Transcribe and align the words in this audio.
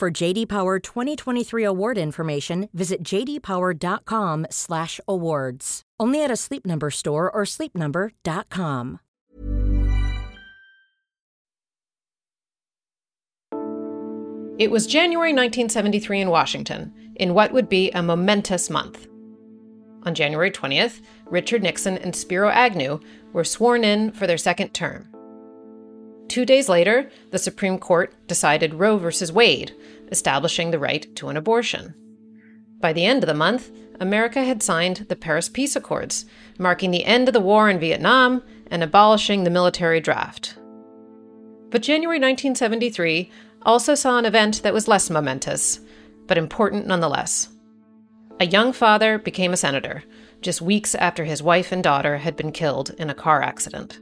For 0.00 0.10
JD 0.10 0.48
Power 0.48 0.78
2023 0.78 1.62
award 1.62 1.98
information, 1.98 2.70
visit 2.72 3.02
jdpower.com/awards. 3.02 5.82
Only 6.00 6.24
at 6.24 6.30
a 6.30 6.36
Sleep 6.36 6.64
Number 6.64 6.90
store 6.90 7.30
or 7.30 7.42
sleepnumber.com. 7.42 9.00
It 14.58 14.70
was 14.70 14.86
January 14.86 15.34
1973 15.34 16.22
in 16.22 16.30
Washington, 16.30 16.94
in 17.16 17.34
what 17.34 17.52
would 17.52 17.68
be 17.68 17.90
a 17.90 18.02
momentous 18.02 18.70
month. 18.70 19.06
On 20.04 20.14
January 20.14 20.50
20th, 20.50 21.02
Richard 21.26 21.62
Nixon 21.62 21.98
and 21.98 22.16
Spiro 22.16 22.48
Agnew 22.48 23.00
were 23.34 23.44
sworn 23.44 23.84
in 23.84 24.12
for 24.12 24.26
their 24.26 24.38
second 24.38 24.72
term. 24.72 25.09
Two 26.30 26.46
days 26.46 26.68
later, 26.68 27.10
the 27.32 27.40
Supreme 27.40 27.76
Court 27.76 28.14
decided 28.28 28.74
Roe 28.74 28.98
v. 28.98 29.32
Wade, 29.32 29.74
establishing 30.12 30.70
the 30.70 30.78
right 30.78 31.04
to 31.16 31.28
an 31.28 31.36
abortion. 31.36 31.92
By 32.78 32.92
the 32.92 33.04
end 33.04 33.24
of 33.24 33.26
the 33.26 33.34
month, 33.34 33.72
America 33.98 34.44
had 34.44 34.62
signed 34.62 35.06
the 35.08 35.16
Paris 35.16 35.48
Peace 35.48 35.74
Accords, 35.74 36.26
marking 36.56 36.92
the 36.92 37.04
end 37.04 37.26
of 37.26 37.34
the 37.34 37.40
war 37.40 37.68
in 37.68 37.80
Vietnam 37.80 38.44
and 38.70 38.84
abolishing 38.84 39.42
the 39.42 39.50
military 39.50 40.00
draft. 40.00 40.54
But 41.68 41.82
January 41.82 42.20
1973 42.20 43.28
also 43.62 43.96
saw 43.96 44.16
an 44.16 44.24
event 44.24 44.62
that 44.62 44.72
was 44.72 44.86
less 44.86 45.10
momentous, 45.10 45.80
but 46.28 46.38
important 46.38 46.86
nonetheless. 46.86 47.48
A 48.38 48.46
young 48.46 48.72
father 48.72 49.18
became 49.18 49.52
a 49.52 49.56
senator, 49.56 50.04
just 50.42 50.62
weeks 50.62 50.94
after 50.94 51.24
his 51.24 51.42
wife 51.42 51.72
and 51.72 51.82
daughter 51.82 52.18
had 52.18 52.36
been 52.36 52.52
killed 52.52 52.90
in 52.98 53.10
a 53.10 53.14
car 53.14 53.42
accident. 53.42 53.98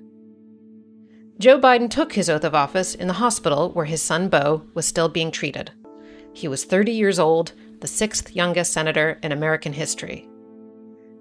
Joe 1.39 1.61
Biden 1.61 1.89
took 1.89 2.15
his 2.15 2.29
oath 2.29 2.43
of 2.43 2.55
office 2.57 2.97
in 2.97 3.07
the 3.07 3.15
hospital 3.15 3.71
where 3.71 3.85
his 3.85 4.03
son 4.03 4.29
Beau 4.29 4.65
was 4.75 4.87
still 4.87 5.09
being 5.09 5.31
treated. 5.31 5.71
He 6.33 6.49
was 6.49 6.65
30 6.65 6.91
years 6.91 7.21
old, 7.21 7.53
the 7.81 7.87
sixth 7.87 8.35
youngest 8.35 8.73
senator 8.73 9.21
in 9.23 9.31
American 9.31 9.73
history. 9.73 10.29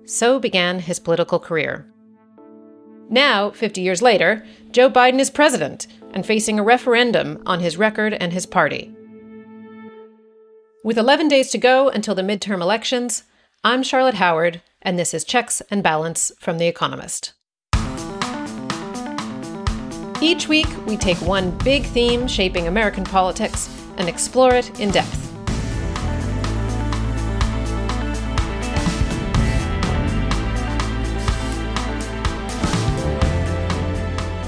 So 0.06 0.40
began 0.40 0.80
his 0.80 1.00
political 1.00 1.38
career. 1.38 1.86
Now, 3.10 3.52
50 3.52 3.80
years 3.82 4.02
later, 4.02 4.44
Joe 4.72 4.90
Biden 4.90 5.20
is 5.20 5.30
president 5.30 5.86
and 6.12 6.26
facing 6.26 6.58
a 6.58 6.64
referendum 6.64 7.44
on 7.46 7.60
his 7.60 7.78
record 7.78 8.14
and 8.14 8.34
his 8.34 8.48
party. 8.48 8.92
With 10.84 10.98
11 10.98 11.28
days 11.28 11.52
to 11.52 11.60
go 11.60 11.90
until 11.90 12.16
the 12.16 12.24
midterm 12.24 12.62
elections, 12.62 13.24
I'm 13.64 13.84
Charlotte 13.84 14.16
Howard, 14.16 14.64
and 14.82 14.98
this 14.98 15.14
is 15.14 15.24
Checks 15.24 15.62
and 15.70 15.84
Balance 15.84 16.32
from 16.40 16.58
The 16.58 16.68
Economist. 16.68 17.34
Each 20.20 20.48
week, 20.48 20.68
we 20.88 20.98
take 20.98 21.18
one 21.18 21.52
big 21.60 21.84
theme 21.84 22.28
shaping 22.28 22.68
American 22.68 23.04
politics 23.04 23.70
and 23.98 24.10
explore 24.10 24.56
it 24.56 24.80
in 24.80 24.90
depth. 24.90 25.24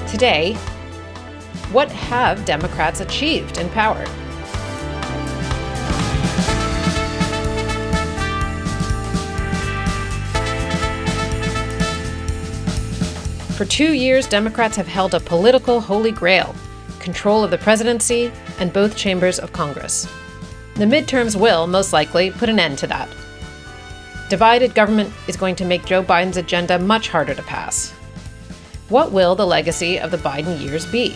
Today, 0.09 0.55
what 1.71 1.91
have 1.91 2.43
Democrats 2.45 2.99
achieved 2.99 3.59
in 3.59 3.69
power? 3.69 4.03
For 13.59 13.65
two 13.65 13.91
years, 13.91 14.25
Democrats 14.25 14.77
have 14.77 14.87
held 14.87 15.13
a 15.13 15.19
political 15.19 15.81
holy 15.81 16.13
grail 16.13 16.55
control 17.01 17.43
of 17.43 17.51
the 17.51 17.57
presidency 17.57 18.31
and 18.57 18.71
both 18.71 18.95
chambers 18.95 19.37
of 19.37 19.51
Congress. 19.51 20.07
The 20.75 20.85
midterms 20.85 21.35
will, 21.35 21.67
most 21.67 21.91
likely, 21.91 22.31
put 22.31 22.47
an 22.47 22.57
end 22.57 22.77
to 22.77 22.87
that. 22.87 23.09
Divided 24.29 24.75
government 24.75 25.11
is 25.27 25.35
going 25.35 25.57
to 25.57 25.65
make 25.65 25.83
Joe 25.83 26.01
Biden's 26.01 26.37
agenda 26.37 26.79
much 26.79 27.09
harder 27.09 27.35
to 27.35 27.43
pass. 27.43 27.91
What 28.87 29.11
will 29.11 29.35
the 29.35 29.45
legacy 29.45 29.99
of 29.99 30.11
the 30.11 30.17
Biden 30.19 30.61
years 30.61 30.85
be? 30.85 31.13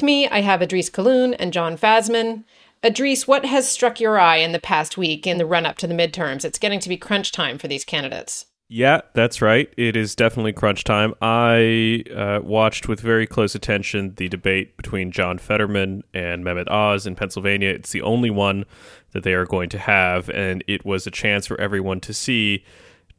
With 0.00 0.06
me, 0.06 0.26
I 0.28 0.40
have 0.40 0.60
Idrees 0.60 0.90
Kahloon 0.90 1.36
and 1.38 1.52
Jon 1.52 1.76
Fasman. 1.76 2.44
Idris, 2.82 3.28
what 3.28 3.44
has 3.44 3.68
struck 3.68 4.00
your 4.00 4.18
eye 4.18 4.38
in 4.38 4.52
the 4.52 4.58
past 4.58 4.96
week 4.96 5.26
in 5.26 5.36
the 5.36 5.44
run 5.44 5.66
up 5.66 5.76
to 5.76 5.86
the 5.86 5.92
midterms? 5.92 6.42
It's 6.42 6.58
getting 6.58 6.80
to 6.80 6.88
be 6.88 6.96
crunch 6.96 7.32
time 7.32 7.58
for 7.58 7.68
these 7.68 7.84
candidates. 7.84 8.46
Yeah, 8.66 9.02
that's 9.12 9.42
right. 9.42 9.70
It 9.76 9.96
is 9.96 10.14
definitely 10.14 10.54
crunch 10.54 10.84
time. 10.84 11.12
I 11.20 12.04
uh, 12.16 12.40
watched 12.42 12.88
with 12.88 13.00
very 13.00 13.26
close 13.26 13.54
attention 13.54 14.14
the 14.16 14.30
debate 14.30 14.78
between 14.78 15.12
John 15.12 15.36
Fetterman 15.36 16.02
and 16.14 16.42
Mehmet 16.46 16.70
Oz 16.70 17.06
in 17.06 17.14
Pennsylvania. 17.14 17.68
It's 17.68 17.92
the 17.92 18.00
only 18.00 18.30
one 18.30 18.64
that 19.12 19.22
they 19.22 19.34
are 19.34 19.44
going 19.44 19.68
to 19.68 19.78
have, 19.78 20.30
and 20.30 20.64
it 20.66 20.82
was 20.82 21.06
a 21.06 21.10
chance 21.10 21.46
for 21.46 21.60
everyone 21.60 22.00
to 22.00 22.14
see 22.14 22.64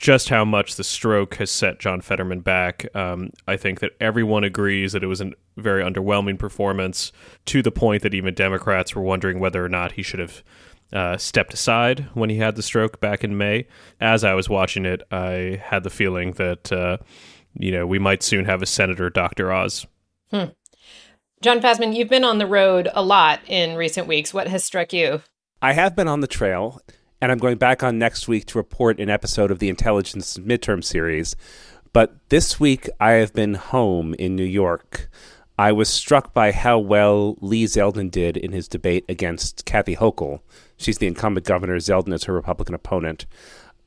just 0.01 0.29
how 0.29 0.43
much 0.43 0.75
the 0.75 0.83
stroke 0.83 1.35
has 1.35 1.51
set 1.51 1.79
John 1.79 2.01
Fetterman 2.01 2.41
back. 2.41 2.87
Um, 2.95 3.29
I 3.47 3.55
think 3.55 3.81
that 3.81 3.91
everyone 4.01 4.43
agrees 4.43 4.93
that 4.93 5.03
it 5.03 5.07
was 5.07 5.21
a 5.21 5.31
very 5.57 5.83
underwhelming 5.83 6.39
performance 6.39 7.11
to 7.45 7.61
the 7.61 7.71
point 7.71 8.01
that 8.01 8.15
even 8.15 8.33
Democrats 8.33 8.95
were 8.95 9.03
wondering 9.03 9.39
whether 9.39 9.63
or 9.63 9.69
not 9.69 9.93
he 9.93 10.01
should 10.01 10.19
have 10.19 10.43
uh, 10.91 11.17
stepped 11.17 11.53
aside 11.53 12.07
when 12.15 12.31
he 12.31 12.37
had 12.37 12.55
the 12.55 12.63
stroke 12.63 12.99
back 12.99 13.23
in 13.23 13.37
May. 13.37 13.67
As 13.99 14.23
I 14.23 14.33
was 14.33 14.49
watching 14.49 14.85
it, 14.85 15.03
I 15.11 15.61
had 15.63 15.83
the 15.83 15.91
feeling 15.91 16.33
that, 16.33 16.71
uh, 16.71 16.97
you 17.53 17.71
know, 17.71 17.85
we 17.85 17.99
might 17.99 18.23
soon 18.23 18.45
have 18.45 18.63
a 18.63 18.65
Senator 18.65 19.11
Dr. 19.11 19.51
Oz. 19.51 19.85
Hmm. 20.31 20.45
Jon 21.43 21.61
Fasman, 21.61 21.95
you've 21.95 22.09
been 22.09 22.23
on 22.23 22.39
the 22.39 22.47
road 22.47 22.89
a 22.95 23.03
lot 23.03 23.39
in 23.47 23.75
recent 23.75 24.07
weeks. 24.07 24.33
What 24.33 24.47
has 24.47 24.63
struck 24.63 24.93
you? 24.93 25.21
I 25.61 25.73
have 25.73 25.95
been 25.95 26.07
on 26.07 26.21
the 26.21 26.27
trail 26.27 26.81
and 27.21 27.31
I'm 27.31 27.37
going 27.37 27.57
back 27.57 27.83
on 27.83 27.99
next 27.99 28.27
week 28.27 28.45
to 28.47 28.57
report 28.57 28.99
an 28.99 29.09
episode 29.09 29.51
of 29.51 29.59
the 29.59 29.69
Intelligence 29.69 30.39
Midterm 30.39 30.83
Series. 30.83 31.35
But 31.93 32.15
this 32.29 32.59
week 32.59 32.89
I 32.99 33.11
have 33.11 33.31
been 33.33 33.53
home 33.53 34.15
in 34.15 34.35
New 34.35 34.43
York. 34.43 35.07
I 35.57 35.71
was 35.71 35.87
struck 35.87 36.33
by 36.33 36.51
how 36.51 36.79
well 36.79 37.37
Lee 37.39 37.65
Zeldin 37.65 38.09
did 38.09 38.37
in 38.37 38.53
his 38.53 38.67
debate 38.67 39.05
against 39.07 39.65
Kathy 39.65 39.95
Hochul. 39.95 40.39
She's 40.77 40.97
the 40.97 41.05
incumbent 41.05 41.45
governor. 41.45 41.77
Zeldin 41.77 42.13
is 42.13 42.23
her 42.23 42.33
Republican 42.33 42.73
opponent. 42.73 43.27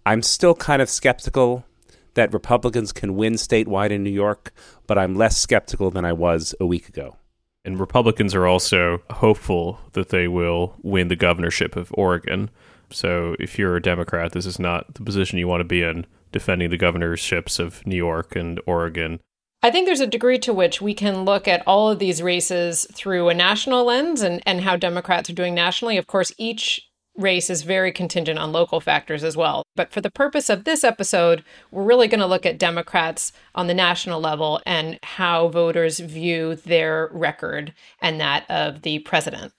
I'm 0.06 0.22
still 0.22 0.54
kind 0.54 0.80
of 0.80 0.88
skeptical 0.88 1.64
that 2.12 2.32
Republicans 2.32 2.92
can 2.92 3.16
win 3.16 3.32
statewide 3.32 3.90
in 3.90 4.04
New 4.04 4.10
York, 4.10 4.52
but 4.86 4.96
I'm 4.96 5.16
less 5.16 5.36
skeptical 5.36 5.90
than 5.90 6.04
I 6.04 6.12
was 6.12 6.54
a 6.60 6.66
week 6.66 6.88
ago. 6.88 7.16
And 7.64 7.80
Republicans 7.80 8.34
are 8.34 8.46
also 8.46 9.02
hopeful 9.10 9.80
that 9.94 10.10
they 10.10 10.28
will 10.28 10.76
win 10.82 11.08
the 11.08 11.16
governorship 11.16 11.74
of 11.74 11.92
Oregon. 11.94 12.50
So 12.94 13.34
if 13.40 13.58
you're 13.58 13.76
a 13.76 13.82
Democrat, 13.82 14.32
this 14.32 14.46
is 14.46 14.58
not 14.58 14.94
the 14.94 15.02
position 15.02 15.38
you 15.38 15.48
want 15.48 15.60
to 15.60 15.64
be 15.64 15.82
in, 15.82 16.06
defending 16.32 16.70
the 16.70 16.78
governorships 16.78 17.58
of 17.58 17.86
New 17.86 17.96
York 17.96 18.36
and 18.36 18.60
Oregon. 18.66 19.20
I 19.62 19.70
think 19.70 19.86
there's 19.86 20.00
a 20.00 20.06
degree 20.06 20.38
to 20.40 20.52
which 20.52 20.82
we 20.82 20.94
can 20.94 21.24
look 21.24 21.48
at 21.48 21.62
all 21.66 21.90
of 21.90 21.98
these 21.98 22.22
races 22.22 22.86
through 22.92 23.30
a 23.30 23.34
national 23.34 23.84
lens 23.86 24.20
and, 24.20 24.42
and 24.46 24.60
how 24.60 24.76
Democrats 24.76 25.30
are 25.30 25.34
doing 25.34 25.54
nationally. 25.54 25.96
Of 25.96 26.06
course, 26.06 26.32
each 26.36 26.88
race 27.16 27.48
is 27.48 27.62
very 27.62 27.92
contingent 27.92 28.38
on 28.38 28.52
local 28.52 28.80
factors 28.80 29.22
as 29.22 29.36
well. 29.36 29.62
But 29.76 29.92
for 29.92 30.00
the 30.00 30.10
purpose 30.10 30.50
of 30.50 30.64
this 30.64 30.84
episode, 30.84 31.44
we're 31.70 31.84
really 31.84 32.08
going 32.08 32.20
to 32.20 32.26
look 32.26 32.44
at 32.44 32.58
Democrats 32.58 33.32
on 33.54 33.66
the 33.66 33.74
national 33.74 34.20
level 34.20 34.60
and 34.66 34.98
how 35.02 35.48
voters 35.48 36.00
view 36.00 36.56
their 36.56 37.08
record 37.12 37.72
and 38.00 38.20
that 38.20 38.48
of 38.50 38.82
the 38.82 38.98
president. 39.00 39.52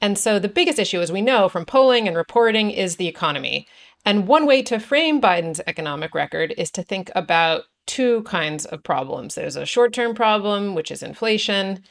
And 0.00 0.18
so 0.18 0.38
the 0.38 0.48
biggest 0.48 0.78
issue, 0.78 1.00
as 1.00 1.12
we 1.12 1.22
know 1.22 1.48
from 1.48 1.64
polling 1.64 2.06
and 2.06 2.16
reporting, 2.16 2.70
is 2.70 2.96
the 2.96 3.08
economy. 3.08 3.66
And 4.04 4.28
one 4.28 4.46
way 4.46 4.62
to 4.62 4.78
frame 4.78 5.20
Biden's 5.20 5.60
economic 5.66 6.14
record 6.14 6.54
is 6.56 6.70
to 6.72 6.82
think 6.82 7.10
about 7.14 7.64
two 7.86 8.22
kinds 8.24 8.64
of 8.66 8.82
problems 8.82 9.34
there's 9.34 9.56
a 9.56 9.66
short 9.66 9.92
term 9.92 10.14
problem, 10.14 10.74
which 10.74 10.90
is 10.90 11.02
inflation, 11.02 11.82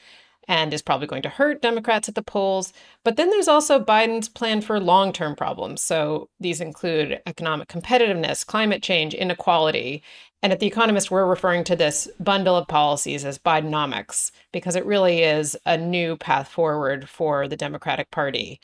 and 0.48 0.74
is 0.74 0.82
probably 0.82 1.08
going 1.08 1.24
to 1.24 1.30
hurt 1.30 1.62
Democrats 1.62 2.08
at 2.08 2.16
the 2.16 2.22
polls. 2.22 2.72
But 3.04 3.16
then 3.16 3.30
there's 3.30 3.48
also 3.48 3.84
Biden's 3.84 4.30
plan 4.30 4.62
for 4.62 4.80
long 4.80 5.12
term 5.12 5.36
problems. 5.36 5.82
So 5.82 6.30
these 6.40 6.62
include 6.62 7.22
economic 7.26 7.68
competitiveness, 7.68 8.46
climate 8.46 8.84
change, 8.84 9.14
inequality. 9.14 10.04
And 10.46 10.54
at 10.54 10.60
The 10.60 10.68
Economist, 10.68 11.10
we're 11.10 11.26
referring 11.26 11.64
to 11.64 11.76
this 11.76 12.08
bundle 12.20 12.56
of 12.56 12.68
policies 12.68 13.26
as 13.26 13.40
Bidenomics 13.40 14.30
because 14.52 14.76
it 14.76 14.86
really 14.86 15.24
is 15.24 15.58
a 15.66 15.76
new 15.76 16.18
path 16.18 16.48
forward 16.48 17.10
for 17.10 17.48
the 17.48 17.58
Democratic 17.58 18.12
Party. 18.12 18.60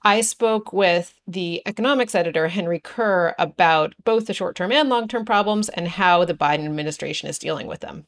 I 0.00 0.22
spoke 0.22 0.72
with 0.72 1.20
the 1.28 1.60
economics 1.66 2.14
editor, 2.14 2.48
Henry 2.48 2.80
Curr, 2.80 3.34
about 3.38 3.92
both 4.02 4.28
the 4.28 4.32
short 4.32 4.56
term 4.56 4.72
and 4.72 4.88
long 4.88 5.08
term 5.08 5.26
problems 5.26 5.68
and 5.68 5.88
how 5.88 6.24
the 6.24 6.32
Biden 6.32 6.64
administration 6.64 7.28
is 7.28 7.38
dealing 7.38 7.66
with 7.66 7.80
them. 7.80 8.06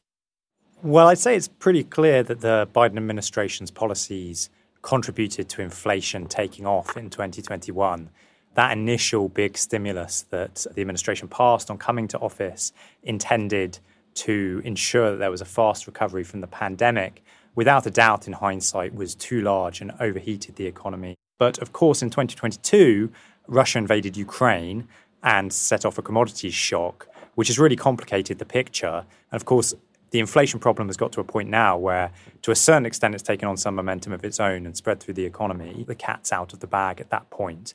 Well, 0.81 1.07
I'd 1.07 1.19
say 1.19 1.35
it's 1.35 1.49
pretty 1.49 1.83
clear 1.83 2.23
that 2.23 2.41
the 2.41 2.67
Biden 2.73 2.97
administration's 2.97 3.69
policies 3.69 4.49
contributed 4.81 5.49
to 5.49 5.61
inflation 5.61 6.25
taking 6.25 6.65
off 6.65 6.97
in 6.97 7.11
2021. 7.11 8.09
That 8.55 8.71
initial 8.71 9.29
big 9.29 9.57
stimulus 9.57 10.23
that 10.31 10.65
the 10.73 10.81
administration 10.81 11.27
passed 11.27 11.69
on 11.69 11.77
coming 11.77 12.07
to 12.09 12.19
office 12.19 12.73
intended 13.03 13.79
to 14.15 14.61
ensure 14.65 15.11
that 15.11 15.17
there 15.17 15.31
was 15.31 15.41
a 15.41 15.45
fast 15.45 15.87
recovery 15.87 16.23
from 16.23 16.41
the 16.41 16.47
pandemic, 16.47 17.23
without 17.55 17.85
a 17.85 17.91
doubt, 17.91 18.27
in 18.27 18.33
hindsight, 18.33 18.93
was 18.93 19.15
too 19.15 19.41
large 19.41 19.81
and 19.81 19.91
overheated 19.99 20.55
the 20.55 20.65
economy. 20.65 21.15
But 21.37 21.59
of 21.59 21.71
course, 21.71 22.01
in 22.01 22.09
2022, 22.09 23.11
Russia 23.47 23.77
invaded 23.77 24.17
Ukraine 24.17 24.87
and 25.23 25.51
set 25.51 25.85
off 25.85 25.97
a 25.97 26.01
commodities 26.01 26.53
shock, 26.53 27.07
which 27.35 27.47
has 27.47 27.59
really 27.59 27.75
complicated 27.75 28.39
the 28.39 28.45
picture. 28.45 29.05
And 29.31 29.39
of 29.39 29.45
course, 29.45 29.73
the 30.11 30.19
inflation 30.19 30.59
problem 30.59 30.87
has 30.87 30.97
got 30.97 31.11
to 31.13 31.21
a 31.21 31.23
point 31.23 31.49
now 31.49 31.77
where, 31.77 32.11
to 32.41 32.51
a 32.51 32.55
certain 32.55 32.85
extent, 32.85 33.13
it's 33.13 33.23
taken 33.23 33.47
on 33.47 33.57
some 33.57 33.75
momentum 33.75 34.11
of 34.11 34.23
its 34.23 34.39
own 34.39 34.65
and 34.65 34.75
spread 34.75 34.99
through 34.99 35.13
the 35.13 35.25
economy. 35.25 35.85
The 35.87 35.95
cat's 35.95 36.31
out 36.31 36.51
of 36.53 36.59
the 36.59 36.67
bag 36.67 36.99
at 36.99 37.09
that 37.11 37.29
point. 37.29 37.73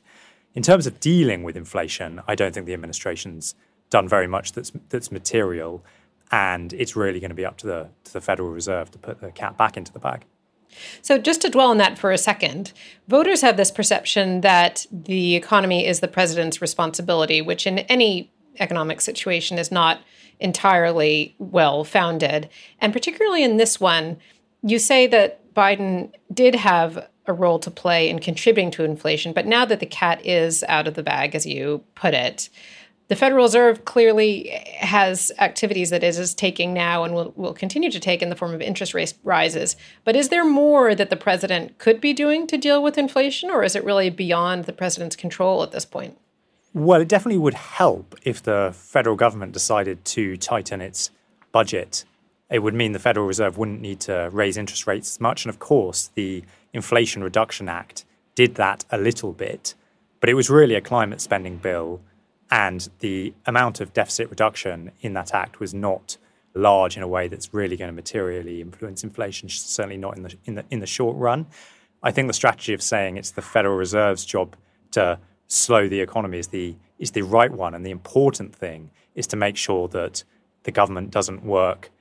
In 0.55 0.63
terms 0.63 0.87
of 0.87 0.99
dealing 0.99 1.43
with 1.43 1.57
inflation, 1.57 2.21
I 2.27 2.35
don't 2.35 2.53
think 2.53 2.65
the 2.65 2.73
administration's 2.73 3.55
done 3.89 4.07
very 4.07 4.27
much 4.27 4.53
that's 4.53 4.71
that's 4.89 5.11
material, 5.11 5.83
and 6.31 6.73
it's 6.73 6.95
really 6.95 7.19
going 7.19 7.29
to 7.29 7.35
be 7.35 7.45
up 7.45 7.57
to 7.57 7.67
the 7.67 7.89
to 8.05 8.13
the 8.13 8.21
Federal 8.21 8.49
Reserve 8.49 8.89
to 8.91 8.97
put 8.97 9.21
the 9.21 9.31
cat 9.31 9.57
back 9.57 9.75
into 9.77 9.91
the 9.91 9.99
bag. 9.99 10.25
So, 11.01 11.17
just 11.17 11.41
to 11.41 11.49
dwell 11.49 11.69
on 11.69 11.77
that 11.77 11.97
for 11.97 12.11
a 12.11 12.17
second, 12.17 12.71
voters 13.07 13.41
have 13.41 13.57
this 13.57 13.71
perception 13.71 14.41
that 14.41 14.85
the 14.91 15.35
economy 15.35 15.85
is 15.85 15.99
the 15.99 16.07
president's 16.07 16.61
responsibility, 16.61 17.41
which 17.41 17.67
in 17.67 17.79
any 17.79 18.31
economic 18.59 19.01
situation 19.01 19.57
is 19.57 19.71
not 19.71 19.99
entirely 20.39 21.35
well 21.37 21.83
founded. 21.83 22.49
And 22.79 22.93
particularly 22.93 23.43
in 23.43 23.57
this 23.57 23.79
one, 23.79 24.17
you 24.61 24.79
say 24.79 25.07
that 25.07 25.53
Biden 25.53 26.11
did 26.33 26.55
have 26.55 27.07
a 27.27 27.33
role 27.33 27.59
to 27.59 27.71
play 27.71 28.09
in 28.09 28.19
contributing 28.19 28.71
to 28.71 28.83
inflation, 28.83 29.33
but 29.33 29.45
now 29.45 29.65
that 29.65 29.79
the 29.79 29.85
cat 29.85 30.25
is 30.25 30.63
out 30.67 30.87
of 30.87 30.93
the 30.93 31.03
bag, 31.03 31.35
as 31.35 31.45
you 31.45 31.83
put 31.95 32.13
it, 32.13 32.49
the 33.07 33.15
Federal 33.15 33.43
Reserve 33.43 33.85
clearly 33.85 34.47
has 34.79 35.31
activities 35.37 35.91
that 35.91 36.03
it 36.03 36.17
is 36.17 36.33
taking 36.33 36.73
now 36.73 37.03
and 37.03 37.13
will, 37.13 37.33
will 37.35 37.53
continue 37.53 37.91
to 37.91 37.99
take 37.99 38.23
in 38.23 38.29
the 38.29 38.35
form 38.35 38.53
of 38.53 38.61
interest 38.61 38.95
rate 38.95 39.13
rises. 39.23 39.75
But 40.03 40.15
is 40.15 40.29
there 40.29 40.45
more 40.45 40.95
that 40.95 41.11
the 41.11 41.15
president 41.15 41.77
could 41.77 42.01
be 42.01 42.13
doing 42.13 42.47
to 42.47 42.57
deal 42.57 42.81
with 42.81 42.97
inflation, 42.97 43.51
or 43.51 43.63
is 43.63 43.75
it 43.75 43.83
really 43.83 44.09
beyond 44.09 44.65
the 44.65 44.73
president's 44.73 45.15
control 45.15 45.61
at 45.61 45.71
this 45.71 45.85
point? 45.85 46.17
Well, 46.73 46.99
it 46.99 47.07
definitely 47.07 47.37
would 47.37 47.53
help 47.53 48.15
if 48.23 48.41
the 48.41 48.71
federal 48.75 49.15
government 49.15 49.51
decided 49.51 50.03
to 50.05 50.35
tighten 50.35 50.81
its 50.81 51.11
budget. 51.51 52.05
It 52.49 52.59
would 52.59 52.73
mean 52.73 52.91
the 52.91 52.99
Federal 52.99 53.25
Reserve 53.25 53.57
wouldn't 53.57 53.81
need 53.81 53.99
to 54.01 54.29
raise 54.31 54.55
interest 54.57 54.85
rates 54.85 55.15
as 55.15 55.19
much. 55.19 55.45
And 55.45 55.49
of 55.49 55.59
course, 55.59 56.11
the 56.15 56.43
Inflation 56.73 57.23
Reduction 57.23 57.67
Act 57.67 58.05
did 58.35 58.55
that 58.55 58.85
a 58.91 58.97
little 58.97 59.33
bit, 59.33 59.73
but 60.19 60.29
it 60.29 60.33
was 60.35 60.49
really 60.49 60.75
a 60.75 60.81
climate 60.81 61.21
spending 61.21 61.57
bill 61.57 62.01
and 62.51 62.89
the 62.99 63.33
amount 63.45 63.81
of 63.81 63.93
deficit 63.93 64.29
reduction 64.29 64.91
in 65.01 65.13
that 65.13 65.33
act 65.33 65.59
was 65.59 65.73
not 65.73 66.17
large 66.53 66.95
in 66.95 67.03
a 67.03 67.07
way 67.07 67.27
that's 67.27 67.53
really 67.53 67.75
going 67.75 67.89
to 67.89 67.95
materially 67.95 68.61
influence 68.61 69.03
inflation, 69.03 69.49
certainly 69.49 69.97
not 69.97 70.15
in 70.15 70.23
the, 70.23 70.35
in 70.45 70.55
the, 70.55 70.65
in 70.69 70.79
the 70.79 70.85
short 70.85 71.17
run. 71.17 71.47
I 72.03 72.11
think 72.11 72.27
the 72.27 72.33
strategy 72.33 72.73
of 72.73 72.81
saying 72.81 73.17
it's 73.17 73.31
the 73.31 73.41
Federal 73.41 73.75
Reserve's 73.75 74.25
job 74.25 74.55
to 74.91 75.19
slow 75.47 75.89
the 75.89 76.01
economy 76.01 76.39
is 76.39 76.47
the, 76.47 76.75
is 76.99 77.11
the 77.11 77.23
right 77.23 77.51
one. 77.51 77.73
And 77.73 77.85
the 77.85 77.91
important 77.91 78.55
thing 78.55 78.91
is 79.15 79.27
to 79.27 79.35
make 79.35 79.57
sure 79.57 79.87
that 79.89 80.23
the 80.63 80.71
government 80.71 81.11
doesn't 81.11 81.43
work 81.43 81.91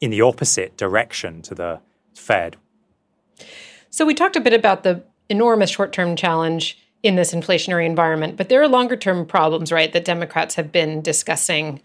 in 0.00 0.10
the 0.10 0.20
opposite 0.20 0.76
direction 0.76 1.42
to 1.42 1.54
the 1.54 1.80
Fed. 2.14 2.56
So 3.90 4.06
we 4.06 4.14
talked 4.14 4.36
a 4.36 4.40
bit 4.40 4.52
about 4.52 4.82
the 4.82 5.02
enormous 5.28 5.70
short 5.70 5.92
term 5.92 6.16
challenge 6.16 6.78
in 7.02 7.16
this 7.16 7.32
inflationary 7.34 7.86
environment. 7.86 8.36
But 8.36 8.48
there 8.48 8.62
are 8.62 8.68
longer 8.68 8.96
term 8.96 9.26
problems, 9.26 9.72
right, 9.72 9.92
that 9.92 10.04
Democrats 10.04 10.54
have 10.56 10.70
been 10.70 11.00
discussing 11.00 11.80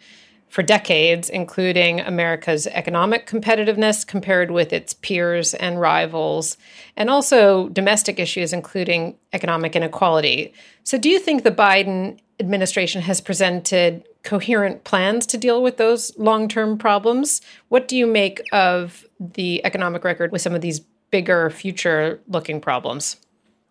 for 0.55 0.63
decades, 0.63 1.29
including 1.29 1.99
America's 1.99 2.65
economic 2.67 3.27
competitiveness 3.27 4.07
compared 4.07 4.51
with 4.51 4.71
its 4.71 4.93
peers 4.93 5.53
and 5.53 5.81
rivals, 5.81 6.55
and 6.95 7.09
also 7.09 7.67
domestic 7.67 8.19
issues, 8.21 8.53
including 8.53 9.17
economic 9.33 9.75
inequality. 9.75 10.53
So, 10.85 10.97
do 10.97 11.09
you 11.09 11.19
think 11.19 11.43
the 11.43 11.51
Biden 11.51 12.19
administration 12.39 13.01
has 13.01 13.19
presented 13.19 14.05
coherent 14.23 14.85
plans 14.85 15.25
to 15.25 15.37
deal 15.37 15.61
with 15.61 15.75
those 15.75 16.17
long 16.17 16.47
term 16.47 16.77
problems? 16.77 17.41
What 17.67 17.89
do 17.89 17.97
you 17.97 18.07
make 18.07 18.41
of 18.53 19.05
the 19.19 19.59
economic 19.65 20.05
record 20.05 20.31
with 20.31 20.41
some 20.41 20.55
of 20.55 20.61
these 20.61 20.79
bigger 21.11 21.49
future 21.49 22.21
looking 22.29 22.61
problems? 22.61 23.17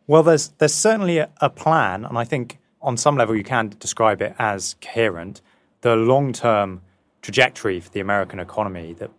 Well, 0.07 0.23
there's 0.23 0.49
there's 0.59 0.75
certainly 0.75 1.17
a, 1.17 1.31
a 1.41 1.49
plan, 1.49 2.05
and 2.05 2.19
I 2.19 2.25
think 2.25 2.59
on 2.83 2.99
some 2.99 3.17
level 3.17 3.35
you 3.35 3.43
can 3.43 3.75
describe 3.79 4.21
it 4.21 4.35
as 4.39 4.77
coherent. 4.83 5.41
The 5.85 5.97
long 5.97 6.33
term 6.33 6.81
trajectory 7.21 7.79
for 7.79 7.91
the 7.91 8.01
American 8.01 8.41
economy 8.41 8.95
that 8.95 9.11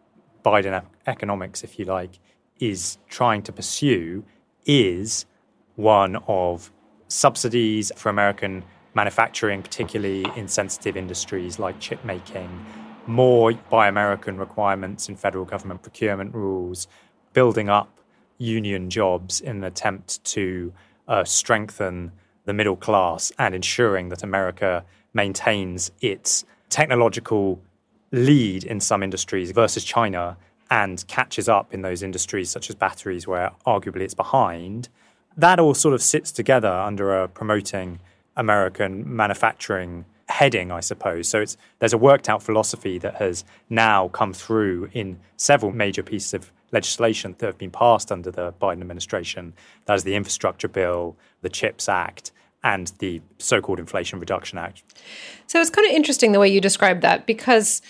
Biden 0.43 0.83
economics, 1.05 1.63
if 1.63 1.77
you 1.77 1.85
like, 1.85 2.17
is 2.59 2.97
trying 3.07 3.43
to 3.43 3.51
pursue 3.51 4.23
is 4.65 5.27
one 5.75 6.15
of 6.27 6.71
subsidies 7.07 7.91
for 7.95 8.09
American 8.09 8.63
manufacturing, 8.95 9.61
particularly 9.61 10.25
in 10.35 10.47
sensitive 10.47 10.97
industries 10.97 11.59
like 11.59 11.79
chip 11.79 12.03
making, 12.03 12.49
more 13.05 13.53
Buy 13.69 13.87
American 13.87 14.39
requirements 14.39 15.07
in 15.07 15.15
federal 15.15 15.45
government 15.45 15.83
procurement 15.83 16.33
rules, 16.33 16.87
building 17.33 17.69
up 17.69 17.99
union 18.39 18.89
jobs 18.89 19.39
in 19.39 19.57
an 19.57 19.65
attempt 19.65 20.23
to 20.23 20.73
uh, 21.07 21.23
strengthen 21.25 22.11
the 22.45 22.53
middle 22.53 22.75
class 22.75 23.31
and 23.37 23.53
ensuring 23.53 24.09
that 24.09 24.23
America 24.23 24.83
maintains 25.13 25.91
its 26.01 26.43
technological 26.69 27.61
lead 28.11 28.63
in 28.63 28.79
some 28.79 29.03
industries 29.03 29.51
versus 29.51 29.83
China 29.83 30.37
and 30.69 31.05
catches 31.07 31.47
up 31.47 31.73
in 31.73 31.81
those 31.81 32.01
industries 32.01 32.49
such 32.49 32.69
as 32.69 32.75
batteries 32.75 33.27
where 33.27 33.51
arguably 33.65 34.01
it's 34.01 34.13
behind. 34.13 34.89
That 35.37 35.59
all 35.59 35.73
sort 35.73 35.93
of 35.93 36.01
sits 36.01 36.31
together 36.31 36.71
under 36.71 37.21
a 37.21 37.27
promoting 37.27 37.99
American 38.35 39.15
manufacturing 39.15 40.05
heading, 40.27 40.71
I 40.71 40.79
suppose. 40.79 41.27
So 41.27 41.41
it's 41.41 41.57
there's 41.79 41.93
a 41.93 41.97
worked 41.97 42.29
out 42.29 42.41
philosophy 42.41 42.97
that 42.99 43.15
has 43.15 43.43
now 43.69 44.07
come 44.09 44.33
through 44.33 44.89
in 44.93 45.19
several 45.37 45.71
major 45.71 46.03
pieces 46.03 46.33
of 46.33 46.51
legislation 46.71 47.35
that 47.37 47.45
have 47.45 47.57
been 47.57 47.71
passed 47.71 48.11
under 48.11 48.31
the 48.31 48.53
Biden 48.53 48.81
administration. 48.81 49.53
That 49.85 49.95
is 49.95 50.03
the 50.03 50.15
infrastructure 50.15 50.67
bill, 50.67 51.15
the 51.41 51.49
CHIPS 51.49 51.87
Act, 51.87 52.31
and 52.65 52.91
the 52.97 53.21
so 53.37 53.61
called 53.61 53.79
Inflation 53.79 54.19
Reduction 54.19 54.57
Act. 54.57 54.83
So 55.47 55.61
it's 55.61 55.69
kind 55.69 55.87
of 55.87 55.93
interesting 55.93 56.33
the 56.33 56.39
way 56.39 56.49
you 56.49 56.59
describe 56.59 57.01
that 57.01 57.25
because 57.27 57.81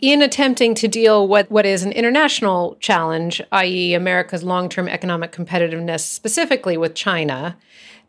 in 0.00 0.20
attempting 0.20 0.74
to 0.74 0.88
deal 0.88 1.26
with 1.26 1.50
what 1.50 1.64
is 1.64 1.84
an 1.84 1.92
international 1.92 2.76
challenge, 2.80 3.40
i.e., 3.52 3.94
America's 3.94 4.42
long 4.42 4.68
term 4.68 4.88
economic 4.88 5.32
competitiveness, 5.32 6.00
specifically 6.00 6.76
with 6.76 6.94
China, 6.94 7.56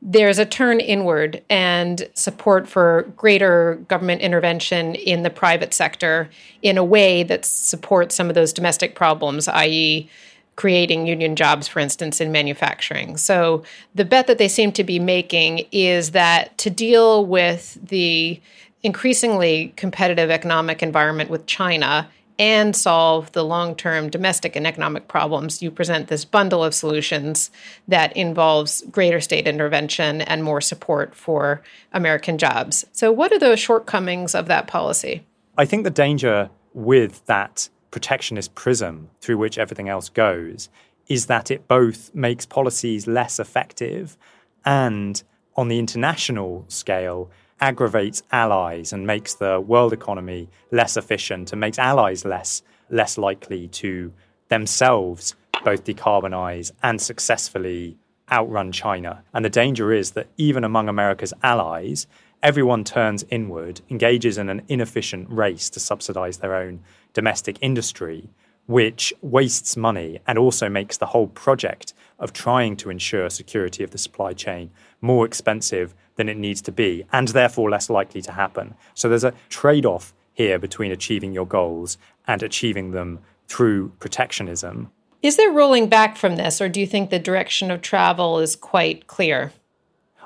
there's 0.02 0.40
a 0.40 0.46
turn 0.46 0.80
inward 0.80 1.44
and 1.50 2.10
support 2.14 2.68
for 2.68 3.12
greater 3.16 3.76
government 3.88 4.22
intervention 4.22 4.96
in 4.96 5.24
the 5.24 5.30
private 5.30 5.74
sector 5.74 6.30
in 6.62 6.78
a 6.78 6.84
way 6.84 7.24
that 7.24 7.46
supports 7.46 8.16
some 8.16 8.28
of 8.28 8.36
those 8.36 8.54
domestic 8.54 8.96
problems, 8.96 9.48
i.e., 9.48 10.10
creating 10.58 11.08
union 11.08 11.36
jobs, 11.36 11.68
for 11.68 11.80
instance, 11.80 12.20
in 12.20 12.32
manufacturing. 12.32 13.16
So 13.16 13.64
the 13.96 14.04
bet 14.04 14.28
that 14.28 14.40
they 14.40 14.50
seem 14.50 14.74
to 14.74 14.84
be 14.84 15.00
making 15.00 15.66
is 15.72 16.12
that 16.12 16.58
to 16.58 16.70
deal 16.70 17.26
with 17.26 17.78
the 17.82 18.42
increasingly 18.84 19.72
competitive 19.78 20.30
economic 20.30 20.84
environment 20.84 21.30
with 21.30 21.46
China 21.46 22.10
and 22.40 22.76
solve 22.76 23.32
the 23.32 23.44
long 23.44 23.76
term 23.76 24.10
domestic 24.10 24.56
and 24.56 24.68
economic 24.68 25.08
problems, 25.08 25.62
you 25.62 25.72
present 25.72 26.08
this 26.08 26.26
bundle 26.26 26.64
of 26.64 26.74
solutions 26.74 27.50
that 27.88 28.16
involves 28.16 28.84
greater 28.92 29.22
state 29.22 29.48
intervention 29.48 30.22
and 30.22 30.44
more 30.44 30.62
support 30.62 31.16
for 31.16 31.62
American 31.94 32.38
jobs. 32.38 32.86
So, 32.92 33.12
what 33.12 33.32
are 33.32 33.40
the 33.40 33.58
shortcomings 33.58 34.36
of 34.36 34.48
that 34.48 34.68
policy? 34.68 35.26
I 35.58 35.66
think 35.66 35.84
the 35.84 35.90
danger 35.90 36.50
with 36.74 37.26
that 37.26 37.70
protectionist 37.92 38.56
prism 38.56 39.10
through 39.22 39.38
which 39.38 39.58
everything 39.58 39.90
else 39.90 40.10
goes 40.10 40.70
is 41.08 41.28
that 41.28 41.50
it 41.50 41.68
both 41.68 42.14
makes 42.14 42.46
policies 42.46 43.08
less 43.08 43.40
effective 43.40 44.18
and, 44.66 45.24
on 45.56 45.70
the 45.70 45.80
international 45.80 46.66
scale, 46.68 47.30
aggravates 47.60 48.22
allies 48.32 48.94
and 48.94 49.08
makes 49.08 49.34
the 49.36 49.60
world 49.60 49.94
economy 49.94 50.50
less 50.72 50.98
efficient 50.98 51.52
and 51.52 51.60
makes 51.60 51.80
allies 51.80 52.26
less 52.26 52.62
less 52.90 53.18
likely 53.18 53.68
to 53.68 54.14
themselves 54.50 55.36
both 55.66 55.84
decarbonize 55.84 56.72
and 56.84 57.02
successfully 57.02 57.98
outrun 58.32 58.72
China. 58.72 59.24
And 59.34 59.44
the 59.44 59.50
danger 59.50 59.92
is 59.92 60.12
that 60.12 60.28
even 60.38 60.64
among 60.64 60.88
America's 60.88 61.34
allies, 61.44 62.08
everyone 62.44 62.84
turns 62.84 63.26
inward, 63.30 63.82
engages 63.90 64.38
in 64.38 64.50
an 64.50 64.62
inefficient 64.68 65.30
race 65.30 65.70
to 65.72 65.80
subsidize 65.80 66.38
their 66.38 66.56
own 66.56 66.82
domestic 67.18 67.58
industry, 67.62 68.30
which 68.68 69.12
wastes 69.24 69.76
money 69.76 70.20
and 70.28 70.38
also 70.38 70.70
makes 70.70 70.98
the 70.98 71.08
whole 71.08 71.26
project 71.26 71.96
of 72.20 72.32
trying 72.32 72.78
to 72.78 72.92
ensure 72.92 73.28
security 73.28 73.84
of 73.84 73.90
the 73.90 73.98
supply 73.98 74.34
chain 74.34 74.70
more 75.02 75.26
expensive 75.26 75.96
than 76.16 76.30
it 76.30 76.38
needs 76.38 76.62
to 76.62 76.72
be 76.72 77.04
and 77.12 77.30
therefore 77.30 77.72
less 77.72 77.90
likely 77.90 78.22
to 78.22 78.32
happen. 78.34 78.76
So 78.94 79.10
there's 79.10 79.24
a 79.24 79.34
trade 79.50 79.84
off 79.84 80.14
here 80.32 80.60
between 80.60 80.92
achieving 80.92 81.34
your 81.34 81.48
goals 81.48 81.98
and 82.28 82.44
achieving 82.44 82.92
them 82.92 83.18
through 83.48 83.94
protectionism. 83.98 84.92
Is 85.24 85.38
there 85.38 85.52
rolling 85.52 85.90
back 85.90 86.18
from 86.18 86.36
this, 86.36 86.62
or 86.62 86.70
do 86.70 86.80
you 86.80 86.86
think 86.86 87.10
the 87.10 87.18
direction 87.18 87.72
of 87.72 87.82
travel 87.82 88.38
is 88.38 88.56
quite 88.56 89.08
clear? 89.08 89.54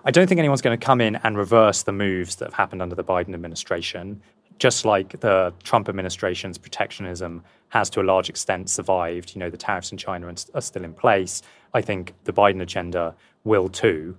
I 0.03 0.11
don't 0.11 0.27
think 0.27 0.39
anyone's 0.39 0.61
going 0.61 0.77
to 0.77 0.85
come 0.85 0.99
in 0.99 1.15
and 1.23 1.37
reverse 1.37 1.83
the 1.83 1.93
moves 1.93 2.35
that 2.35 2.47
have 2.47 2.55
happened 2.55 2.81
under 2.81 2.95
the 2.95 3.03
Biden 3.03 3.33
administration. 3.33 4.21
Just 4.61 4.85
like 4.85 5.21
the 5.21 5.51
Trump 5.63 5.89
administration's 5.89 6.59
protectionism 6.59 7.43
has 7.69 7.89
to 7.89 7.99
a 7.99 8.03
large 8.03 8.29
extent 8.29 8.69
survived, 8.69 9.33
you 9.33 9.39
know, 9.39 9.49
the 9.49 9.57
tariffs 9.57 9.91
in 9.91 9.97
China 9.97 10.31
are 10.53 10.61
still 10.61 10.83
in 10.83 10.93
place. 10.93 11.41
I 11.73 11.81
think 11.81 12.13
the 12.25 12.31
Biden 12.31 12.61
agenda 12.61 13.15
will 13.43 13.69
too. 13.69 14.15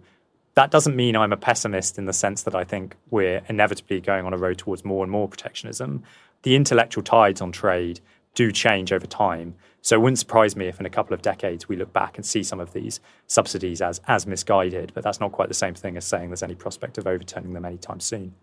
That 0.55 0.73
doesn't 0.73 0.97
mean 0.97 1.15
I'm 1.15 1.33
a 1.33 1.37
pessimist 1.37 1.97
in 1.97 2.07
the 2.07 2.13
sense 2.13 2.43
that 2.43 2.57
I 2.57 2.65
think 2.65 2.97
we're 3.13 3.43
inevitably 3.49 4.01
going 4.01 4.27
on 4.27 4.35
a 4.35 4.37
road 4.37 4.59
towards 4.59 4.85
more 4.85 5.05
and 5.05 5.13
more 5.13 5.29
protectionism. 5.29 6.03
The 6.43 6.57
intellectual 6.57 7.05
tides 7.05 7.41
on 7.41 7.53
trade 7.53 8.01
do 8.35 8.51
change 8.51 8.93
over 8.93 9.07
time. 9.07 9.55
So 9.81 9.95
it 9.95 10.01
wouldn't 10.01 10.19
surprise 10.19 10.57
me 10.57 10.67
if 10.67 10.81
in 10.81 10.87
a 10.87 10.91
couple 10.91 11.15
of 11.15 11.23
decades 11.23 11.69
we 11.69 11.77
look 11.77 11.93
back 11.93 12.17
and 12.17 12.27
see 12.27 12.43
some 12.43 12.59
of 12.59 12.73
these 12.73 12.99
subsidies 13.29 13.81
as, 13.81 14.01
as 14.09 14.27
misguided, 14.27 14.91
but 14.93 15.05
that's 15.05 15.21
not 15.21 15.31
quite 15.31 15.47
the 15.47 15.55
same 15.55 15.75
thing 15.75 15.97
as 15.97 16.05
saying 16.05 16.31
there's 16.31 16.43
any 16.43 16.57
prospect 16.57 16.99
of 16.99 17.07
overturning 17.07 17.53
them 17.53 17.65
anytime 17.65 18.01
soon. 18.01 18.35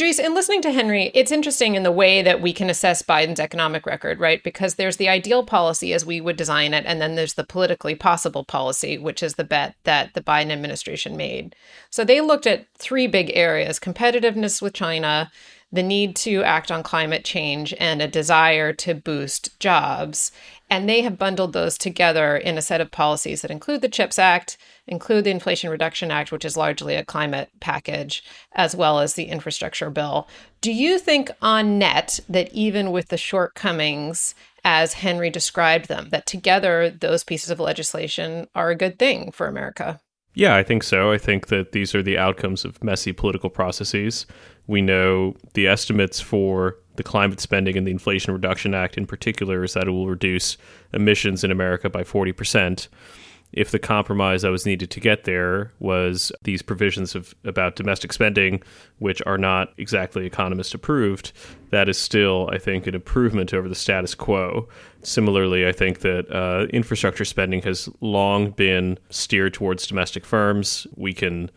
Idrees, 0.00 0.18
in 0.18 0.32
listening 0.32 0.62
to 0.62 0.72
Henry, 0.72 1.10
it's 1.12 1.30
interesting 1.30 1.74
in 1.74 1.82
the 1.82 1.92
way 1.92 2.22
that 2.22 2.40
we 2.40 2.54
can 2.54 2.70
assess 2.70 3.02
Biden's 3.02 3.38
economic 3.38 3.84
record, 3.84 4.18
right? 4.18 4.42
Because 4.42 4.76
there's 4.76 4.96
the 4.96 5.10
ideal 5.10 5.44
policy 5.44 5.92
as 5.92 6.06
we 6.06 6.22
would 6.22 6.36
design 6.36 6.72
it, 6.72 6.86
and 6.86 7.02
then 7.02 7.16
there's 7.16 7.34
the 7.34 7.44
politically 7.44 7.94
possible 7.94 8.42
policy, 8.42 8.96
which 8.96 9.22
is 9.22 9.34
the 9.34 9.44
bet 9.44 9.74
that 9.84 10.14
the 10.14 10.22
Biden 10.22 10.50
administration 10.50 11.18
made. 11.18 11.54
So 11.90 12.02
they 12.02 12.22
looked 12.22 12.46
at 12.46 12.66
three 12.78 13.08
big 13.08 13.30
areas 13.34 13.78
competitiveness 13.78 14.62
with 14.62 14.72
China, 14.72 15.30
the 15.70 15.82
need 15.82 16.16
to 16.16 16.42
act 16.44 16.72
on 16.72 16.82
climate 16.82 17.22
change, 17.22 17.74
and 17.78 18.00
a 18.00 18.08
desire 18.08 18.72
to 18.72 18.94
boost 18.94 19.60
jobs. 19.60 20.32
And 20.70 20.88
they 20.88 21.02
have 21.02 21.18
bundled 21.18 21.52
those 21.52 21.76
together 21.76 22.38
in 22.38 22.56
a 22.56 22.62
set 22.62 22.80
of 22.80 22.90
policies 22.90 23.42
that 23.42 23.50
include 23.50 23.82
the 23.82 23.88
CHIPS 23.90 24.18
Act, 24.18 24.56
include 24.90 25.24
the 25.24 25.30
Inflation 25.30 25.70
Reduction 25.70 26.10
Act, 26.10 26.32
which 26.32 26.44
is 26.44 26.56
largely 26.56 26.96
a 26.96 27.04
climate 27.04 27.48
package, 27.60 28.22
as 28.52 28.76
well 28.76 28.98
as 28.98 29.14
the 29.14 29.24
infrastructure 29.24 29.88
bill. 29.88 30.28
Do 30.60 30.72
you 30.72 30.98
think, 30.98 31.30
on 31.40 31.78
net, 31.78 32.20
that 32.28 32.52
even 32.52 32.92
with 32.92 33.08
the 33.08 33.16
shortcomings 33.16 34.34
as 34.64 34.94
Henry 34.94 35.30
described 35.30 35.88
them, 35.88 36.10
that 36.10 36.26
together 36.26 36.90
those 36.90 37.24
pieces 37.24 37.50
of 37.50 37.60
legislation 37.60 38.48
are 38.54 38.70
a 38.70 38.76
good 38.76 38.98
thing 38.98 39.32
for 39.32 39.46
America? 39.46 40.00
Yeah, 40.34 40.54
I 40.54 40.62
think 40.62 40.82
so. 40.82 41.10
I 41.10 41.18
think 41.18 41.48
that 41.48 41.72
these 41.72 41.94
are 41.94 42.02
the 42.02 42.18
outcomes 42.18 42.64
of 42.64 42.82
messy 42.84 43.12
political 43.12 43.50
processes. 43.50 44.26
We 44.66 44.80
know 44.80 45.34
the 45.54 45.66
estimates 45.66 46.20
for 46.20 46.76
the 46.96 47.02
climate 47.02 47.40
spending 47.40 47.76
and 47.76 47.86
the 47.86 47.90
Inflation 47.90 48.32
Reduction 48.32 48.74
Act 48.74 48.96
in 48.96 49.06
particular 49.06 49.64
is 49.64 49.72
that 49.74 49.88
it 49.88 49.90
will 49.90 50.06
reduce 50.06 50.56
emissions 50.92 51.42
in 51.42 51.50
America 51.50 51.88
by 51.88 52.02
40%. 52.02 52.88
If 53.52 53.72
the 53.72 53.78
compromise 53.80 54.42
that 54.42 54.50
was 54.50 54.64
needed 54.64 54.90
to 54.92 55.00
get 55.00 55.24
there 55.24 55.72
was 55.80 56.30
these 56.44 56.62
provisions 56.62 57.14
of 57.16 57.34
about 57.44 57.74
domestic 57.74 58.12
spending, 58.12 58.62
which 58.98 59.20
are 59.26 59.38
not 59.38 59.72
exactly 59.76 60.24
economist 60.24 60.72
approved, 60.72 61.32
that 61.70 61.88
is 61.88 61.98
still, 61.98 62.48
I 62.52 62.58
think, 62.58 62.86
an 62.86 62.94
improvement 62.94 63.52
over 63.52 63.68
the 63.68 63.74
status 63.74 64.14
quo. 64.14 64.68
Similarly, 65.02 65.66
I 65.66 65.72
think 65.72 66.00
that 66.00 66.30
uh, 66.30 66.66
infrastructure 66.72 67.24
spending 67.24 67.62
has 67.62 67.88
long 68.00 68.50
been 68.50 68.98
steered 69.08 69.54
towards 69.54 69.86
domestic 69.86 70.24
firms. 70.24 70.86
We 70.94 71.12
can 71.12 71.50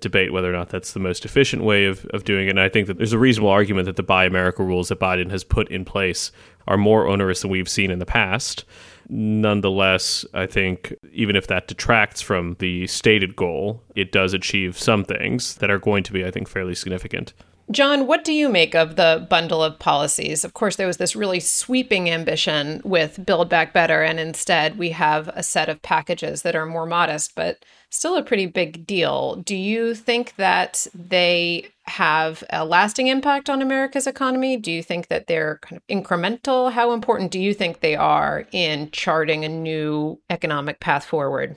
debate 0.00 0.32
whether 0.32 0.48
or 0.48 0.56
not 0.56 0.68
that's 0.68 0.92
the 0.92 1.00
most 1.00 1.24
efficient 1.24 1.62
way 1.62 1.86
of, 1.86 2.04
of 2.06 2.24
doing 2.24 2.46
it. 2.46 2.50
And 2.50 2.60
I 2.60 2.68
think 2.68 2.86
that 2.86 2.98
there's 2.98 3.12
a 3.12 3.18
reasonable 3.18 3.50
argument 3.50 3.86
that 3.86 3.96
the 3.96 4.02
Buy 4.02 4.24
America 4.26 4.62
rules 4.62 4.88
that 4.88 5.00
Biden 5.00 5.30
has 5.30 5.44
put 5.44 5.68
in 5.70 5.84
place 5.84 6.30
are 6.66 6.76
more 6.76 7.08
onerous 7.08 7.40
than 7.40 7.50
we've 7.50 7.68
seen 7.68 7.90
in 7.90 7.98
the 7.98 8.06
past. 8.06 8.64
Nonetheless, 9.08 10.24
I 10.34 10.46
think 10.46 10.94
even 11.12 11.34
if 11.34 11.46
that 11.46 11.66
detracts 11.66 12.20
from 12.20 12.56
the 12.58 12.86
stated 12.86 13.36
goal, 13.36 13.82
it 13.94 14.12
does 14.12 14.34
achieve 14.34 14.78
some 14.78 15.04
things 15.04 15.56
that 15.56 15.70
are 15.70 15.78
going 15.78 16.02
to 16.04 16.12
be, 16.12 16.24
I 16.24 16.30
think, 16.30 16.48
fairly 16.48 16.74
significant. 16.74 17.32
Jon, 17.70 18.06
what 18.06 18.24
do 18.24 18.32
you 18.32 18.48
make 18.48 18.74
of 18.74 18.96
the 18.96 19.26
bundle 19.28 19.62
of 19.62 19.78
policies? 19.78 20.42
Of 20.42 20.54
course, 20.54 20.76
there 20.76 20.86
was 20.86 20.96
this 20.96 21.14
really 21.14 21.40
sweeping 21.40 22.08
ambition 22.08 22.80
with 22.82 23.24
Build 23.26 23.50
Back 23.50 23.74
Better, 23.74 24.02
and 24.02 24.18
instead 24.18 24.78
we 24.78 24.90
have 24.90 25.28
a 25.28 25.42
set 25.42 25.68
of 25.68 25.82
packages 25.82 26.42
that 26.42 26.56
are 26.56 26.64
more 26.64 26.86
modest, 26.86 27.34
but 27.34 27.64
still 27.90 28.16
a 28.16 28.22
pretty 28.22 28.46
big 28.46 28.86
deal. 28.86 29.36
Do 29.36 29.56
you 29.56 29.94
think 29.94 30.36
that 30.36 30.86
they 30.94 31.68
have 31.84 32.44
a 32.50 32.64
lasting 32.64 33.06
impact 33.06 33.48
on 33.48 33.62
America's 33.62 34.06
economy? 34.06 34.56
Do 34.56 34.70
you 34.70 34.82
think 34.82 35.08
that 35.08 35.26
they're 35.26 35.58
kind 35.62 35.80
of 35.80 35.86
incremental? 35.86 36.72
How 36.72 36.92
important 36.92 37.30
do 37.30 37.40
you 37.40 37.54
think 37.54 37.80
they 37.80 37.96
are 37.96 38.46
in 38.52 38.90
charting 38.90 39.44
a 39.44 39.48
new 39.48 40.20
economic 40.28 40.80
path 40.80 41.04
forward? 41.04 41.56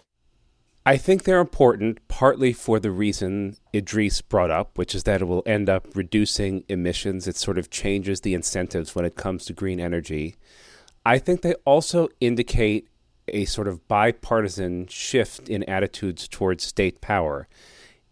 I 0.84 0.98
think 0.98 1.24
they're 1.24 1.40
important 1.40 2.08
partly 2.08 2.54
for 2.54 2.80
the 2.80 2.90
reason 2.90 3.58
Idrees 3.72 4.28
brought 4.28 4.50
up, 4.50 4.80
which 4.80 4.96
is 4.96 5.04
that 5.04 5.22
it 5.22 5.26
will 5.26 5.44
end 5.46 5.70
up 5.70 5.88
reducing 5.96 6.64
emissions. 6.70 7.28
It 7.28 7.36
sort 7.36 7.60
of 7.60 7.70
changes 7.70 8.22
the 8.22 8.34
incentives 8.34 8.96
when 8.96 9.06
it 9.06 9.16
comes 9.16 9.46
to 9.46 9.54
green 9.54 9.80
energy. 9.80 10.38
I 11.06 11.20
think 11.20 11.42
they 11.42 11.54
also 11.66 12.10
indicate 12.20 12.88
a 13.28 13.46
sort 13.46 13.68
of 13.68 13.88
bipartisan 13.88 14.88
shift 14.88 15.50
in 15.50 15.64
attitudes 15.64 16.28
towards 16.28 16.64
state 16.64 17.02
power. 17.02 17.48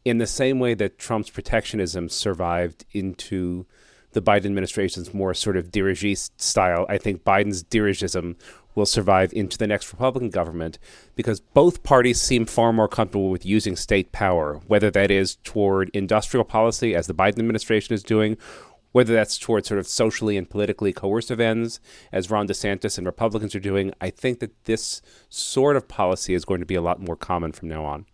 In 0.06 0.18
the 0.18 0.28
same 0.28 0.60
way 0.60 0.74
that 0.76 0.98
Trump's 0.98 1.30
protectionism 1.30 2.10
survived 2.10 2.86
into 2.92 3.66
the 4.14 4.22
Biden 4.22 4.46
administration's 4.46 5.14
more 5.14 5.34
sort 5.34 5.58
of 5.58 5.72
dirigist 5.72 6.32
style, 6.38 6.86
I 6.90 6.98
think 6.98 7.24
Biden's 7.24 7.64
dirigism 7.64 8.36
will 8.76 8.86
survive 8.86 9.34
into 9.34 9.58
the 9.58 9.68
next 9.68 9.92
Republican 9.92 10.30
government 10.30 10.80
because 11.16 11.40
both 11.40 11.84
parties 11.84 12.22
seem 12.22 12.46
far 12.46 12.72
more 12.72 12.88
comfortable 12.88 13.30
with 13.30 13.46
using 13.46 13.76
state 13.76 14.12
power, 14.12 14.62
whether 14.68 14.90
that 14.92 15.12
is 15.12 15.36
toward 15.44 15.90
industrial 15.90 16.46
policy, 16.46 16.96
as 16.96 17.08
the 17.08 17.14
Biden 17.14 17.40
administration 17.40 17.94
is 17.94 18.04
doing, 18.04 18.38
whether 18.92 19.14
that's 19.14 19.38
towards 19.38 19.68
sort 19.68 19.80
of 19.80 19.88
socially 19.88 20.38
and 20.38 20.50
politically 20.50 20.94
coercive 20.94 21.40
ends, 21.40 21.80
as 22.12 22.32
Ron 22.32 22.48
DeSantis 22.48 22.98
and 22.98 23.06
Republicans 23.06 23.56
are 23.56 23.60
doing. 23.60 23.94
I 24.02 24.10
think 24.10 24.40
that 24.40 24.66
this 24.66 25.02
sort 25.30 25.76
of 25.76 25.88
policy 25.88 26.34
is 26.34 26.46
going 26.46 26.60
to 26.60 26.66
be 26.66 26.76
a 26.76 26.82
lot 26.82 27.02
more 27.02 27.16
common 27.16 27.52
from 27.52 27.70
now 27.70 27.86
on. 27.86 28.06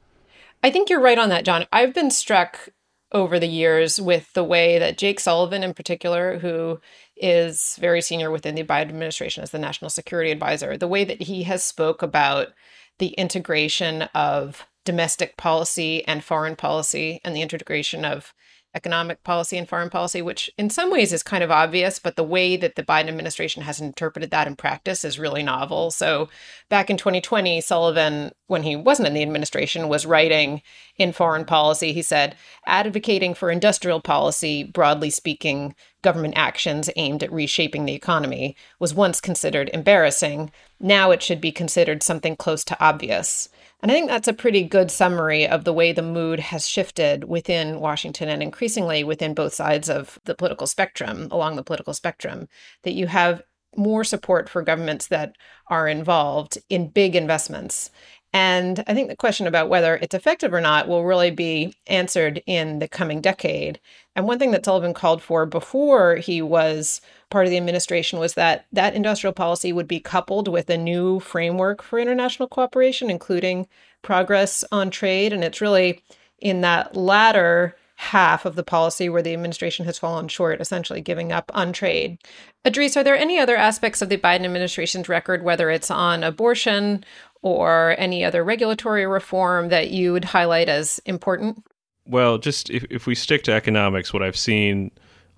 I 0.63 0.71
think 0.71 0.89
you're 0.89 1.01
right 1.01 1.17
on 1.17 1.29
that, 1.29 1.45
Jon. 1.45 1.65
I've 1.71 1.93
been 1.93 2.11
struck 2.11 2.69
over 3.11 3.39
the 3.39 3.47
years 3.47 4.01
with 4.01 4.33
the 4.33 4.43
way 4.43 4.79
that 4.79 4.97
Jake 4.97 5.19
Sullivan, 5.19 5.63
in 5.63 5.73
particular, 5.73 6.39
who 6.39 6.79
is 7.15 7.77
very 7.79 8.01
senior 8.01 8.31
within 8.31 8.55
the 8.55 8.63
Biden 8.63 8.89
administration 8.89 9.43
as 9.43 9.51
the 9.51 9.59
national 9.59 9.89
security 9.89 10.31
advisor, 10.31 10.75
the 10.75 10.87
way 10.87 11.03
that 11.05 11.21
he 11.21 11.43
has 11.43 11.63
spoke 11.63 12.01
about 12.01 12.49
the 12.97 13.09
integration 13.09 14.03
of 14.13 14.65
domestic 14.83 15.37
policy 15.37 16.05
and 16.07 16.23
foreign 16.23 16.55
policy 16.55 17.21
and 17.23 17.35
the 17.35 17.41
integration 17.41 18.03
of 18.03 18.33
economic 18.75 19.23
policy 19.23 19.57
and 19.57 19.67
foreign 19.67 19.89
policy, 19.89 20.21
which 20.21 20.51
in 20.57 20.69
some 20.69 20.91
ways 20.91 21.13
is 21.13 21.23
kind 21.23 21.43
of 21.43 21.49
obvious, 21.49 21.97
but 21.97 22.17
the 22.17 22.23
way 22.23 22.57
that 22.57 22.75
the 22.75 22.83
Biden 22.83 23.07
administration 23.07 23.63
has 23.63 23.79
interpreted 23.79 24.31
that 24.31 24.47
in 24.47 24.55
practice 24.55 25.05
is 25.05 25.17
really 25.17 25.41
novel. 25.41 25.91
So 25.91 26.29
back 26.69 26.89
in 26.89 26.97
2020, 26.97 27.61
Sullivan, 27.61 28.33
when 28.47 28.63
he 28.63 28.75
wasn't 28.75 29.07
in 29.07 29.13
the 29.13 29.21
administration, 29.21 29.87
was 29.87 30.05
writing 30.05 30.61
in 30.97 31.13
foreign 31.13 31.45
policy. 31.45 31.93
He 31.93 32.01
said, 32.01 32.35
advocating 32.67 33.33
for 33.33 33.49
industrial 33.49 34.01
policy, 34.01 34.63
broadly 34.63 35.09
speaking, 35.09 35.73
government 36.01 36.33
actions 36.37 36.89
aimed 36.97 37.23
at 37.23 37.31
reshaping 37.31 37.85
the 37.85 37.95
economy 37.95 38.55
was 38.77 38.93
once 38.93 39.21
considered 39.21 39.69
embarrassing. 39.73 40.51
Now 40.79 41.11
it 41.11 41.23
should 41.23 41.41
be 41.41 41.51
considered 41.51 42.03
something 42.03 42.35
close 42.35 42.63
to 42.65 42.77
obvious. 42.83 43.49
And 43.81 43.91
I 43.91 43.95
think 43.95 44.07
that's 44.07 44.27
a 44.27 44.33
pretty 44.33 44.63
good 44.63 44.89
summary 44.89 45.47
of 45.47 45.63
the 45.63 45.73
way 45.73 45.91
the 45.91 46.01
mood 46.01 46.39
has 46.39 46.67
shifted 46.67 47.25
within 47.25 47.79
Washington 47.79 48.29
and 48.29 48.41
increasingly 48.41 49.03
within 49.03 49.33
both 49.33 49.53
sides 49.53 49.89
of 49.89 50.19
the 50.25 50.35
political 50.35 50.65
spectrum, 50.65 51.27
along 51.31 51.55
the 51.55 51.63
political 51.63 51.93
spectrum, 51.93 52.47
that 52.83 52.93
you 52.93 53.07
have 53.07 53.43
more 53.77 54.03
support 54.03 54.49
for 54.49 54.61
governments 54.61 55.07
that 55.07 55.35
are 55.67 55.87
involved 55.87 56.57
in 56.69 56.87
big 56.89 57.15
investments. 57.15 57.91
And 58.35 58.83
I 58.85 58.93
think 58.93 59.07
the 59.07 59.15
question 59.15 59.47
about 59.47 59.69
whether 59.69 59.95
it's 59.95 60.13
effective 60.13 60.53
or 60.53 60.59
not 60.59 60.89
will 60.89 61.05
really 61.05 61.31
be 61.31 61.73
answered 61.87 62.43
in 62.45 62.79
the 62.79 62.87
coming 62.89 63.21
decade. 63.21 63.79
And 64.13 64.27
one 64.27 64.39
thing 64.39 64.51
that 64.51 64.65
Sullivan 64.65 64.93
called 64.93 65.21
for 65.21 65.45
before 65.45 66.17
he 66.17 66.41
was 66.41 66.99
part 67.29 67.45
of 67.45 67.49
the 67.49 67.55
administration 67.55 68.19
was 68.19 68.33
that 68.33 68.65
that 68.73 68.93
industrial 68.93 69.31
policy 69.31 69.71
would 69.71 69.87
be 69.87 70.01
coupled 70.01 70.49
with 70.49 70.69
a 70.69 70.77
new 70.77 71.21
framework 71.21 71.81
for 71.81 71.97
international 71.97 72.49
cooperation, 72.49 73.09
including 73.09 73.69
progress 74.01 74.65
on 74.69 74.89
trade. 74.89 75.31
And 75.31 75.41
it's 75.41 75.61
really 75.61 76.01
in 76.39 76.59
that 76.59 76.93
latter 76.93 77.77
half 77.95 78.43
of 78.43 78.55
the 78.55 78.63
policy 78.63 79.07
where 79.07 79.21
the 79.21 79.31
administration 79.31 79.85
has 79.85 79.97
fallen 79.97 80.27
short, 80.27 80.59
essentially 80.59 80.99
giving 80.99 81.31
up 81.31 81.49
on 81.53 81.71
trade. 81.71 82.17
Idrees, 82.65 82.97
are 82.97 83.03
there 83.05 83.15
any 83.15 83.39
other 83.39 83.55
aspects 83.55 84.01
of 84.01 84.09
the 84.09 84.17
Biden 84.17 84.43
administration's 84.43 85.07
record, 85.07 85.43
whether 85.43 85.69
it's 85.69 85.89
on 85.89 86.21
abortion 86.21 87.05
or 87.45 87.93
any 87.99 88.25
other 88.25 88.43
regulatory 88.43 89.05
reform 89.05 89.69
that 89.69 89.91
you 89.91 90.11
would 90.11 90.25
highlight 90.25 90.67
as 90.67 90.99
important? 91.05 91.63
Well, 92.07 92.39
just 92.39 92.71
if, 92.71 92.83
if 92.89 93.05
we 93.05 93.13
stick 93.13 93.43
to 93.43 93.53
economics, 93.53 94.11
what 94.11 94.23
I've 94.23 94.35
seen 94.35 94.89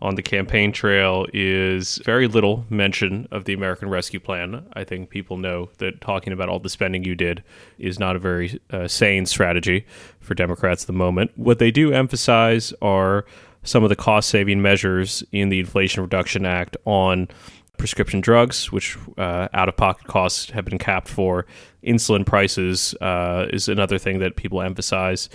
on 0.01 0.15
the 0.15 0.21
campaign 0.21 0.71
trail 0.71 1.25
is 1.33 1.99
very 2.05 2.29
little 2.29 2.65
mention 2.69 3.27
of 3.29 3.43
the 3.43 3.51
American 3.51 3.89
Rescue 3.89 4.21
Plan. 4.21 4.65
I 4.73 4.85
think 4.85 5.09
people 5.09 5.35
know 5.35 5.69
that 5.79 5.99
talking 5.99 6.31
about 6.31 6.47
all 6.47 6.59
the 6.59 6.69
spending 6.69 7.03
you 7.03 7.13
did 7.13 7.43
is 7.77 7.99
not 7.99 8.15
a 8.15 8.19
very 8.19 8.57
uh, 8.69 8.87
sane 8.87 9.25
strategy 9.25 9.85
for 10.21 10.33
Democrats 10.33 10.83
at 10.83 10.87
the 10.87 10.93
moment. 10.93 11.31
What 11.35 11.59
they 11.59 11.71
do 11.71 11.91
emphasize 11.91 12.73
are 12.81 13.25
some 13.63 13.83
of 13.83 13.89
the 13.89 13.97
cost 13.97 14.29
saving 14.29 14.61
measures 14.61 15.25
in 15.33 15.49
the 15.49 15.59
Inflation 15.59 16.03
Reduction 16.03 16.45
Act 16.45 16.77
on 16.85 17.27
prescription 17.77 18.21
drugs, 18.21 18.71
which 18.71 18.97
uh, 19.17 19.47
out 19.53 19.69
of 19.69 19.77
pocket 19.77 20.07
costs 20.07 20.49
have 20.51 20.65
been 20.65 20.77
capped 20.77 21.07
for. 21.07 21.45
Insulin 21.83 22.25
prices 22.25 22.93
uh, 23.01 23.47
is 23.51 23.69
another 23.69 23.97
thing 23.97 24.19
that 24.19 24.35
people 24.35 24.61
emphasize. 24.61 25.29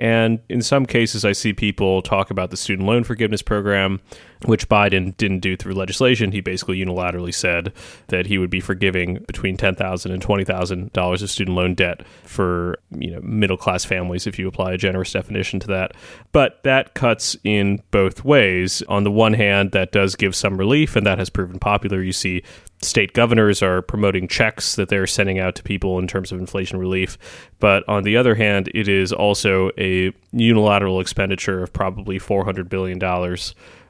And 0.00 0.40
in 0.48 0.62
some 0.62 0.86
cases, 0.86 1.26
I 1.26 1.32
see 1.32 1.52
people 1.52 2.00
talk 2.00 2.30
about 2.30 2.50
the 2.50 2.56
student 2.56 2.88
loan 2.88 3.04
forgiveness 3.04 3.42
program, 3.42 4.00
which 4.46 4.66
Biden 4.66 5.14
didn't 5.18 5.40
do 5.40 5.58
through 5.58 5.74
legislation. 5.74 6.32
He 6.32 6.40
basically 6.40 6.78
unilaterally 6.78 7.34
said 7.34 7.74
that 8.06 8.24
he 8.24 8.38
would 8.38 8.48
be 8.48 8.60
forgiving 8.60 9.22
between 9.26 9.58
ten 9.58 9.74
thousand 9.74 10.12
and 10.12 10.22
twenty 10.22 10.42
thousand 10.42 10.90
dollars 10.94 11.20
of 11.20 11.30
student 11.30 11.54
loan 11.54 11.74
debt 11.74 12.06
for 12.24 12.78
you 12.98 13.10
know 13.10 13.20
middle 13.20 13.58
class 13.58 13.84
families 13.84 14.26
if 14.26 14.38
you 14.38 14.48
apply 14.48 14.72
a 14.72 14.78
generous 14.78 15.12
definition 15.12 15.60
to 15.60 15.66
that. 15.66 15.92
But 16.32 16.62
that 16.62 16.94
cuts 16.94 17.36
in 17.44 17.82
both 17.90 18.24
ways. 18.24 18.82
On 18.88 19.04
the 19.04 19.10
one 19.10 19.34
hand, 19.34 19.72
that 19.72 19.92
does 19.92 20.16
give 20.16 20.34
some 20.34 20.56
relief, 20.56 20.96
and 20.96 21.06
that 21.06 21.18
has 21.18 21.28
proven 21.28 21.58
popular. 21.58 22.02
You 22.02 22.14
see 22.14 22.42
state 22.82 23.12
governors 23.12 23.62
are 23.62 23.82
promoting 23.82 24.26
checks 24.26 24.76
that 24.76 24.88
they're 24.88 25.06
sending 25.06 25.38
out 25.38 25.54
to 25.56 25.62
people 25.62 25.98
in 25.98 26.06
terms 26.06 26.32
of 26.32 26.38
inflation 26.38 26.78
relief. 26.78 27.18
But 27.58 27.86
on 27.88 28.04
the 28.04 28.16
other 28.16 28.34
hand, 28.34 28.70
it 28.74 28.88
is 28.88 29.12
also 29.12 29.70
a 29.78 30.12
unilateral 30.32 31.00
expenditure 31.00 31.62
of 31.62 31.72
probably 31.72 32.18
$400 32.18 32.68
billion, 32.68 33.36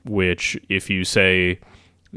which, 0.05 0.59
if 0.69 0.91
you 0.91 1.05
say 1.05 1.61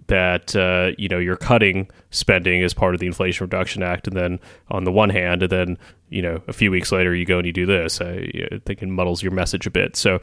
that 0.08 0.56
uh, 0.56 0.92
you 0.98 1.08
know 1.08 1.20
you're 1.20 1.36
cutting 1.36 1.88
spending 2.10 2.63
as 2.63 2.74
part 2.74 2.96
of 2.96 3.00
the 3.00 3.06
Inflation 3.06 3.46
Reduction 3.46 3.84
Act, 3.84 4.08
and 4.08 4.18
then 4.18 4.39
on 4.72 4.86
the 4.86 4.92
one 4.92 5.10
hand, 5.10 5.44
and 5.44 5.51
then 5.51 5.77
you 6.10 6.22
know 6.22 6.42
a 6.48 6.53
few 6.53 6.72
weeks 6.72 6.92
later 6.92 7.13
you 7.13 7.25
go 7.25 7.38
and 7.38 7.46
you 7.46 7.53
do 7.53 7.65
this, 7.65 8.01
I, 8.01 8.27
I 8.51 8.60
think 8.65 8.82
it 8.82 8.88
muddles 8.88 9.22
your 9.22 9.32
message 9.32 9.68
a 9.68 9.72
bit. 9.72 9.96
So 9.96 10.20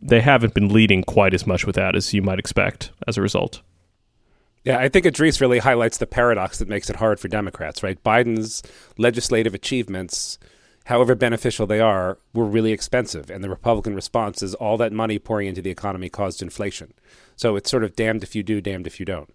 they 0.00 0.20
haven't 0.20 0.54
been 0.54 0.72
leading 0.72 1.04
quite 1.04 1.34
as 1.34 1.46
much 1.46 1.66
with 1.66 1.76
that 1.76 1.94
as 1.94 2.12
you 2.12 2.22
might 2.22 2.38
expect 2.40 2.90
as 3.06 3.16
a 3.16 3.22
result. 3.22 3.62
Yeah, 4.64 4.78
I 4.78 4.88
think 4.88 5.06
Idrees 5.06 5.40
really 5.40 5.58
highlights 5.58 5.98
the 5.98 6.06
paradox 6.06 6.58
that 6.58 6.68
makes 6.68 6.88
it 6.88 6.96
hard 6.96 7.18
for 7.18 7.28
Democrats, 7.28 7.82
right? 7.82 8.02
Biden's 8.04 8.62
legislative 8.96 9.54
achievements, 9.54 10.38
however 10.84 11.16
beneficial 11.16 11.66
they 11.66 11.80
are, 11.80 12.18
were 12.32 12.44
really 12.44 12.70
expensive. 12.70 13.28
And 13.28 13.42
the 13.42 13.50
Republican 13.50 13.94
response 13.94 14.40
is 14.42 14.54
all 14.54 14.76
that 14.76 14.92
money 14.92 15.18
pouring 15.18 15.48
into 15.48 15.62
the 15.62 15.70
economy 15.70 16.08
caused 16.08 16.42
inflation. 16.42 16.94
So 17.34 17.56
it's 17.56 17.70
sort 17.70 17.82
of 17.82 17.96
damned 17.96 18.22
if 18.22 18.36
you 18.36 18.44
do, 18.44 18.60
damned 18.60 18.86
if 18.86 19.00
you 19.00 19.06
don't. 19.06 19.32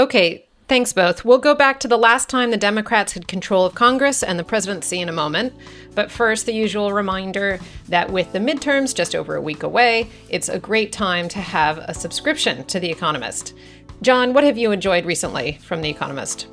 Okay, 0.00 0.48
thanks 0.66 0.92
both. 0.92 1.24
We'll 1.24 1.38
go 1.38 1.54
back 1.54 1.78
to 1.80 1.88
the 1.88 1.96
last 1.96 2.28
time 2.28 2.50
the 2.50 2.56
Democrats 2.56 3.12
had 3.12 3.28
control 3.28 3.64
of 3.64 3.76
Congress 3.76 4.24
and 4.24 4.36
the 4.36 4.44
presidency 4.44 5.00
in 5.00 5.08
a 5.08 5.12
moment. 5.12 5.52
But 5.94 6.10
first, 6.10 6.44
the 6.44 6.52
usual 6.52 6.92
reminder 6.92 7.60
that 7.88 8.10
with 8.10 8.32
the 8.32 8.40
midterms 8.40 8.92
just 8.92 9.14
over 9.14 9.36
a 9.36 9.40
week 9.40 9.62
away, 9.62 10.10
it's 10.28 10.48
a 10.48 10.58
great 10.58 10.90
time 10.90 11.28
to 11.28 11.38
have 11.38 11.78
a 11.78 11.94
subscription 11.94 12.64
to 12.64 12.80
The 12.80 12.90
Economist. 12.90 13.54
Jon, 14.02 14.34
what 14.34 14.44
have 14.44 14.58
you 14.58 14.72
enjoyed 14.72 15.06
recently 15.06 15.52
from 15.62 15.80
The 15.80 15.88
Economist? 15.88 16.48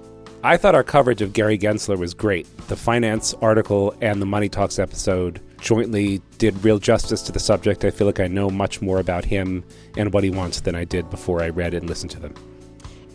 I 0.45 0.57
thought 0.57 0.75
our 0.75 0.83
coverage 0.83 1.21
of 1.21 1.33
Gary 1.33 1.57
Gensler 1.57 1.97
was 1.97 2.13
great. 2.13 2.47
The 2.67 2.75
finance 2.75 3.33
article 3.41 3.93
and 4.01 4.21
the 4.21 4.25
Money 4.25 4.49
Talks 4.49 4.79
episode 4.79 5.41
jointly 5.59 6.21
did 6.37 6.63
real 6.63 6.79
justice 6.79 7.21
to 7.23 7.31
the 7.31 7.39
subject. 7.39 7.85
I 7.85 7.91
feel 7.91 8.07
like 8.07 8.19
I 8.19 8.27
know 8.27 8.49
much 8.49 8.81
more 8.81 8.99
about 8.99 9.25
him 9.25 9.63
and 9.97 10.13
what 10.13 10.23
he 10.23 10.29
wants 10.29 10.61
than 10.61 10.75
I 10.75 10.85
did 10.85 11.09
before 11.09 11.41
I 11.41 11.49
read 11.49 11.73
and 11.73 11.87
listened 11.87 12.11
to 12.11 12.19
them. 12.19 12.33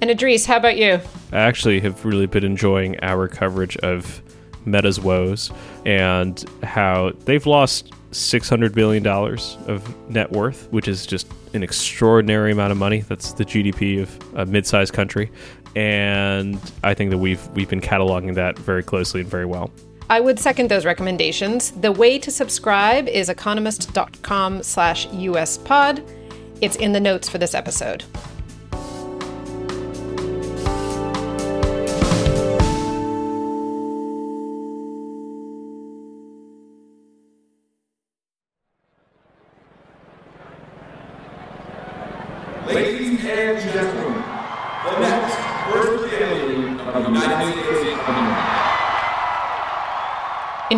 And 0.01 0.11
Idrees, 0.11 0.47
how 0.47 0.57
about 0.57 0.77
you? 0.77 1.01
I 1.33 1.39
actually 1.39 1.81
have 1.81 2.05
really 2.05 2.27
been 2.27 2.45
enjoying 2.45 2.99
our 3.03 3.29
coverage 3.29 3.77
of 3.79 4.23
Meta's 4.65 5.01
woes 5.01 5.51
and 5.85 6.45
how 6.63 7.13
they've 7.25 7.47
lost 7.47 7.93
$600 8.13 8.75
billion 8.75 9.07
of 9.07 10.11
net 10.11 10.33
worth, 10.33 10.69
which 10.71 10.89
is 10.89 11.07
just 11.07 11.27
an 11.55 11.63
extraordinary 11.63 12.53
amount 12.53 12.73
of 12.73 12.79
money. 12.79 13.01
That's 13.01 13.33
the 13.33 13.45
GDP 13.45 14.03
of 14.03 14.37
a 14.37 14.47
mid 14.47 14.67
sized 14.67 14.93
country. 14.93 15.31
And 15.77 16.59
I 16.83 16.95
think 16.95 17.11
that 17.11 17.19
we've, 17.19 17.47
we've 17.49 17.69
been 17.69 17.81
cataloging 17.81 18.35
that 18.35 18.59
very 18.59 18.83
closely 18.83 19.21
and 19.21 19.31
very 19.31 19.47
well. 19.47 19.71
I 20.11 20.21
would 20.21 20.39
second 20.39 20.71
those 20.71 20.87
recommendations. 20.87 21.73
The 21.73 21.93
way 21.93 22.19
to 22.19 22.31
subscribe 22.31 23.09
is 23.09 23.29
economist.com 23.29 24.63
slash 24.63 25.07
uspod. 25.09 26.03
It's 26.61 26.77
in 26.77 26.93
the 26.93 27.01
notes 27.01 27.29
for 27.29 27.37
this 27.37 27.55
episode. 27.55 28.05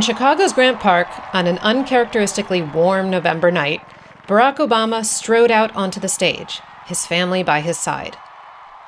In 0.01 0.05
Chicago's 0.05 0.55
Grant 0.55 0.81
Park, 0.81 1.09
on 1.35 1.47
an 1.47 1.59
uncharacteristically 1.59 2.63
warm 2.63 3.11
November 3.11 3.51
night, 3.51 3.83
Barack 4.27 4.57
Obama 4.57 5.05
strode 5.05 5.51
out 5.51 5.77
onto 5.77 6.01
the 6.01 6.09
stage, 6.09 6.63
his 6.87 7.05
family 7.05 7.43
by 7.43 7.61
his 7.61 7.77
side. 7.77 8.17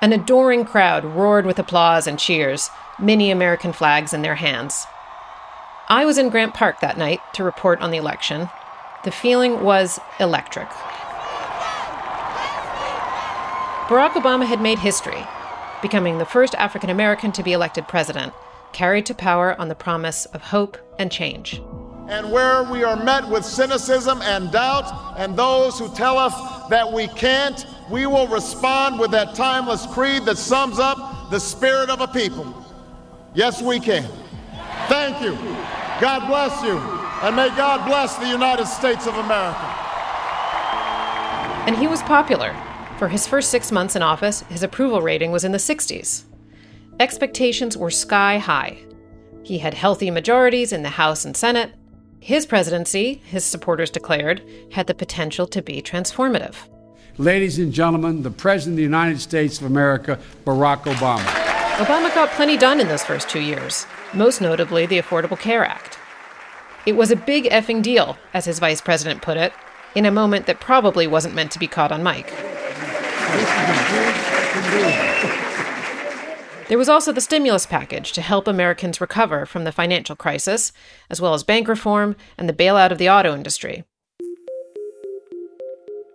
An 0.01 0.15
adoring 0.15 0.65
crowd 0.65 1.05
roared 1.05 1.45
with 1.45 1.59
applause 1.59 2.07
and 2.07 2.19
cheers, 2.19 2.71
many 2.99 3.31
American 3.31 3.75
flags 3.75 4.15
in 4.15 4.23
their 4.23 4.37
hands. 4.37 4.87
I 5.87 6.07
was 6.07 6.17
in 6.17 6.31
Grant 6.31 6.55
Park 6.55 6.81
that 6.81 6.97
night 6.97 7.21
to 7.35 7.45
report 7.45 7.83
on 7.83 7.91
the 7.91 7.99
election. 7.99 8.49
The 9.05 9.11
feeling 9.11 9.63
was 9.63 10.01
electric. 10.19 10.71
Barack 13.91 14.13
Obama 14.13 14.47
had 14.47 14.63
made 14.63 14.79
history, 14.79 15.27
becoming 15.83 16.17
the 16.17 16.25
first 16.25 16.55
African 16.55 16.89
American 16.89 17.33
to 17.33 17.43
be 17.43 17.53
elected 17.53 17.87
president, 17.87 18.33
carried 18.73 19.07
to 19.07 19.15
power 19.15 19.59
on 19.61 19.69
the 19.69 19.75
promise 19.75 20.27
of 20.27 20.43
hope 20.43 20.77
and 20.99 21.11
change. 21.11 21.61
And 22.09 22.31
where 22.31 22.65
we 22.65 22.85
are 22.85 22.97
met 22.97 23.29
with 23.29 23.45
cynicism 23.45 24.21
and 24.23 24.51
doubt, 24.51 25.17
and 25.19 25.37
those 25.37 25.79
who 25.79 25.95
tell 25.95 26.19
us 26.19 26.35
that 26.69 26.93
we 26.93 27.09
can't, 27.09 27.65
we 27.91 28.07
will 28.07 28.27
respond 28.27 28.99
with 28.99 29.11
that 29.13 29.35
timeless 29.35 29.87
creed 29.87 30.25
that 30.25 30.37
sums 30.39 30.79
up 30.79 31.31
the 31.31 31.39
spirit 31.39 31.91
of 31.91 32.01
a 32.01 32.09
people. 32.09 32.55
Yes, 33.35 33.63
we 33.63 33.81
can. 33.81 34.11
Thank 34.89 35.23
you. 35.23 35.33
God 36.01 36.27
bless 36.27 36.63
you. 36.63 36.79
And 37.23 37.37
may 37.37 37.49
God 37.51 37.87
bless 37.87 38.17
the 38.17 38.29
United 38.29 38.67
States 38.67 39.07
of 39.07 39.15
America. 39.15 39.61
And 41.67 41.77
he 41.77 41.87
was 41.87 42.03
popular. 42.03 42.55
For 42.99 43.09
his 43.09 43.27
first 43.27 43.51
six 43.51 43.71
months 43.71 43.95
in 43.95 44.03
office, 44.03 44.43
his 44.51 44.63
approval 44.63 45.01
rating 45.01 45.31
was 45.31 45.45
in 45.45 45.53
the 45.53 45.59
60s. 45.59 46.25
Expectations 47.03 47.77
were 47.77 47.91
sky 47.91 48.39
high. 48.39 48.79
He 49.43 49.59
had 49.59 49.75
healthy 49.75 50.09
majorities 50.09 50.73
in 50.73 50.85
the 50.85 50.89
House 50.89 51.25
and 51.25 51.37
Senate. 51.37 51.75
His 52.21 52.47
presidency, 52.47 53.15
his 53.25 53.45
supporters 53.45 53.91
declared, 53.91 54.41
had 54.71 54.87
the 54.87 54.95
potential 54.95 55.49
to 55.49 55.61
be 55.61 55.83
transformative. 55.83 56.55
ladies 57.19 57.59
and 57.59 57.73
gentlemen, 57.73 58.23
the 58.23 58.31
President 58.31 58.75
of 58.75 58.77
the 58.77 58.85
United 58.85 59.21
States 59.21 59.59
of 59.59 59.67
America, 59.67 60.17
Barack 60.45 60.85
Obama. 60.85 61.25
Obama 61.85 62.15
got 62.15 62.31
plenty 62.37 62.57
done 62.57 62.79
in 62.79 62.87
those 62.87 63.03
first 63.03 63.29
two 63.29 63.41
years, 63.41 63.85
most 64.15 64.41
notably 64.41 64.87
the 64.87 65.01
Affordable 65.01 65.37
Care 65.37 65.65
Act. 65.65 65.99
It 66.87 66.93
was 66.93 67.11
a 67.11 67.17
big 67.17 67.47
effing 67.47 67.83
deal, 67.83 68.17
as 68.33 68.45
his 68.45 68.61
vice 68.61 68.81
president 68.81 69.23
put 69.23 69.37
it, 69.37 69.53
in 69.97 70.07
a 70.07 70.13
moment 70.13 70.47
that 70.47 70.61
probably 70.61 71.09
wasn't 71.09 71.35
meant 71.35 71.51
to 71.51 71.59
be 71.59 71.67
caught 71.67 71.91
on 71.91 72.05
mic. 72.05 72.33
There 76.73 76.79
was 76.79 76.89
also 76.89 77.13
the 77.13 77.21
stimulus 77.21 77.67
package 77.67 78.13
to 78.13 78.23
help 78.23 78.49
Americans 78.49 78.99
recover 78.99 79.45
from 79.45 79.65
the 79.65 79.73
financial 79.73 80.17
crisis, 80.17 80.73
as 81.11 81.21
well 81.21 81.35
as 81.35 81.45
bank 81.45 81.69
reform 81.69 82.17
and 82.39 82.49
the 82.49 82.55
bailout 82.55 82.91
of 82.91 82.97
the 82.97 83.11
auto 83.11 83.35
industry. 83.35 83.85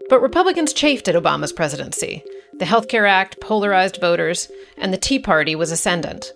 But 0.10 0.20
Republicans 0.20 0.74
chafed 0.74 1.08
at 1.08 1.14
Obama's 1.14 1.54
presidency. 1.54 2.24
The 2.58 2.66
Health 2.66 2.88
Care 2.88 3.06
Act 3.06 3.40
polarized 3.40 4.02
voters, 4.02 4.50
and 4.80 4.92
the 4.92 4.98
Tea 4.98 5.20
Party 5.20 5.54
was 5.56 5.72
ascendant. 5.72 6.34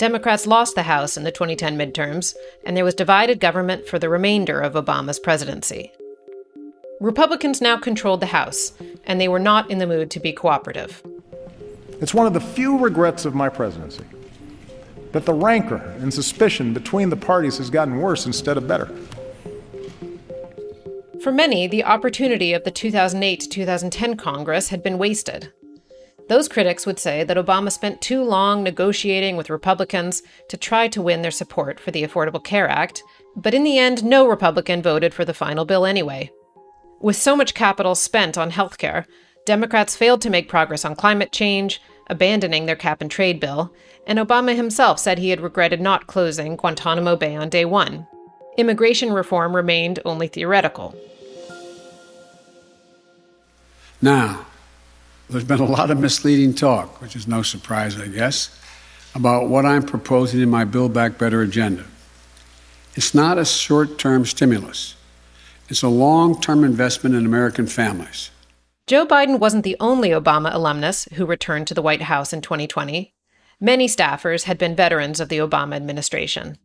Democrats 0.00 0.48
lost 0.48 0.74
the 0.74 0.82
House 0.82 1.16
in 1.16 1.22
the 1.22 1.30
2010 1.30 1.78
midterms, 1.78 2.34
and 2.66 2.76
there 2.76 2.84
was 2.84 2.96
divided 2.96 3.38
government 3.38 3.86
for 3.86 4.00
the 4.00 4.08
remainder 4.08 4.60
of 4.60 4.72
Obama's 4.72 5.20
presidency. 5.20 5.92
Republicans 7.00 7.60
now 7.60 7.78
controlled 7.78 8.18
the 8.18 8.26
House, 8.26 8.72
and 9.04 9.20
they 9.20 9.28
were 9.28 9.38
not 9.38 9.70
in 9.70 9.78
the 9.78 9.86
mood 9.86 10.10
to 10.10 10.18
be 10.18 10.32
cooperative. 10.32 11.04
It's 12.00 12.14
one 12.14 12.26
of 12.26 12.32
the 12.32 12.40
few 12.40 12.78
regrets 12.78 13.24
of 13.24 13.34
my 13.34 13.48
presidency 13.48 14.04
that 15.12 15.24
the 15.24 15.32
rancor 15.32 15.76
and 16.00 16.12
suspicion 16.12 16.74
between 16.74 17.10
the 17.10 17.16
parties 17.16 17.58
has 17.58 17.70
gotten 17.70 17.96
worse 17.96 18.26
instead 18.26 18.56
of 18.56 18.68
better. 18.68 18.88
For 21.22 21.32
many, 21.32 21.66
the 21.66 21.82
opportunity 21.82 22.52
of 22.52 22.64
the 22.64 22.70
2008 22.70 23.40
to 23.40 23.48
2010 23.48 24.16
Congress 24.16 24.68
had 24.68 24.82
been 24.82 24.98
wasted. 24.98 25.52
Those 26.28 26.46
critics 26.46 26.86
would 26.86 26.98
say 26.98 27.24
that 27.24 27.38
Obama 27.38 27.72
spent 27.72 28.02
too 28.02 28.22
long 28.22 28.62
negotiating 28.62 29.36
with 29.36 29.50
Republicans 29.50 30.22
to 30.48 30.56
try 30.56 30.86
to 30.88 31.02
win 31.02 31.22
their 31.22 31.30
support 31.30 31.80
for 31.80 31.90
the 31.90 32.04
Affordable 32.04 32.44
Care 32.44 32.68
Act, 32.68 33.02
but 33.34 33.54
in 33.54 33.64
the 33.64 33.78
end, 33.78 34.04
no 34.04 34.28
Republican 34.28 34.82
voted 34.82 35.14
for 35.14 35.24
the 35.24 35.34
final 35.34 35.64
bill 35.64 35.86
anyway. 35.86 36.30
With 37.00 37.16
so 37.16 37.34
much 37.34 37.54
capital 37.54 37.94
spent 37.94 38.36
on 38.36 38.50
healthcare, 38.50 39.06
Democrats 39.48 39.96
failed 39.96 40.20
to 40.20 40.28
make 40.28 40.46
progress 40.46 40.84
on 40.84 40.94
climate 40.94 41.32
change, 41.32 41.80
abandoning 42.08 42.66
their 42.66 42.76
cap 42.76 43.00
and 43.00 43.10
trade 43.10 43.40
bill, 43.40 43.72
and 44.06 44.18
Obama 44.18 44.54
himself 44.54 44.98
said 44.98 45.16
he 45.16 45.30
had 45.30 45.40
regretted 45.40 45.80
not 45.80 46.06
closing 46.06 46.54
Guantanamo 46.54 47.16
Bay 47.16 47.34
on 47.34 47.48
day 47.48 47.64
one. 47.64 48.06
Immigration 48.58 49.10
reform 49.10 49.56
remained 49.56 50.00
only 50.04 50.28
theoretical. 50.28 50.94
Now, 54.02 54.44
there's 55.30 55.44
been 55.44 55.60
a 55.60 55.64
lot 55.64 55.90
of 55.90 55.98
misleading 55.98 56.52
talk, 56.52 57.00
which 57.00 57.16
is 57.16 57.26
no 57.26 57.40
surprise, 57.40 57.98
I 57.98 58.08
guess, 58.08 58.50
about 59.14 59.48
what 59.48 59.64
I'm 59.64 59.82
proposing 59.82 60.42
in 60.42 60.50
my 60.50 60.64
Build 60.64 60.92
Back 60.92 61.16
Better 61.16 61.40
agenda. 61.40 61.86
It's 62.96 63.14
not 63.14 63.38
a 63.38 63.46
short 63.46 63.98
term 63.98 64.26
stimulus, 64.26 64.94
it's 65.70 65.82
a 65.82 65.88
long 65.88 66.38
term 66.38 66.64
investment 66.64 67.14
in 67.14 67.24
American 67.24 67.66
families. 67.66 68.28
Joe 68.88 69.04
Biden 69.04 69.38
wasn't 69.38 69.64
the 69.64 69.76
only 69.80 70.08
Obama 70.12 70.48
alumnus 70.50 71.06
who 71.12 71.26
returned 71.26 71.66
to 71.66 71.74
the 71.74 71.82
White 71.82 72.00
House 72.00 72.32
in 72.32 72.40
2020. 72.40 73.12
Many 73.60 73.86
staffers 73.86 74.44
had 74.44 74.56
been 74.56 74.74
veterans 74.74 75.20
of 75.20 75.28
the 75.28 75.36
Obama 75.36 75.76
administration. 75.76 76.56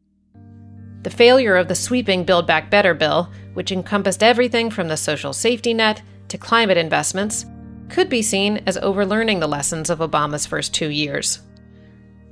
The 1.01 1.09
failure 1.09 1.57
of 1.57 1.67
the 1.67 1.75
sweeping 1.75 2.23
Build 2.23 2.47
Back 2.47 2.71
Better 2.71 2.93
bill, 2.93 3.29
which 3.55 3.73
encompassed 3.73 4.23
everything 4.23 4.69
from 4.69 4.87
the 4.87 4.95
social 4.95 5.33
safety 5.33 5.73
net 5.73 6.01
to 6.29 6.37
climate 6.37 6.77
investments, 6.77 7.45
could 7.89 8.07
be 8.07 8.21
seen 8.21 8.63
as 8.67 8.77
overlearning 8.77 9.41
the 9.41 9.47
lessons 9.47 9.89
of 9.89 9.99
Obama's 9.99 10.45
first 10.45 10.73
two 10.73 10.91
years. 10.91 11.41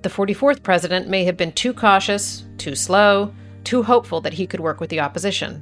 The 0.04 0.10
44th 0.10 0.64
president 0.64 1.10
may 1.10 1.26
have 1.26 1.36
been 1.36 1.52
too 1.52 1.74
cautious, 1.74 2.46
too 2.58 2.76
slow, 2.76 3.34
too 3.66 3.84
hopeful 3.84 4.22
that 4.22 4.36
he 4.36 4.48
could 4.48 4.62
work 4.62 4.80
with 4.80 4.90
the 4.90 5.02
opposition. 5.02 5.62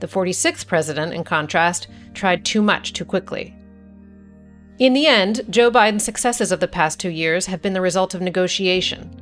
The 0.00 0.08
46th 0.08 0.66
president, 0.66 1.14
in 1.14 1.24
contrast, 1.24 1.86
tried 2.14 2.44
too 2.44 2.62
much 2.62 2.92
too 2.92 3.04
quickly. 3.04 3.54
In 4.78 4.94
the 4.94 5.06
end, 5.06 5.42
Joe 5.50 5.70
Biden's 5.70 6.04
successes 6.04 6.50
of 6.50 6.60
the 6.60 6.66
past 6.66 6.98
two 6.98 7.10
years 7.10 7.46
have 7.46 7.60
been 7.60 7.74
the 7.74 7.82
result 7.82 8.14
of 8.14 8.22
negotiation. 8.22 9.14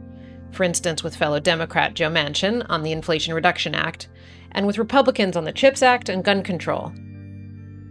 For 0.53 0.62
instance, 0.62 1.03
with 1.03 1.17
fellow 1.17 1.41
Democrat 1.41 1.95
Joe 1.95 2.09
Manchin 2.09 2.64
on 2.69 2.85
the 2.85 2.93
Inflation 2.93 3.35
Reduction 3.35 3.75
Act, 3.75 4.09
and 4.53 4.67
with 4.67 4.79
Republicans 4.79 5.37
on 5.37 5.45
the 5.45 5.53
CHIPS 5.53 5.83
Act 5.83 6.09
and 6.09 6.25
gun 6.25 6.43
control. 6.43 6.93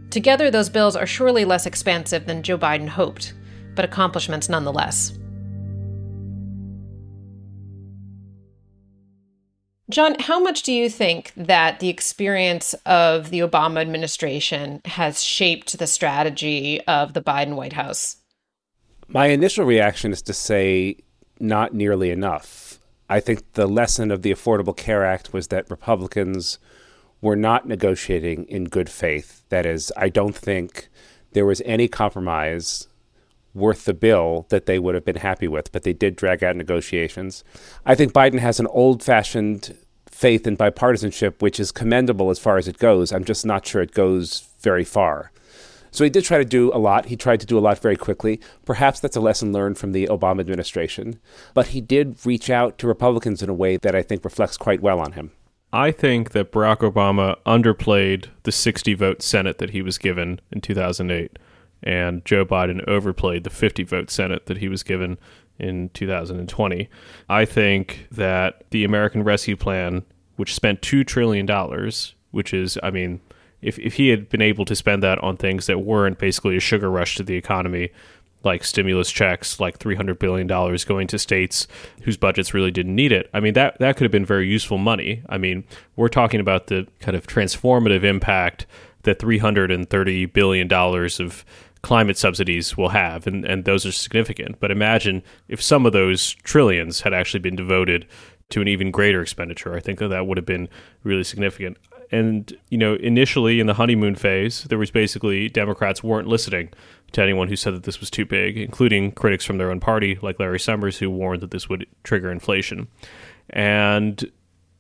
Together, 0.09 0.49
those 0.49 0.69
bills 0.69 0.95
are 0.95 1.05
surely 1.05 1.43
less 1.43 1.65
expansive 1.65 2.25
than 2.25 2.41
Joe 2.41 2.57
Biden 2.57 2.87
hoped, 2.87 3.33
but 3.75 3.85
accomplishments 3.85 4.47
nonetheless. 4.47 5.17
Jon, 9.89 10.15
how 10.19 10.39
much 10.39 10.63
do 10.63 10.73
you 10.73 10.89
think 10.89 11.31
that 11.37 11.79
the 11.79 11.87
experience 11.87 12.73
of 12.85 13.29
the 13.29 13.39
Obama 13.39 13.79
administration 13.79 14.81
has 14.83 15.23
shaped 15.23 15.77
the 15.77 15.87
strategy 15.87 16.81
of 16.87 17.13
the 17.13 17.21
Biden 17.21 17.55
White 17.55 17.73
House? 17.73 18.17
My 19.07 19.27
initial 19.27 19.63
reaction 19.63 20.11
is 20.11 20.21
to 20.23 20.33
say 20.33 20.97
not 21.39 21.73
nearly 21.73 22.11
enough. 22.11 22.79
I 23.09 23.21
think 23.21 23.53
the 23.53 23.67
lesson 23.67 24.11
of 24.11 24.23
the 24.23 24.33
Affordable 24.33 24.75
Care 24.75 25.05
Act 25.05 25.31
was 25.31 25.47
that 25.47 25.69
Republicans 25.69 26.59
were 27.21 27.37
not 27.37 27.65
negotiating 27.65 28.43
in 28.49 28.65
good 28.65 28.89
faith. 28.89 29.43
That 29.47 29.65
is, 29.65 29.93
I 29.95 30.09
don't 30.09 30.35
think 30.35 30.89
there 31.31 31.45
was 31.45 31.61
any 31.65 31.87
compromise 31.87 32.89
worth 33.57 33.85
the 33.85 33.93
bill 33.93 34.45
that 34.49 34.65
they 34.65 34.79
would 34.79 34.95
have 34.95 35.05
been 35.05 35.17
happy 35.17 35.47
with, 35.47 35.71
but 35.71 35.83
they 35.83 35.93
did 35.93 36.15
drag 36.15 36.43
out 36.43 36.55
negotiations. 36.55 37.43
I 37.85 37.95
think 37.95 38.13
Biden 38.13 38.39
has 38.39 38.59
an 38.59 38.67
old 38.67 39.03
fashioned 39.03 39.75
faith 40.09 40.47
in 40.47 40.57
bipartisanship, 40.57 41.41
which 41.41 41.59
is 41.59 41.71
commendable 41.71 42.29
as 42.29 42.39
far 42.39 42.57
as 42.57 42.67
it 42.67 42.77
goes. 42.79 43.11
I'm 43.11 43.23
just 43.23 43.45
not 43.45 43.65
sure 43.65 43.81
it 43.81 43.91
goes 43.91 44.47
very 44.61 44.83
far. 44.83 45.31
So 45.91 46.03
he 46.03 46.09
did 46.09 46.25
try 46.25 46.37
to 46.37 46.45
do 46.45 46.71
a 46.73 46.77
lot. 46.77 47.05
He 47.05 47.15
tried 47.15 47.39
to 47.39 47.45
do 47.45 47.57
a 47.57 47.61
lot 47.61 47.79
very 47.79 47.95
quickly. 47.95 48.39
Perhaps 48.65 48.99
that's 48.99 49.15
a 49.15 49.21
lesson 49.21 49.53
learned 49.53 49.77
from 49.77 49.93
the 49.93 50.07
Obama 50.07 50.41
administration. 50.41 51.19
But 51.53 51.67
he 51.67 51.81
did 51.81 52.23
reach 52.25 52.49
out 52.49 52.77
to 52.79 52.87
Republicans 52.87 53.41
in 53.41 53.49
a 53.49 53.53
way 53.53 53.77
that 53.77 53.95
I 53.95 54.03
think 54.03 54.23
reflects 54.23 54.57
quite 54.57 54.81
well 54.81 54.99
on 54.99 55.13
him. 55.13 55.31
I 55.73 55.91
think 55.91 56.31
that 56.31 56.51
Barack 56.51 56.77
Obama 56.77 57.37
underplayed 57.45 58.27
the 58.43 58.51
60 58.51 58.93
vote 58.93 59.21
Senate 59.21 59.57
that 59.57 59.71
he 59.71 59.81
was 59.81 59.97
given 59.97 60.39
in 60.51 60.61
2008 60.61 61.37
and 61.83 62.23
Joe 62.25 62.45
Biden 62.45 62.87
overplayed 62.87 63.43
the 63.43 63.49
50 63.49 63.83
vote 63.83 64.09
Senate 64.09 64.45
that 64.47 64.57
he 64.57 64.67
was 64.67 64.83
given 64.83 65.17
in 65.59 65.89
2020. 65.89 66.89
I 67.29 67.45
think 67.45 68.07
that 68.11 68.63
the 68.71 68.83
American 68.83 69.23
Rescue 69.23 69.55
Plan, 69.55 70.03
which 70.35 70.53
spent 70.53 70.81
$2 70.81 71.05
trillion, 71.05 71.47
which 72.31 72.53
is, 72.53 72.77
I 72.83 72.91
mean, 72.91 73.21
if, 73.61 73.79
if 73.79 73.95
he 73.95 74.09
had 74.09 74.29
been 74.29 74.41
able 74.41 74.65
to 74.65 74.75
spend 74.75 75.01
that 75.03 75.21
on 75.23 75.37
things 75.37 75.65
that 75.65 75.79
weren't 75.79 76.19
basically 76.19 76.57
a 76.57 76.61
sugar 76.61 76.89
rush 76.89 77.15
to 77.15 77.23
the 77.23 77.35
economy, 77.35 77.89
like 78.43 78.63
stimulus 78.63 79.11
checks, 79.11 79.59
like 79.59 79.79
$300 79.79 80.19
billion 80.19 80.47
going 80.47 81.07
to 81.07 81.17
states 81.17 81.67
whose 82.03 82.17
budgets 82.17 82.53
really 82.53 82.71
didn't 82.71 82.95
need 82.95 83.11
it. 83.11 83.29
I 83.33 83.39
mean, 83.39 83.53
that, 83.53 83.79
that 83.79 83.97
could 83.97 84.05
have 84.05 84.11
been 84.11 84.25
very 84.25 84.47
useful 84.47 84.77
money. 84.77 85.23
I 85.27 85.37
mean, 85.37 85.63
we're 85.95 86.07
talking 86.07 86.39
about 86.39 86.67
the 86.67 86.87
kind 86.99 87.17
of 87.17 87.25
transformative 87.25 88.03
impact 88.03 88.67
that 89.03 89.19
$330 89.19 90.33
billion 90.33 90.71
of 90.71 91.45
climate 91.81 92.17
subsidies 92.17 92.77
will 92.77 92.89
have, 92.89 93.27
and, 93.27 93.45
and 93.45 93.65
those 93.65 93.85
are 93.85 93.91
significant. 93.91 94.59
But 94.59 94.71
imagine 94.71 95.23
if 95.47 95.61
some 95.61 95.85
of 95.85 95.93
those 95.93 96.33
trillions 96.43 97.01
had 97.01 97.13
actually 97.13 97.39
been 97.39 97.55
devoted 97.55 98.07
to 98.49 98.61
an 98.61 98.67
even 98.67 98.91
greater 98.91 99.21
expenditure. 99.21 99.75
I 99.75 99.79
think 99.79 99.99
that 99.99 100.07
that 100.07 100.25
would 100.25 100.37
have 100.37 100.45
been 100.45 100.69
really 101.03 101.23
significant. 101.23 101.77
And, 102.11 102.57
you 102.69 102.77
know, 102.77 102.95
initially 102.95 103.59
in 103.59 103.67
the 103.67 103.73
honeymoon 103.73 104.15
phase, 104.15 104.63
there 104.63 104.77
was 104.77 104.91
basically 104.91 105.49
Democrats 105.49 106.01
weren't 106.01 106.29
listening 106.29 106.69
to 107.11 107.21
anyone 107.21 107.49
who 107.49 107.57
said 107.57 107.73
that 107.73 107.83
this 107.83 107.99
was 107.99 108.09
too 108.09 108.25
big, 108.25 108.57
including 108.57 109.11
critics 109.11 109.43
from 109.43 109.57
their 109.57 109.71
own 109.71 109.81
party, 109.81 110.17
like 110.21 110.39
Larry 110.39 110.59
Summers, 110.59 110.97
who 110.97 111.09
warned 111.09 111.41
that 111.41 111.51
this 111.51 111.67
would 111.67 111.85
trigger 112.03 112.31
inflation. 112.31 112.87
And 113.49 114.31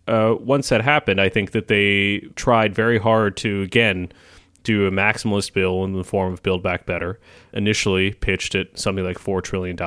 uh, 0.07 0.35
once 0.39 0.69
that 0.69 0.81
happened, 0.81 1.19
I 1.19 1.27
think 1.27 1.51
that 1.51 1.67
they 1.67 2.19
tried 2.35 2.73
very 2.73 2.97
hard 2.97 3.35
to, 3.37 3.61
again, 3.61 4.11
do 4.67 4.85
a 4.85 4.91
maximalist 4.91 5.53
bill 5.53 5.85
in 5.85 5.93
the 5.93 6.03
form 6.03 6.33
of 6.33 6.43
Build 6.43 6.61
Back 6.61 6.85
Better, 6.85 7.19
initially 7.53 8.11
pitched 8.11 8.53
at 8.53 8.77
something 8.77 9.05
like 9.05 9.17
$4 9.17 9.41
trillion. 9.41 9.77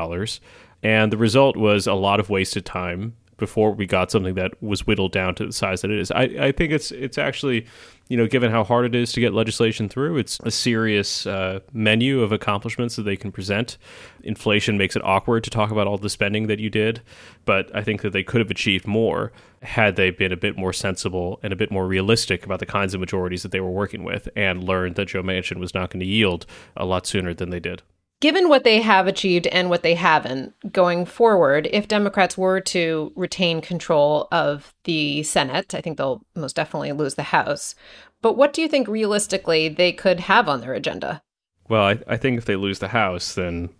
And 0.83 1.13
the 1.13 1.19
result 1.19 1.55
was 1.55 1.87
a 1.87 1.93
lot 1.93 2.19
of 2.19 2.31
wasted 2.31 2.65
time 2.65 3.15
before 3.41 3.73
we 3.73 3.87
got 3.87 4.13
something 4.13 4.35
that 4.35 4.63
was 4.63 4.87
whittled 4.87 5.11
down 5.11 5.35
to 5.35 5.47
the 5.47 5.53
size 5.53 5.81
that 5.81 5.91
it 5.91 5.99
is. 5.99 6.13
I, 6.13 6.23
I 6.23 6.53
think 6.53 6.71
it's 6.71 6.93
it's 6.93 7.19
actually, 7.19 7.67
you 8.09 8.17
know, 8.17 8.29
given 8.29 8.53
how 8.53 8.63
hard 8.63 8.87
it 8.87 8.95
is 8.95 9.11
to 9.13 9.21
get 9.21 9.35
legislation 9.35 9.89
through, 9.89 10.19
it's 10.19 10.39
a 10.45 10.51
serious 10.53 11.27
uh, 11.27 11.61
menu 11.73 12.21
of 12.23 12.31
accomplishments 12.31 12.95
that 12.97 13.03
they 13.03 13.17
can 13.17 13.33
present. 13.33 13.79
Inflation 14.23 14.79
makes 14.79 14.95
it 14.95 15.03
awkward 15.05 15.43
to 15.43 15.51
talk 15.51 15.73
about 15.73 15.89
all 15.89 15.99
the 15.99 16.09
spending 16.09 16.47
that 16.47 16.61
you 16.61 16.71
did, 16.71 17.03
but 17.45 17.75
I 17.75 17.83
think 17.83 18.03
that 18.03 18.13
they 18.13 18.23
could 18.23 18.41
have 18.41 18.51
achieved 18.51 18.87
more 18.87 19.33
had 19.63 19.97
they 19.97 20.11
been 20.11 20.33
a 20.33 20.37
bit 20.37 20.57
more 20.57 20.73
sensible 20.73 21.41
and 21.43 21.53
a 21.53 21.57
bit 21.57 21.71
more 21.71 21.87
realistic 21.87 22.45
about 22.45 22.61
the 22.61 22.67
kinds 22.67 22.95
of 22.95 23.01
majorities 23.01 23.43
that 23.43 23.51
they 23.51 23.61
were 23.61 23.71
working 23.71 24.05
with 24.05 24.29
and 24.37 24.63
learned 24.63 24.95
that 24.95 25.09
Joe 25.09 25.23
Manchin 25.23 25.59
was 25.59 25.75
not 25.75 25.91
going 25.91 26.01
to 26.01 26.07
yield 26.07 26.47
a 26.77 26.85
lot 26.85 27.07
sooner 27.07 27.35
than 27.35 27.51
they 27.51 27.61
did 27.61 27.83
given 28.21 28.49
what 28.49 28.65
they 28.65 28.81
have 28.81 29.07
achieved 29.07 29.47
and 29.49 29.71
what 29.71 29.83
they 29.83 29.95
haven't 29.95 30.55
going 30.73 31.07
forward, 31.07 31.69
if 31.73 31.89
Democrats 31.89 32.39
were 32.39 32.61
to 32.61 33.13
retain 33.17 33.61
control 33.61 34.29
of 34.31 34.75
the 34.85 35.23
Senate, 35.23 35.75
I 35.75 35.81
think 35.81 35.97
they'll 35.97 36.25
most 36.35 36.57
definitely 36.57 36.93
lose 36.93 37.15
the 37.15 37.25
House. 37.25 37.75
But 38.23 38.37
what 38.37 38.53
do 38.53 38.61
you 38.61 38.69
think 38.69 38.87
realistically 38.87 39.69
they 39.69 39.93
could 39.93 40.21
have 40.21 40.49
on 40.49 40.61
their 40.61 40.75
agenda? 40.75 41.23
Well, 41.69 41.83
I, 41.83 41.99
I 42.07 42.17
think 42.17 42.37
if 42.37 42.45
they 42.45 42.57
lose 42.57 42.79
the 42.79 42.89
House, 42.89 43.35
then 43.35 43.71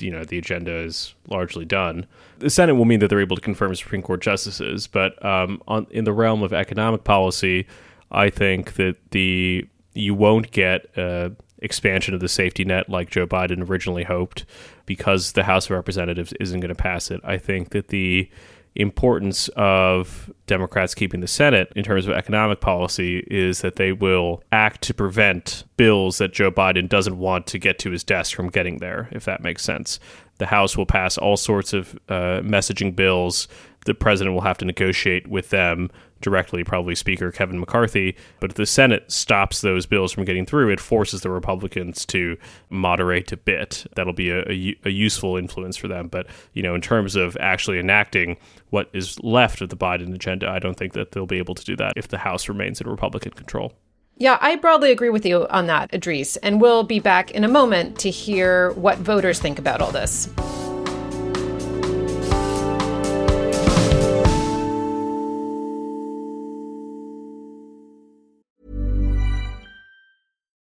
you 0.00 0.10
know 0.10 0.24
the 0.24 0.38
agenda 0.38 0.76
is 0.76 1.14
largely 1.28 1.64
done. 1.64 2.06
The 2.38 2.50
Senate 2.50 2.74
will 2.74 2.84
mean 2.84 3.00
that 3.00 3.08
they're 3.08 3.20
able 3.20 3.36
to 3.36 3.42
confirm 3.42 3.74
Supreme 3.74 4.02
Court 4.02 4.20
justices, 4.20 4.86
but 4.86 5.24
um, 5.24 5.62
on, 5.68 5.86
in 5.90 6.04
the 6.04 6.12
realm 6.12 6.42
of 6.42 6.52
economic 6.52 7.04
policy, 7.04 7.66
I 8.10 8.30
think 8.30 8.74
that 8.74 8.96
the 9.12 9.68
you 9.94 10.14
won't 10.14 10.50
get. 10.50 10.86
Uh, 10.98 11.30
expansion 11.60 12.14
of 12.14 12.20
the 12.20 12.28
safety 12.28 12.64
net 12.64 12.88
like 12.88 13.10
Joe 13.10 13.26
Biden 13.26 13.68
originally 13.68 14.04
hoped 14.04 14.44
because 14.86 15.32
the 15.32 15.44
House 15.44 15.66
of 15.66 15.72
Representatives 15.72 16.32
isn't 16.40 16.60
going 16.60 16.68
to 16.68 16.74
pass 16.74 17.10
it. 17.10 17.20
I 17.24 17.38
think 17.38 17.70
that 17.70 17.88
the 17.88 18.30
importance 18.78 19.48
of 19.56 20.32
Democrats 20.46 20.94
keeping 20.94 21.20
the 21.20 21.26
Senate 21.26 21.72
in 21.74 21.82
terms 21.82 22.06
of 22.06 22.12
economic 22.12 22.60
policy 22.60 23.24
is 23.26 23.60
that 23.60 23.76
they 23.76 23.92
will 23.92 24.42
act 24.52 24.82
to 24.82 24.94
prevent 24.94 25.64
bills 25.76 26.18
that 26.18 26.32
Joe 26.32 26.50
Biden 26.50 26.88
doesn't 26.88 27.18
want 27.18 27.46
to 27.48 27.58
get 27.58 27.78
to 27.80 27.90
his 27.90 28.04
desk 28.04 28.36
from 28.36 28.48
getting 28.48 28.78
there, 28.78 29.08
if 29.10 29.24
that 29.24 29.42
makes 29.42 29.64
sense. 29.64 29.98
The 30.38 30.46
House 30.46 30.76
will 30.76 30.86
pass 30.86 31.18
all 31.18 31.36
sorts 31.36 31.72
of 31.72 31.98
uh, 32.08 32.40
messaging 32.42 32.94
bills. 32.94 33.48
The 33.84 33.94
president 33.94 34.34
will 34.34 34.42
have 34.42 34.58
to 34.58 34.64
negotiate 34.64 35.26
with 35.26 35.50
them 35.50 35.90
directly, 36.20 36.64
probably 36.64 36.94
Speaker 36.94 37.30
Kevin 37.30 37.60
McCarthy. 37.60 38.16
But 38.40 38.50
if 38.50 38.56
the 38.56 38.66
Senate 38.66 39.10
stops 39.10 39.60
those 39.60 39.86
bills 39.86 40.12
from 40.12 40.24
getting 40.24 40.46
through, 40.46 40.70
it 40.70 40.80
forces 40.80 41.20
the 41.20 41.30
Republicans 41.30 42.04
to 42.06 42.36
moderate 42.70 43.32
a 43.32 43.36
bit. 43.36 43.86
That'll 43.94 44.12
be 44.12 44.30
a, 44.30 44.40
a, 44.40 44.76
a, 44.84 44.90
useful 44.90 45.36
influence 45.36 45.76
for 45.76 45.88
them. 45.88 46.08
But, 46.08 46.26
you 46.52 46.62
know, 46.62 46.74
in 46.74 46.80
terms 46.80 47.16
of 47.16 47.36
actually 47.40 47.78
enacting 47.78 48.36
what 48.70 48.90
is 48.92 49.18
left 49.22 49.60
of 49.60 49.68
the 49.68 49.76
Biden 49.76 50.14
agenda, 50.14 50.48
I 50.48 50.58
don't 50.58 50.76
think 50.76 50.92
that 50.94 51.12
they'll 51.12 51.26
be 51.26 51.38
able 51.38 51.54
to 51.54 51.64
do 51.64 51.76
that 51.76 51.94
if 51.96 52.08
the 52.08 52.18
House 52.18 52.48
remains 52.48 52.80
in 52.80 52.88
Republican 52.88 53.32
control. 53.32 53.74
Yeah, 54.16 54.36
I 54.40 54.56
broadly 54.56 54.90
agree 54.90 55.10
with 55.10 55.24
you 55.24 55.46
on 55.48 55.68
that, 55.68 55.92
Idrees. 55.92 56.36
And 56.42 56.60
we'll 56.60 56.82
be 56.82 56.98
back 56.98 57.30
in 57.30 57.44
a 57.44 57.48
moment 57.48 58.00
to 58.00 58.10
hear 58.10 58.72
what 58.72 58.98
voters 58.98 59.38
think 59.38 59.60
about 59.60 59.80
all 59.80 59.92
this. 59.92 60.28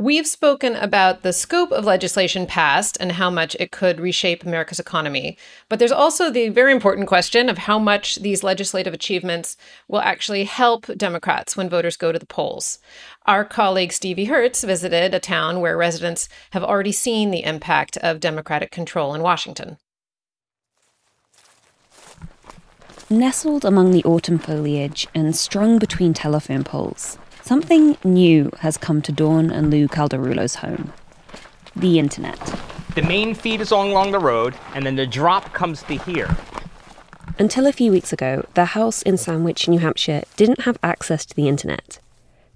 We've 0.00 0.28
spoken 0.28 0.76
about 0.76 1.22
the 1.22 1.32
scope 1.32 1.72
of 1.72 1.84
legislation 1.84 2.46
passed 2.46 2.96
and 3.00 3.10
how 3.10 3.30
much 3.30 3.56
it 3.58 3.72
could 3.72 3.98
reshape 3.98 4.44
America's 4.44 4.78
economy. 4.78 5.36
But 5.68 5.80
there's 5.80 5.90
also 5.90 6.30
the 6.30 6.50
very 6.50 6.70
important 6.70 7.08
question 7.08 7.48
of 7.48 7.58
how 7.58 7.80
much 7.80 8.14
these 8.14 8.44
legislative 8.44 8.94
achievements 8.94 9.56
will 9.88 9.98
actually 9.98 10.44
help 10.44 10.86
Democrats 10.96 11.56
when 11.56 11.68
voters 11.68 11.96
go 11.96 12.12
to 12.12 12.18
the 12.18 12.26
polls. 12.26 12.78
Our 13.26 13.44
colleague 13.44 13.92
Stevie 13.92 14.26
Hertz 14.26 14.62
visited 14.62 15.14
a 15.14 15.18
town 15.18 15.60
where 15.60 15.76
residents 15.76 16.28
have 16.52 16.62
already 16.62 16.92
seen 16.92 17.32
the 17.32 17.42
impact 17.42 17.96
of 17.96 18.20
Democratic 18.20 18.70
control 18.70 19.16
in 19.16 19.22
Washington. 19.22 19.78
Nestled 23.10 23.64
among 23.64 23.90
the 23.90 24.04
autumn 24.04 24.38
foliage 24.38 25.08
and 25.12 25.34
strung 25.34 25.80
between 25.80 26.14
telephone 26.14 26.62
poles 26.62 27.18
Something 27.48 27.96
new 28.04 28.50
has 28.58 28.76
come 28.76 29.00
to 29.00 29.10
Dawn 29.10 29.50
and 29.50 29.70
Lou 29.70 29.88
Calderulo's 29.88 30.56
home 30.56 30.92
the 31.74 31.98
internet. 31.98 32.38
The 32.94 33.00
main 33.00 33.32
feed 33.34 33.62
is 33.62 33.72
all 33.72 33.90
along 33.90 34.12
the 34.12 34.18
road, 34.18 34.54
and 34.74 34.84
then 34.84 34.96
the 34.96 35.06
drop 35.06 35.54
comes 35.54 35.82
to 35.84 35.94
here. 35.94 36.36
Until 37.38 37.66
a 37.66 37.72
few 37.72 37.90
weeks 37.90 38.12
ago, 38.12 38.44
their 38.52 38.66
house 38.66 39.00
in 39.00 39.16
Sandwich, 39.16 39.66
New 39.66 39.78
Hampshire 39.78 40.24
didn't 40.36 40.60
have 40.66 40.76
access 40.82 41.24
to 41.24 41.34
the 41.34 41.48
internet. 41.48 42.00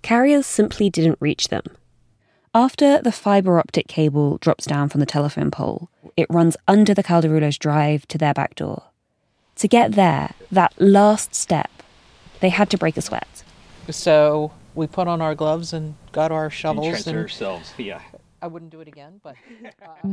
Carriers 0.03 0.45
simply 0.45 0.91
didn't 0.91 1.17
reach 1.21 1.49
them. 1.49 1.65
After 2.53 3.01
the 3.01 3.13
fibre 3.13 3.59
optic 3.59 3.89
cable 3.89 4.37
drops 4.43 4.67
down 4.67 4.91
from 4.91 5.01
the 5.01 5.07
telephone 5.07 5.51
pole, 5.51 5.89
it 6.19 6.27
runs 6.29 6.59
under 6.69 6.93
the 6.93 7.03
Calderulo's 7.03 7.57
drive 7.57 8.07
to 8.09 8.19
their 8.19 8.35
back 8.35 8.57
door. 8.57 8.83
To 9.57 9.67
get 9.67 9.93
there, 9.93 10.35
that 10.51 10.75
last 10.79 11.35
step, 11.35 11.71
they 12.41 12.51
had 12.51 12.69
to 12.69 12.77
break 12.77 12.99
a 12.99 13.01
sweat. 13.01 13.43
So 13.89 14.53
we 14.75 14.87
put 14.87 15.09
on 15.09 15.21
our 15.21 15.35
gloves 15.35 15.73
and 15.73 15.95
got 16.13 16.33
our 16.33 16.51
shovels 16.51 17.07
and, 17.07 17.17
and 17.17 17.19
ourselves. 17.19 17.73
Yeah. 17.79 18.01
I 18.41 18.47
wouldn't 18.47 18.71
do 18.71 18.81
it 18.81 18.89
again, 18.89 19.21
but. 19.23 19.37
Uh, 19.83 20.09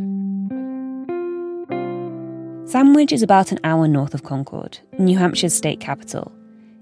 Sandwich 2.65 3.12
is 3.12 3.24
about 3.24 3.52
an 3.52 3.60
hour 3.63 3.88
north 3.88 4.13
of 4.13 4.22
Concord, 4.24 4.78
New 5.00 5.17
Hampshire's 5.17 5.56
state 5.56 5.80
capital, 5.80 6.32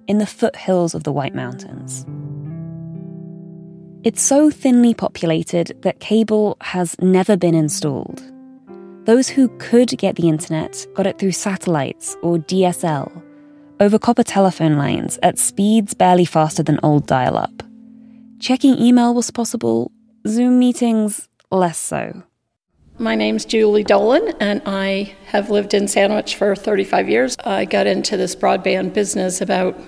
in 0.07 0.17
the 0.17 0.25
foothills 0.25 0.93
of 0.93 1.05
the 1.05 1.13
White 1.13 1.33
Mountains. 1.33 2.05
It's 4.03 4.21
so 4.21 4.49
thinly 4.49 4.93
populated 4.93 5.77
that 5.83 6.01
cable 6.01 6.57
has 6.59 6.97
never 6.99 7.37
been 7.37 7.55
installed. 7.55 8.21
Those 9.05 9.29
who 9.29 9.47
could 9.59 9.97
get 9.97 10.17
the 10.17 10.27
internet 10.27 10.85
got 10.93 11.07
it 11.07 11.19
through 11.19 11.31
satellites 11.31 12.17
or 12.21 12.37
DSL, 12.37 13.09
over 13.79 13.97
copper 13.97 14.23
telephone 14.23 14.77
lines 14.77 15.17
at 15.23 15.39
speeds 15.39 15.93
barely 15.93 16.25
faster 16.25 16.63
than 16.63 16.81
old 16.83 17.07
dial 17.07 17.37
up. 17.37 17.63
Checking 18.39 18.77
email 18.77 19.15
was 19.15 19.31
possible, 19.31 19.91
Zoom 20.27 20.59
meetings 20.59 21.27
less 21.49 21.79
so. 21.79 22.21
My 22.99 23.15
name's 23.15 23.45
Julie 23.45 23.83
Dolan, 23.83 24.31
and 24.39 24.61
I 24.63 25.15
have 25.27 25.49
lived 25.49 25.73
in 25.73 25.87
Sandwich 25.87 26.35
for 26.35 26.55
35 26.55 27.09
years. 27.09 27.35
I 27.43 27.65
got 27.65 27.87
into 27.87 28.15
this 28.15 28.35
broadband 28.35 28.93
business 28.93 29.41
about 29.41 29.79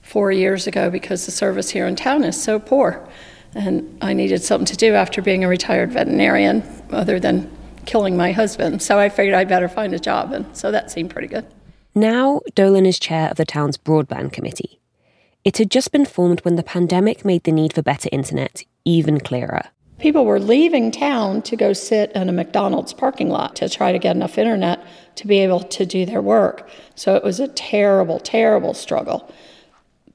four 0.00 0.32
years 0.32 0.66
ago 0.66 0.88
because 0.88 1.26
the 1.26 1.32
service 1.32 1.68
here 1.68 1.86
in 1.86 1.96
town 1.96 2.24
is 2.24 2.42
so 2.42 2.58
poor. 2.58 3.06
And 3.54 3.98
I 4.00 4.14
needed 4.14 4.42
something 4.42 4.66
to 4.66 4.76
do 4.76 4.94
after 4.94 5.20
being 5.20 5.44
a 5.44 5.48
retired 5.48 5.92
veterinarian 5.92 6.62
other 6.90 7.20
than 7.20 7.54
killing 7.84 8.16
my 8.16 8.32
husband. 8.32 8.80
So 8.80 8.98
I 8.98 9.10
figured 9.10 9.34
I'd 9.34 9.48
better 9.48 9.68
find 9.68 9.92
a 9.92 9.98
job, 9.98 10.32
and 10.32 10.46
so 10.56 10.70
that 10.70 10.90
seemed 10.90 11.10
pretty 11.10 11.28
good. 11.28 11.46
Now, 11.94 12.40
Dolan 12.54 12.86
is 12.86 12.98
chair 12.98 13.28
of 13.30 13.36
the 13.36 13.44
town's 13.44 13.76
broadband 13.76 14.32
committee. 14.32 14.80
It 15.46 15.58
had 15.58 15.70
just 15.70 15.92
been 15.92 16.04
formed 16.04 16.40
when 16.40 16.56
the 16.56 16.64
pandemic 16.64 17.24
made 17.24 17.44
the 17.44 17.52
need 17.52 17.72
for 17.72 17.80
better 17.80 18.08
internet 18.10 18.64
even 18.84 19.20
clearer. 19.20 19.62
People 20.00 20.26
were 20.26 20.40
leaving 20.40 20.90
town 20.90 21.40
to 21.42 21.54
go 21.54 21.72
sit 21.72 22.10
in 22.16 22.28
a 22.28 22.32
McDonald's 22.32 22.92
parking 22.92 23.28
lot 23.28 23.54
to 23.54 23.68
try 23.68 23.92
to 23.92 23.98
get 24.00 24.16
enough 24.16 24.38
internet 24.38 24.84
to 25.14 25.28
be 25.28 25.38
able 25.38 25.60
to 25.60 25.86
do 25.86 26.04
their 26.04 26.20
work. 26.20 26.68
So 26.96 27.14
it 27.14 27.22
was 27.22 27.38
a 27.38 27.46
terrible, 27.46 28.18
terrible 28.18 28.74
struggle. 28.74 29.32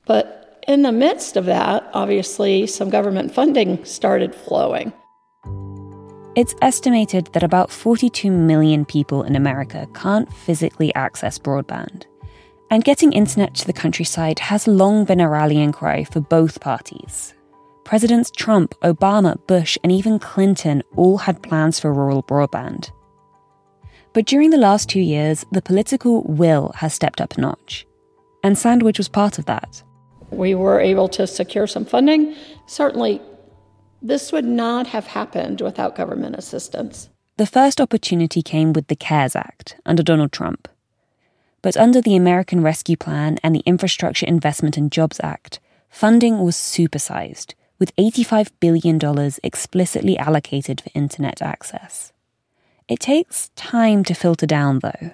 But 0.05 0.61
in 0.67 0.81
the 0.81 0.91
midst 0.91 1.37
of 1.37 1.45
that, 1.45 1.89
obviously, 1.93 2.67
some 2.67 2.89
government 2.89 3.33
funding 3.33 3.85
started 3.85 4.35
flowing. 4.35 4.91
It's 6.35 6.55
estimated 6.61 7.29
that 7.31 7.41
about 7.41 7.71
42 7.71 8.29
million 8.29 8.83
people 8.83 9.23
in 9.23 9.37
America 9.37 9.87
can't 9.93 10.29
physically 10.33 10.93
access 10.93 11.39
broadband. 11.39 12.03
And 12.71 12.85
getting 12.85 13.11
internet 13.11 13.53
to 13.55 13.67
the 13.67 13.73
countryside 13.73 14.39
has 14.39 14.65
long 14.65 15.03
been 15.03 15.19
a 15.19 15.27
rallying 15.27 15.73
cry 15.73 16.05
for 16.05 16.21
both 16.21 16.61
parties. 16.61 17.33
Presidents 17.83 18.31
Trump, 18.31 18.73
Obama, 18.81 19.35
Bush, 19.45 19.77
and 19.83 19.91
even 19.91 20.19
Clinton 20.19 20.81
all 20.95 21.17
had 21.17 21.43
plans 21.43 21.81
for 21.81 21.93
rural 21.93 22.23
broadband. 22.23 22.89
But 24.13 24.25
during 24.25 24.51
the 24.51 24.57
last 24.57 24.87
two 24.87 25.01
years, 25.01 25.45
the 25.51 25.61
political 25.61 26.23
will 26.23 26.71
has 26.77 26.93
stepped 26.93 27.19
up 27.19 27.37
a 27.37 27.41
notch. 27.41 27.85
And 28.41 28.57
Sandwich 28.57 28.97
was 28.97 29.09
part 29.09 29.37
of 29.37 29.47
that. 29.47 29.83
We 30.29 30.55
were 30.55 30.79
able 30.79 31.09
to 31.09 31.27
secure 31.27 31.67
some 31.67 31.83
funding. 31.83 32.35
Certainly, 32.67 33.21
this 34.01 34.31
would 34.31 34.45
not 34.45 34.87
have 34.87 35.07
happened 35.07 35.59
without 35.59 35.97
government 35.97 36.37
assistance. 36.37 37.09
The 37.35 37.45
first 37.45 37.81
opportunity 37.81 38.41
came 38.41 38.71
with 38.71 38.87
the 38.87 38.95
CARES 38.95 39.35
Act 39.35 39.75
under 39.85 40.03
Donald 40.03 40.31
Trump. 40.31 40.69
But 41.61 41.77
under 41.77 42.01
the 42.01 42.15
American 42.15 42.61
Rescue 42.63 42.97
Plan 42.97 43.37
and 43.43 43.55
the 43.55 43.63
Infrastructure 43.65 44.25
Investment 44.25 44.77
and 44.77 44.91
Jobs 44.91 45.19
Act, 45.23 45.59
funding 45.89 46.39
was 46.39 46.55
supersized, 46.55 47.53
with 47.77 47.95
$85 47.95 48.51
billion 48.59 48.99
explicitly 49.43 50.17
allocated 50.17 50.81
for 50.81 50.89
internet 50.93 51.41
access. 51.41 52.13
It 52.87 52.99
takes 52.99 53.49
time 53.55 54.03
to 54.05 54.13
filter 54.13 54.47
down, 54.47 54.79
though. 54.79 55.11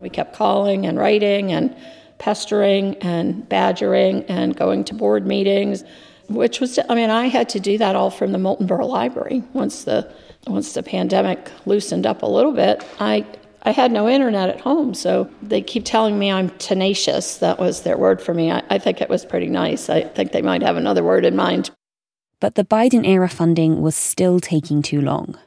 We 0.00 0.10
kept 0.10 0.34
calling 0.34 0.86
and 0.86 0.98
writing 0.98 1.52
and 1.52 1.76
pestering 2.18 2.96
and 2.96 3.48
badgering 3.48 4.24
and 4.24 4.56
going 4.56 4.84
to 4.84 4.94
board 4.94 5.26
meetings, 5.26 5.84
which 6.28 6.60
was, 6.60 6.78
I 6.88 6.94
mean, 6.94 7.10
I 7.10 7.26
had 7.26 7.48
to 7.50 7.60
do 7.60 7.78
that 7.78 7.96
all 7.96 8.10
from 8.10 8.32
the 8.32 8.38
Moultonborough 8.38 8.88
Library. 8.88 9.42
Once 9.52 9.84
the, 9.84 10.10
once 10.46 10.72
the 10.72 10.82
pandemic 10.82 11.50
loosened 11.66 12.06
up 12.06 12.22
a 12.22 12.26
little 12.26 12.52
bit, 12.52 12.84
I, 12.98 13.26
I 13.64 13.70
had 13.70 13.92
no 13.92 14.08
internet 14.08 14.48
at 14.48 14.60
home, 14.60 14.92
so 14.92 15.30
they 15.40 15.62
keep 15.62 15.84
telling 15.84 16.18
me 16.18 16.32
I'm 16.32 16.50
tenacious. 16.58 17.38
That 17.38 17.60
was 17.60 17.82
their 17.82 17.96
word 17.96 18.20
for 18.20 18.34
me. 18.34 18.50
I, 18.50 18.62
I 18.70 18.78
think 18.78 19.00
it 19.00 19.08
was 19.08 19.24
pretty 19.24 19.48
nice. 19.48 19.88
I 19.88 20.02
think 20.02 20.32
they 20.32 20.42
might 20.42 20.62
have 20.62 20.76
another 20.76 21.04
word 21.04 21.24
in 21.24 21.36
mind. 21.36 21.70
But 22.40 22.56
the 22.56 22.64
Biden 22.64 23.06
era 23.06 23.28
funding 23.28 23.80
was 23.80 23.94
still 23.94 24.40
taking 24.40 24.82
too 24.82 25.00
long. 25.00 25.38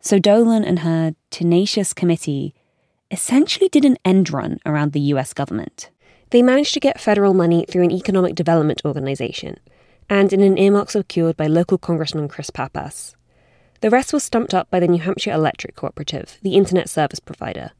So 0.00 0.20
Dolan 0.20 0.64
and 0.64 0.80
her 0.80 1.16
tenacious 1.30 1.92
committee 1.92 2.54
essentially 3.10 3.68
did 3.68 3.84
an 3.84 3.96
end 4.04 4.30
run 4.30 4.60
around 4.64 4.92
the 4.92 5.00
US 5.12 5.34
government. 5.34 5.90
They 6.30 6.42
managed 6.42 6.74
to 6.74 6.80
get 6.80 7.00
federal 7.00 7.34
money 7.34 7.64
through 7.68 7.82
an 7.82 7.90
economic 7.90 8.36
development 8.36 8.82
organization 8.84 9.58
and 10.08 10.32
in 10.32 10.42
an 10.42 10.58
earmark 10.58 10.90
secured 10.90 11.36
by 11.36 11.46
local 11.48 11.78
Congressman 11.78 12.28
Chris 12.28 12.50
Pappas. 12.50 13.16
The 13.80 13.90
rest 13.90 14.12
was 14.12 14.24
stumped 14.24 14.54
up 14.54 14.70
by 14.70 14.80
the 14.80 14.88
New 14.88 15.00
Hampshire 15.00 15.32
Electric 15.32 15.76
Cooperative, 15.76 16.38
the 16.42 16.54
internet 16.54 16.88
service 16.88 17.20
provider. 17.20 17.70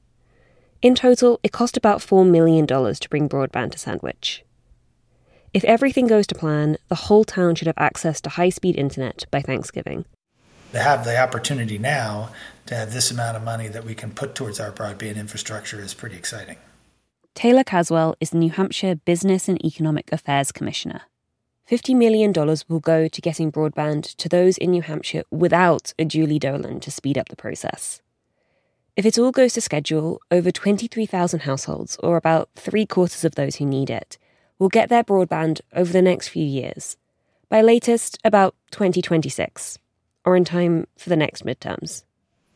In 0.81 0.95
total, 0.95 1.41
it 1.43 1.51
cost 1.51 1.77
about 1.77 1.99
$4 1.99 2.29
million 2.29 2.67
to 2.67 3.09
bring 3.11 3.29
broadband 3.29 3.73
to 3.73 3.79
Sandwich. 3.79 4.45
If 5.53 5.65
everything 5.65 6.07
goes 6.07 6.27
to 6.29 6.37
plan, 6.37 6.77
the 6.89 6.95
whole 6.95 7.25
town 7.25 7.57
should 7.57 7.67
have 7.67 7.79
access 7.79 8.21
to 8.21 8.31
high 8.31 8.51
speed 8.51 8.77
internet 8.77 9.25
by 9.33 9.41
Thanksgiving. 9.41 10.05
To 10.73 10.79
have 10.79 11.05
the 11.05 11.19
opportunity 11.19 11.79
now 11.79 12.31
to 12.67 12.77
have 12.77 12.93
this 12.93 13.11
amount 13.11 13.37
of 13.37 13.43
money 13.43 13.67
that 13.67 13.85
we 13.85 13.95
can 13.95 14.13
put 14.13 14.35
towards 14.35 14.61
our 14.61 14.71
broadband 14.71 15.17
infrastructure 15.17 15.81
is 15.81 15.95
pretty 15.95 16.17
exciting. 16.17 16.59
Taylor 17.35 17.65
Caswell 17.65 18.15
is 18.21 18.31
the 18.31 18.39
New 18.39 18.51
Hampshire 18.51 18.95
Business 18.95 19.49
and 19.49 19.65
Economic 19.65 20.13
Affairs 20.13 20.53
Commissioner. 20.53 21.03
$50 21.71 21.95
million 21.95 22.33
will 22.69 22.81
go 22.81 23.09
to 23.09 23.21
getting 23.21 23.53
broadband 23.53 24.15
to 24.17 24.29
those 24.29 24.57
in 24.57 24.71
New 24.71 24.81
Hampshire 24.81 25.25
without 25.31 25.93
a 25.99 26.05
Julie 26.05 26.39
Dolan 26.39 26.81
to 26.81 26.91
speed 26.91 27.19
up 27.19 27.29
the 27.29 27.37
process. 27.37 28.01
If 28.97 29.05
it 29.05 29.19
all 29.19 29.31
goes 29.31 29.53
to 29.53 29.61
schedule, 29.61 30.21
over 30.31 30.51
23,000 30.51 31.41
households, 31.41 31.97
or 32.03 32.17
about 32.17 32.49
three 32.57 32.87
quarters 32.87 33.25
of 33.25 33.35
those 33.35 33.57
who 33.57 33.67
need 33.67 33.91
it, 33.91 34.17
will 34.59 34.71
get 34.71 34.89
their 34.89 35.05
broadband 35.05 35.61
over 35.75 35.93
the 35.93 36.03
next 36.03 36.29
few 36.29 36.45
years. 36.45 36.97
By 37.51 37.61
latest, 37.61 38.19
about 38.25 38.55
2026, 38.73 39.79
or 40.25 40.37
in 40.37 40.45
time 40.45 40.87
for 40.97 41.11
the 41.11 41.17
next 41.17 41.45
midterms. 41.45 42.03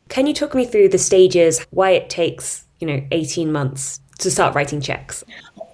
Can 0.09 0.27
you 0.27 0.35
talk 0.35 0.55
me 0.55 0.65
through 0.65 0.89
the 0.89 0.99
stages, 0.99 1.65
why 1.71 1.91
it 1.91 2.11
takes, 2.11 2.65
you 2.81 2.87
know, 2.87 3.07
18 3.13 3.53
months 3.53 4.01
to 4.19 4.31
start 4.31 4.55
writing 4.55 4.81
checks? 4.81 5.23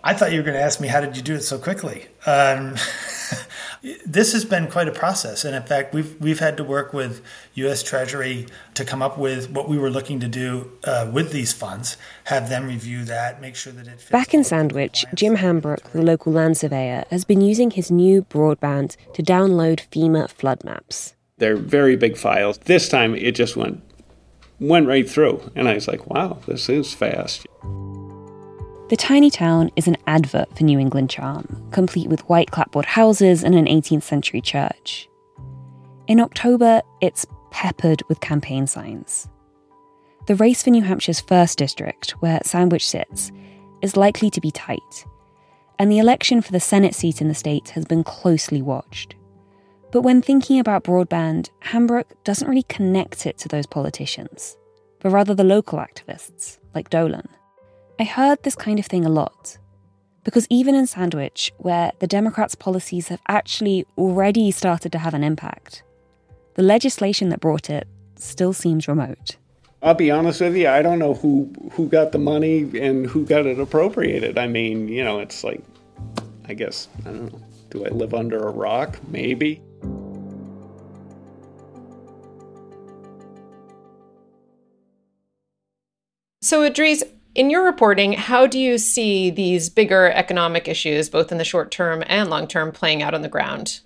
I 0.08 0.14
thought 0.14 0.32
you 0.32 0.38
were 0.38 0.42
going 0.42 0.56
to 0.56 0.62
ask 0.62 0.80
me 0.80 0.88
how 0.88 1.02
did 1.02 1.18
you 1.18 1.22
do 1.22 1.34
it 1.34 1.42
so 1.42 1.58
quickly. 1.58 2.06
Um, 2.24 2.76
this 4.06 4.32
has 4.32 4.42
been 4.42 4.66
quite 4.66 4.88
a 4.88 4.90
process, 4.90 5.44
and 5.44 5.54
in 5.54 5.62
fact, 5.64 5.92
we've 5.92 6.18
we've 6.18 6.38
had 6.38 6.56
to 6.56 6.64
work 6.64 6.94
with 6.94 7.22
U.S. 7.56 7.82
Treasury 7.82 8.46
to 8.72 8.86
come 8.86 9.02
up 9.02 9.18
with 9.18 9.50
what 9.50 9.68
we 9.68 9.76
were 9.76 9.90
looking 9.90 10.18
to 10.20 10.26
do 10.26 10.72
uh, 10.84 11.10
with 11.12 11.30
these 11.30 11.52
funds. 11.52 11.98
Have 12.24 12.48
them 12.48 12.68
review 12.68 13.04
that, 13.04 13.42
make 13.42 13.54
sure 13.54 13.74
that 13.74 13.86
it. 13.86 14.06
Back 14.10 14.32
in 14.32 14.44
Sandwich, 14.44 15.04
Jim 15.12 15.36
Hambrook, 15.36 15.82
the 15.92 16.00
local 16.00 16.32
land 16.32 16.56
surveyor, 16.56 17.04
has 17.10 17.26
been 17.26 17.42
using 17.42 17.72
his 17.72 17.90
new 17.90 18.22
broadband 18.22 18.96
to 19.12 19.22
download 19.22 19.86
FEMA 19.90 20.30
flood 20.30 20.64
maps. 20.64 21.16
They're 21.36 21.58
very 21.58 21.96
big 21.96 22.16
files. 22.16 22.56
This 22.64 22.88
time, 22.88 23.14
it 23.14 23.32
just 23.32 23.58
went 23.58 23.82
went 24.58 24.86
right 24.86 25.08
through, 25.08 25.52
and 25.54 25.68
I 25.68 25.74
was 25.74 25.86
like, 25.86 26.06
"Wow, 26.06 26.38
this 26.46 26.70
is 26.70 26.94
fast." 26.94 27.46
The 28.88 28.96
tiny 28.96 29.28
town 29.28 29.70
is 29.76 29.86
an 29.86 29.98
advert 30.06 30.56
for 30.56 30.64
New 30.64 30.78
England 30.78 31.10
charm, 31.10 31.62
complete 31.72 32.08
with 32.08 32.26
white 32.30 32.50
clapboard 32.50 32.86
houses 32.86 33.44
and 33.44 33.54
an 33.54 33.66
18th 33.66 34.02
century 34.02 34.40
church. 34.40 35.06
In 36.06 36.20
October, 36.20 36.80
it's 37.02 37.26
peppered 37.50 38.02
with 38.08 38.20
campaign 38.20 38.66
signs. 38.66 39.28
The 40.26 40.36
race 40.36 40.62
for 40.62 40.70
New 40.70 40.82
Hampshire's 40.82 41.20
1st 41.20 41.56
district, 41.56 42.12
where 42.20 42.40
Sandwich 42.44 42.88
sits, 42.88 43.30
is 43.82 43.94
likely 43.98 44.30
to 44.30 44.40
be 44.40 44.50
tight, 44.50 45.04
and 45.78 45.92
the 45.92 45.98
election 45.98 46.40
for 46.40 46.52
the 46.52 46.58
Senate 46.58 46.94
seat 46.94 47.20
in 47.20 47.28
the 47.28 47.34
state 47.34 47.68
has 47.70 47.84
been 47.84 48.02
closely 48.02 48.62
watched. 48.62 49.16
But 49.92 50.00
when 50.00 50.22
thinking 50.22 50.60
about 50.60 50.84
broadband, 50.84 51.50
Hambrook 51.62 52.06
doesn't 52.24 52.48
really 52.48 52.64
connect 52.64 53.26
it 53.26 53.36
to 53.38 53.48
those 53.48 53.66
politicians, 53.66 54.56
but 55.00 55.10
rather 55.10 55.34
the 55.34 55.44
local 55.44 55.78
activists, 55.78 56.56
like 56.74 56.88
Dolan. 56.88 57.28
I 58.00 58.04
heard 58.04 58.42
this 58.42 58.54
kind 58.54 58.78
of 58.78 58.86
thing 58.86 59.04
a 59.04 59.08
lot. 59.08 59.58
Because 60.22 60.46
even 60.50 60.74
in 60.74 60.86
Sandwich, 60.86 61.52
where 61.58 61.92
the 61.98 62.06
Democrats' 62.06 62.54
policies 62.54 63.08
have 63.08 63.20
actually 63.28 63.86
already 63.96 64.50
started 64.50 64.92
to 64.92 64.98
have 64.98 65.14
an 65.14 65.24
impact, 65.24 65.82
the 66.54 66.62
legislation 66.62 67.30
that 67.30 67.40
brought 67.40 67.70
it 67.70 67.88
still 68.16 68.52
seems 68.52 68.86
remote. 68.86 69.36
I'll 69.82 69.94
be 69.94 70.10
honest 70.10 70.40
with 70.40 70.56
you, 70.56 70.68
I 70.68 70.82
don't 70.82 70.98
know 70.98 71.14
who 71.14 71.52
who 71.72 71.88
got 71.88 72.12
the 72.12 72.18
money 72.18 72.68
and 72.80 73.06
who 73.06 73.24
got 73.24 73.46
it 73.46 73.60
appropriated. 73.60 74.36
I 74.36 74.48
mean, 74.48 74.88
you 74.88 75.04
know, 75.04 75.20
it's 75.20 75.44
like 75.44 75.62
I 76.48 76.54
guess 76.54 76.88
I 77.06 77.10
don't 77.10 77.32
know. 77.32 77.40
Do 77.70 77.84
I 77.84 77.88
live 77.88 78.12
under 78.12 78.38
a 78.38 78.50
rock? 78.50 78.98
Maybe. 79.08 79.62
So, 86.40 86.68
Idrees, 86.68 87.02
in 87.38 87.50
your 87.50 87.64
reporting, 87.64 88.14
how 88.14 88.48
do 88.48 88.58
you 88.58 88.78
see 88.78 89.30
these 89.30 89.70
bigger 89.70 90.10
economic 90.10 90.66
issues, 90.66 91.08
both 91.08 91.30
in 91.30 91.38
the 91.38 91.44
short 91.44 91.70
term 91.70 92.02
and 92.08 92.28
long 92.28 92.48
term, 92.48 92.72
playing 92.72 93.00
out 93.00 93.14
on 93.14 93.22
the 93.22 93.28
ground? 93.28 93.78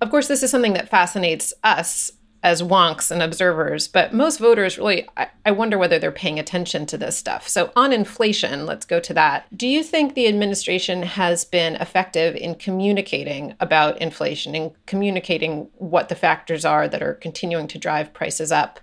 Of 0.00 0.08
course, 0.08 0.28
this 0.28 0.44
is 0.44 0.52
something 0.52 0.74
that 0.74 0.88
fascinates 0.88 1.52
us 1.64 2.12
as 2.44 2.62
wonks 2.62 3.10
and 3.10 3.20
observers, 3.20 3.88
but 3.88 4.14
most 4.14 4.38
voters 4.38 4.78
really, 4.78 5.08
I, 5.16 5.28
I, 5.44 5.50
wonder 5.50 5.78
whether 5.78 5.98
they're 5.98 6.12
paying 6.12 6.38
attention 6.38 6.86
to 6.86 6.98
this 6.98 7.16
stuff. 7.16 7.48
So, 7.48 7.72
on 7.74 7.92
inflation, 7.92 8.66
let's 8.66 8.86
go 8.86 9.00
to 9.00 9.14
that. 9.14 9.46
Do 9.56 9.66
you 9.66 9.82
think 9.82 10.14
the 10.14 10.28
administration 10.28 11.02
has 11.02 11.44
been 11.44 11.74
effective 11.76 12.36
in 12.36 12.54
communicating 12.54 13.54
about 13.58 14.00
inflation 14.00 14.54
and 14.54 14.70
communicating 14.86 15.68
what 15.74 16.08
the 16.08 16.14
factors 16.14 16.64
are 16.64 16.86
that 16.86 17.02
are 17.02 17.14
continuing 17.14 17.66
to 17.68 17.78
drive 17.78 18.14
prices 18.14 18.52
up 18.52 18.78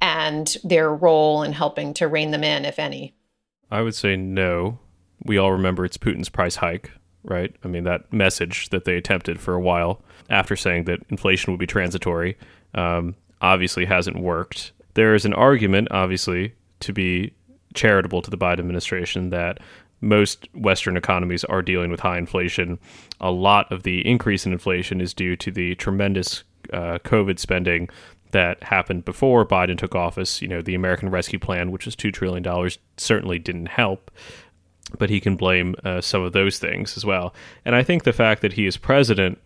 and 0.00 0.56
their 0.64 0.92
role 0.92 1.44
in 1.44 1.52
helping 1.52 1.94
to 1.94 2.08
rein 2.08 2.32
them 2.32 2.42
in, 2.42 2.64
if 2.64 2.80
any? 2.80 3.14
I 3.72 3.80
would 3.80 3.94
say 3.94 4.16
no. 4.16 4.78
We 5.24 5.38
all 5.38 5.50
remember 5.50 5.86
it's 5.86 5.96
Putin's 5.96 6.28
price 6.28 6.56
hike, 6.56 6.90
right? 7.24 7.56
I 7.64 7.68
mean, 7.68 7.84
that 7.84 8.12
message 8.12 8.68
that 8.68 8.84
they 8.84 8.96
attempted 8.96 9.40
for 9.40 9.54
a 9.54 9.60
while 9.60 10.02
after 10.28 10.56
saying 10.56 10.84
that 10.84 11.00
inflation 11.08 11.52
would 11.52 11.58
be 11.58 11.66
transitory 11.66 12.36
um, 12.74 13.16
obviously 13.40 13.86
hasn't 13.86 14.20
worked. 14.20 14.72
There 14.92 15.14
is 15.14 15.24
an 15.24 15.32
argument, 15.32 15.88
obviously, 15.90 16.52
to 16.80 16.92
be 16.92 17.32
charitable 17.72 18.20
to 18.20 18.30
the 18.30 18.36
Biden 18.36 18.58
administration 18.58 19.30
that 19.30 19.58
most 20.02 20.48
Western 20.54 20.98
economies 20.98 21.42
are 21.44 21.62
dealing 21.62 21.90
with 21.90 22.00
high 22.00 22.18
inflation. 22.18 22.78
A 23.22 23.30
lot 23.30 23.72
of 23.72 23.84
the 23.84 24.06
increase 24.06 24.44
in 24.44 24.52
inflation 24.52 25.00
is 25.00 25.14
due 25.14 25.34
to 25.36 25.50
the 25.50 25.76
tremendous 25.76 26.44
uh, 26.74 26.98
COVID 27.04 27.38
spending 27.38 27.88
that 28.32 28.62
happened 28.64 29.04
before 29.04 29.46
Biden 29.46 29.78
took 29.78 29.94
office. 29.94 30.42
You 30.42 30.48
know, 30.48 30.62
the 30.62 30.74
American 30.74 31.10
Rescue 31.10 31.38
Plan, 31.38 31.70
which 31.70 31.86
was 31.86 31.96
$2 31.96 32.12
trillion, 32.12 32.70
certainly 32.96 33.38
didn't 33.38 33.66
help. 33.66 34.10
But 34.98 35.08
he 35.08 35.20
can 35.20 35.36
blame 35.36 35.74
uh, 35.84 36.00
some 36.02 36.22
of 36.22 36.32
those 36.32 36.58
things 36.58 36.96
as 36.96 37.04
well. 37.04 37.34
And 37.64 37.74
I 37.74 37.82
think 37.82 38.02
the 38.02 38.12
fact 38.12 38.42
that 38.42 38.54
he 38.54 38.66
is 38.66 38.76
president 38.76 39.38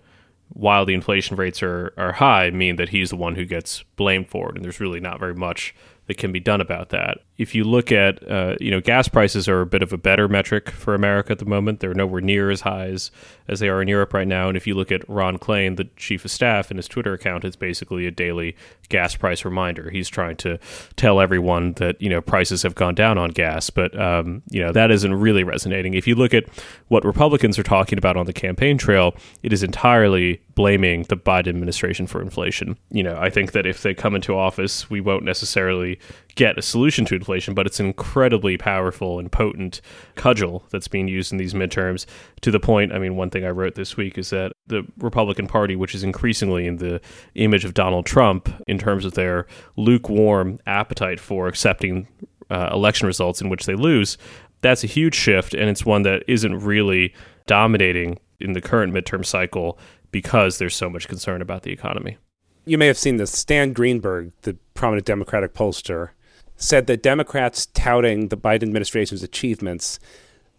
while 0.48 0.84
the 0.84 0.94
inflation 0.94 1.36
rates 1.36 1.62
are, 1.62 1.92
are 1.96 2.12
high 2.12 2.50
mean 2.50 2.76
that 2.76 2.88
he's 2.88 3.10
the 3.10 3.16
one 3.16 3.34
who 3.34 3.44
gets 3.44 3.84
blamed 3.96 4.28
for 4.28 4.50
it. 4.50 4.56
And 4.56 4.64
there's 4.64 4.80
really 4.80 5.00
not 5.00 5.20
very 5.20 5.34
much 5.34 5.74
that 6.06 6.18
can 6.18 6.32
be 6.32 6.40
done 6.40 6.60
about 6.60 6.90
that. 6.90 7.18
If 7.36 7.54
you 7.54 7.64
look 7.64 7.90
at, 7.90 8.28
uh, 8.30 8.56
you 8.60 8.70
know, 8.70 8.80
gas 8.80 9.08
prices 9.08 9.48
are 9.48 9.60
a 9.60 9.66
bit 9.66 9.82
of 9.82 9.92
a 9.92 9.98
better 9.98 10.28
metric 10.28 10.70
for 10.70 10.94
America 10.94 11.32
at 11.32 11.38
the 11.38 11.44
moment. 11.44 11.80
They're 11.80 11.94
nowhere 11.94 12.20
near 12.20 12.50
as 12.50 12.60
high 12.60 12.86
as, 12.86 13.10
as 13.48 13.60
they 13.60 13.68
are 13.68 13.82
in 13.82 13.88
Europe 13.88 14.12
right 14.12 14.26
now. 14.26 14.48
And 14.48 14.56
if 14.56 14.66
you 14.66 14.74
look 14.74 14.92
at 14.92 15.08
Ron 15.08 15.38
Klain, 15.38 15.76
the 15.76 15.88
chief 15.96 16.24
of 16.24 16.30
staff, 16.30 16.70
in 16.70 16.76
his 16.76 16.88
Twitter 16.88 17.12
account, 17.12 17.44
it's 17.44 17.56
basically 17.56 18.06
a 18.06 18.10
daily 18.10 18.56
gas 18.88 19.16
price 19.16 19.44
reminder. 19.44 19.90
He's 19.90 20.08
trying 20.08 20.36
to 20.36 20.58
tell 20.96 21.20
everyone 21.20 21.72
that, 21.74 22.00
you 22.00 22.08
know, 22.08 22.20
prices 22.20 22.62
have 22.62 22.74
gone 22.74 22.94
down 22.94 23.18
on 23.18 23.30
gas. 23.30 23.70
But, 23.70 23.98
um, 23.98 24.42
you 24.50 24.62
know, 24.62 24.72
that 24.72 24.90
isn't 24.90 25.14
really 25.14 25.44
resonating. 25.44 25.94
If 25.94 26.06
you 26.06 26.14
look 26.14 26.34
at 26.34 26.44
what 26.88 27.04
Republicans 27.04 27.58
are 27.58 27.64
talking 27.64 27.98
about 27.98 28.16
on 28.16 28.26
the 28.26 28.32
campaign 28.32 28.78
trail, 28.78 29.14
it 29.42 29.52
is 29.52 29.62
entirely 29.62 30.40
blaming 30.54 31.02
the 31.04 31.16
Biden 31.16 31.48
administration 31.48 32.06
for 32.06 32.22
inflation. 32.22 32.78
You 32.90 33.02
know, 33.02 33.16
I 33.18 33.30
think 33.30 33.52
that 33.52 33.66
if 33.66 33.82
they 33.82 33.94
come 33.94 34.14
into 34.14 34.34
office, 34.36 34.88
we 34.88 35.00
won't 35.00 35.24
necessarily 35.24 35.98
get 36.36 36.58
a 36.58 36.62
solution 36.62 37.04
to 37.06 37.14
inflation, 37.14 37.54
but 37.54 37.66
it's 37.66 37.80
an 37.80 37.86
incredibly 37.86 38.56
powerful 38.56 39.18
and 39.18 39.32
potent 39.32 39.80
cudgel 40.14 40.64
that's 40.70 40.86
being 40.86 41.08
used 41.08 41.32
in 41.32 41.38
these 41.38 41.54
midterms 41.54 42.06
to 42.42 42.50
the 42.50 42.60
point. 42.60 42.92
I 42.92 42.98
mean, 42.98 43.16
one 43.16 43.30
thing 43.30 43.44
I 43.44 43.48
wrote 43.48 43.74
this 43.74 43.96
week 43.96 44.16
is 44.18 44.30
that 44.30 44.52
the 44.66 44.86
Republican 44.98 45.46
Party, 45.46 45.74
which 45.76 45.94
is 45.94 46.04
increasingly 46.04 46.66
in 46.66 46.76
the 46.76 47.00
image 47.34 47.64
of 47.64 47.74
Donald 47.74 48.06
Trump 48.06 48.50
in 48.68 48.78
terms 48.78 49.04
of 49.04 49.14
their 49.14 49.46
lukewarm 49.76 50.58
appetite 50.66 51.18
for 51.18 51.48
accepting 51.48 52.06
uh, 52.50 52.70
election 52.72 53.06
results 53.06 53.40
in 53.40 53.48
which 53.48 53.64
they 53.64 53.74
lose, 53.74 54.18
that's 54.60 54.84
a 54.84 54.88
huge 54.88 55.14
shift, 55.14 55.54
and 55.54 55.70
it's 55.70 55.84
one 55.86 56.02
that 56.02 56.22
isn't 56.28 56.58
really 56.58 57.14
dominating 57.46 58.18
in 58.40 58.52
the 58.52 58.60
current 58.60 58.92
midterm 58.92 59.24
cycle 59.24 59.78
because 60.10 60.58
there's 60.58 60.76
so 60.76 60.90
much 60.90 61.08
concern 61.08 61.40
about 61.40 61.62
the 61.62 61.72
economy. 61.72 62.18
You 62.66 62.78
may 62.78 62.88
have 62.88 62.98
seen 62.98 63.16
this. 63.16 63.30
Stan 63.30 63.72
Greenberg, 63.72 64.32
the 64.42 64.56
prominent 64.74 65.06
Democratic 65.06 65.54
pollster, 65.54 66.10
said 66.56 66.86
that 66.86 67.02
Democrats 67.02 67.66
touting 67.66 68.28
the 68.28 68.36
Biden 68.36 68.64
administration's 68.64 69.22
achievements 69.22 69.98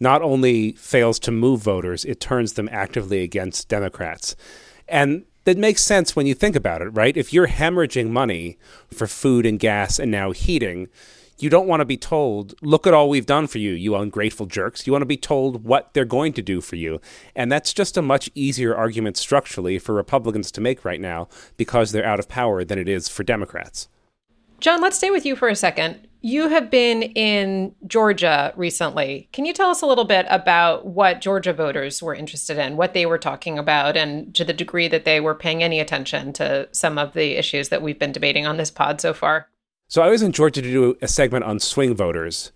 not 0.00 0.22
only 0.22 0.72
fails 0.72 1.18
to 1.18 1.30
move 1.30 1.60
voters, 1.60 2.04
it 2.04 2.20
turns 2.20 2.52
them 2.52 2.68
actively 2.70 3.22
against 3.22 3.68
Democrats. 3.68 4.36
And 4.86 5.24
that 5.44 5.58
makes 5.58 5.82
sense 5.82 6.14
when 6.14 6.26
you 6.26 6.34
think 6.34 6.54
about 6.54 6.82
it, 6.82 6.88
right? 6.90 7.16
If 7.16 7.32
you're 7.32 7.48
hemorrhaging 7.48 8.10
money 8.10 8.58
for 8.92 9.06
food 9.06 9.44
and 9.44 9.58
gas 9.58 9.98
and 9.98 10.10
now 10.10 10.30
heating, 10.30 10.88
you 11.38 11.48
don't 11.48 11.68
want 11.68 11.80
to 11.80 11.84
be 11.84 11.96
told, 11.96 12.54
look 12.62 12.86
at 12.86 12.94
all 12.94 13.08
we've 13.08 13.26
done 13.26 13.46
for 13.46 13.58
you, 13.58 13.72
you 13.72 13.94
ungrateful 13.94 14.46
jerks. 14.46 14.86
You 14.86 14.92
want 14.92 15.02
to 15.02 15.06
be 15.06 15.16
told 15.16 15.64
what 15.64 15.94
they're 15.94 16.04
going 16.04 16.32
to 16.34 16.42
do 16.42 16.60
for 16.60 16.76
you. 16.76 17.00
And 17.34 17.50
that's 17.50 17.72
just 17.72 17.96
a 17.96 18.02
much 18.02 18.28
easier 18.34 18.74
argument 18.74 19.16
structurally 19.16 19.78
for 19.78 19.94
Republicans 19.94 20.50
to 20.52 20.60
make 20.60 20.84
right 20.84 21.00
now 21.00 21.28
because 21.56 21.92
they're 21.92 22.04
out 22.04 22.18
of 22.18 22.28
power 22.28 22.64
than 22.64 22.78
it 22.78 22.88
is 22.88 23.08
for 23.08 23.22
Democrats. 23.22 23.88
Jon, 24.60 24.80
let's 24.80 24.96
stay 24.96 25.10
with 25.10 25.24
you 25.24 25.36
for 25.36 25.48
a 25.48 25.54
second. 25.54 26.08
You 26.20 26.48
have 26.48 26.68
been 26.68 27.02
in 27.02 27.76
Georgia 27.86 28.52
recently. 28.56 29.28
Can 29.32 29.44
you 29.44 29.52
tell 29.52 29.70
us 29.70 29.82
a 29.82 29.86
little 29.86 30.04
bit 30.04 30.26
about 30.28 30.84
what 30.84 31.20
Georgia 31.20 31.52
voters 31.52 32.02
were 32.02 32.14
interested 32.14 32.58
in, 32.58 32.76
what 32.76 32.92
they 32.92 33.06
were 33.06 33.18
talking 33.18 33.56
about, 33.56 33.96
and 33.96 34.34
to 34.34 34.44
the 34.44 34.52
degree 34.52 34.88
that 34.88 35.04
they 35.04 35.20
were 35.20 35.34
paying 35.34 35.62
any 35.62 35.78
attention 35.78 36.32
to 36.34 36.68
some 36.72 36.98
of 36.98 37.12
the 37.12 37.38
issues 37.38 37.68
that 37.68 37.82
we've 37.82 38.00
been 38.00 38.10
debating 38.10 38.46
on 38.46 38.56
this 38.56 38.70
pod 38.70 39.00
so 39.00 39.14
far? 39.14 39.48
So 39.86 40.02
I 40.02 40.08
was 40.08 40.22
in 40.22 40.32
Georgia 40.32 40.60
to 40.60 40.70
do 40.70 40.98
a 41.00 41.06
segment 41.06 41.44
on 41.44 41.60
swing 41.60 41.94
voters. 41.94 42.50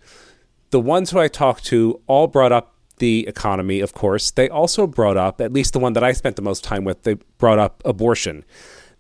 The 0.71 0.81
ones 0.81 1.13
who 1.13 1.21
I 1.21 1.29
talked 1.29 1.65
to 1.67 2.01
all 2.09 2.27
brought 2.27 2.51
up 2.51 2.75
the 2.99 3.27
economy, 3.29 3.79
of 3.79 3.95
course. 3.95 4.33
They 4.33 4.49
also 4.49 4.89
brought 4.89 5.17
up, 5.17 5.41
at 5.41 5.53
least 5.53 5.73
the 5.73 5.79
one 5.79 5.93
that 5.93 6.05
I 6.05 6.13
spent 6.13 6.35
the 6.35 6.43
most 6.43 6.65
time 6.65 6.85
with, 6.85 7.05
they 7.05 7.15
brought 7.39 7.61
up 7.61 7.81
abortion. 7.85 8.45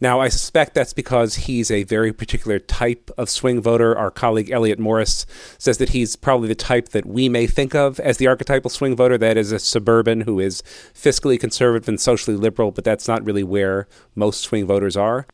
Now, 0.02 0.18
I 0.18 0.30
suspect 0.30 0.74
that's 0.74 0.92
because 0.92 1.36
he's 1.36 1.70
a 1.70 1.84
very 1.84 2.12
particular 2.12 2.58
type 2.58 3.08
of 3.16 3.30
swing 3.30 3.62
voter. 3.62 3.96
Our 3.96 4.10
colleague 4.10 4.50
Elliott 4.50 4.80
Morris 4.80 5.26
says 5.58 5.78
that 5.78 5.90
he's 5.90 6.16
probably 6.16 6.48
the 6.48 6.56
type 6.56 6.88
that 6.88 7.06
we 7.06 7.28
may 7.28 7.46
think 7.46 7.72
of 7.72 8.00
as 8.00 8.16
the 8.16 8.26
archetypal 8.26 8.68
swing 8.68 8.96
voter, 8.96 9.16
that 9.18 9.36
is 9.36 9.52
a 9.52 9.60
suburban 9.60 10.22
who 10.22 10.40
is 10.40 10.60
fiscally 10.92 11.38
conservative 11.38 11.88
and 11.88 12.00
socially 12.00 12.36
liberal, 12.36 12.72
but 12.72 12.82
that's 12.82 13.06
not 13.06 13.24
really 13.24 13.44
where 13.44 13.86
most 14.16 14.40
swing 14.40 14.66
voters 14.66 14.96
are. 14.96 15.24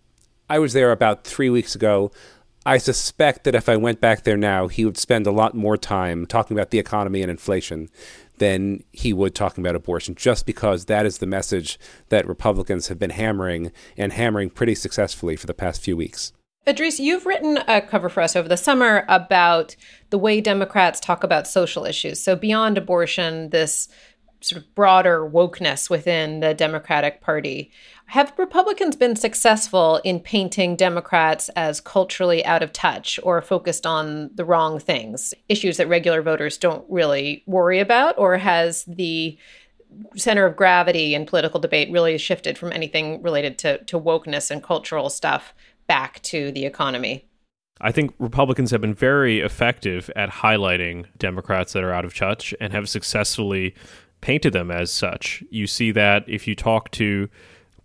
I 0.51 0.59
was 0.59 0.75
there 0.75 0.93
about 0.93 1.25
three 1.25 1.49
weeks 1.49 1.75
ago. 1.75 2.13
I 2.67 2.77
suspect 2.77 3.45
that 3.45 3.55
if 3.55 3.71
I 3.71 3.77
went 3.79 4.03
back 4.03 4.25
there 4.25 4.37
now, 4.37 4.69
he 4.69 4.85
would 4.85 4.99
spend 4.99 5.27
a 5.27 5.33
lot 5.33 5.55
more 5.55 5.79
time 5.79 6.27
talking 6.27 6.55
about 6.55 6.73
the 6.73 6.79
economy 6.79 7.23
and 7.23 7.31
inflation 7.31 7.89
than 8.39 8.83
he 8.93 9.13
would 9.13 9.35
talking 9.35 9.65
about 9.65 9.75
abortion, 9.75 10.15
just 10.15 10.47
because 10.47 10.87
that 10.87 11.07
is 11.07 11.19
the 11.19 11.27
message 11.27 11.79
that 12.09 12.27
Republicans 12.27 12.89
have 12.89 12.99
been 12.99 13.11
hammering 13.11 13.73
and 13.97 14.13
hammering 14.13 14.51
pretty 14.51 14.75
successfully 14.75 15.37
for 15.37 15.47
the 15.47 15.55
past 15.55 15.83
few 15.83 15.97
weeks. 15.97 16.33
Idrees, 16.67 16.99
you've 16.99 17.25
written 17.25 17.59
a 17.67 17.81
cover 17.81 18.11
for 18.11 18.21
us 18.21 18.37
over 18.37 18.49
the 18.49 18.57
summer 18.57 19.05
about 19.09 19.75
the 20.11 20.19
way 20.19 20.41
Democrats 20.41 21.01
talk 21.01 21.25
about 21.25 21.47
social 21.47 21.87
issues. 21.87 22.21
So, 22.21 22.37
beyond 22.37 22.77
abortion, 22.77 23.51
this 23.51 23.89
sort 24.41 24.63
of 24.63 24.75
broader 24.75 25.29
wokeness 25.29 25.91
within 25.91 26.41
the 26.41 26.55
Democratic 26.55 27.21
Party. 27.21 27.71
Have 28.13 28.33
Republicans 28.39 28.97
been 28.97 29.17
successful 29.17 30.01
in 30.03 30.21
painting 30.21 30.77
Democrats 30.77 31.51
as 31.51 31.79
culturally 31.79 32.43
out 32.43 32.63
of 32.63 32.73
touch 32.73 33.21
or 33.23 33.43
focused 33.43 33.85
on 33.85 34.31
the 34.35 34.47
wrong 34.47 34.79
things, 34.79 35.35
issues 35.51 35.77
that 35.77 35.91
regular 35.91 36.23
voters 36.23 36.57
don't 36.57 36.87
really 36.89 37.43
worry 37.47 37.81
about? 37.81 38.17
Or 38.17 38.39
has 38.39 38.85
the 38.85 39.37
center 40.17 40.47
of 40.47 40.57
gravity 40.57 41.15
in 41.15 41.27
political 41.27 41.61
debate 41.61 41.93
really 41.93 42.17
shifted 42.17 42.57
from 42.57 42.73
anything 42.73 43.21
related 43.21 43.59
to, 43.59 43.85
to 43.85 44.01
wokeness 44.01 44.51
and 44.51 44.63
cultural 44.63 45.11
stuff 45.11 45.53
back 45.87 46.23
to 46.23 46.51
the 46.53 46.65
economy? 46.65 47.27
I 47.79 47.93
think 47.93 48.15
Republicans 48.19 48.71
have 48.71 48.81
been 48.81 48.95
very 48.95 49.41
effective 49.41 50.11
at 50.17 50.31
highlighting 50.31 51.05
Democrats 51.19 51.75
that 51.75 51.85
are 51.85 51.93
out 51.93 52.07
of 52.07 52.15
touch 52.15 52.55
and 52.59 52.73
have 52.73 52.89
successfully 52.89 53.75
painted 54.23 54.55
them 54.55 54.71
as 54.71 54.91
such. 54.91 55.45
You 55.51 55.67
see 55.67 55.91
that 55.91 56.25
if 56.27 56.49
you 56.49 56.55
talk 56.55 56.91
to 56.93 57.29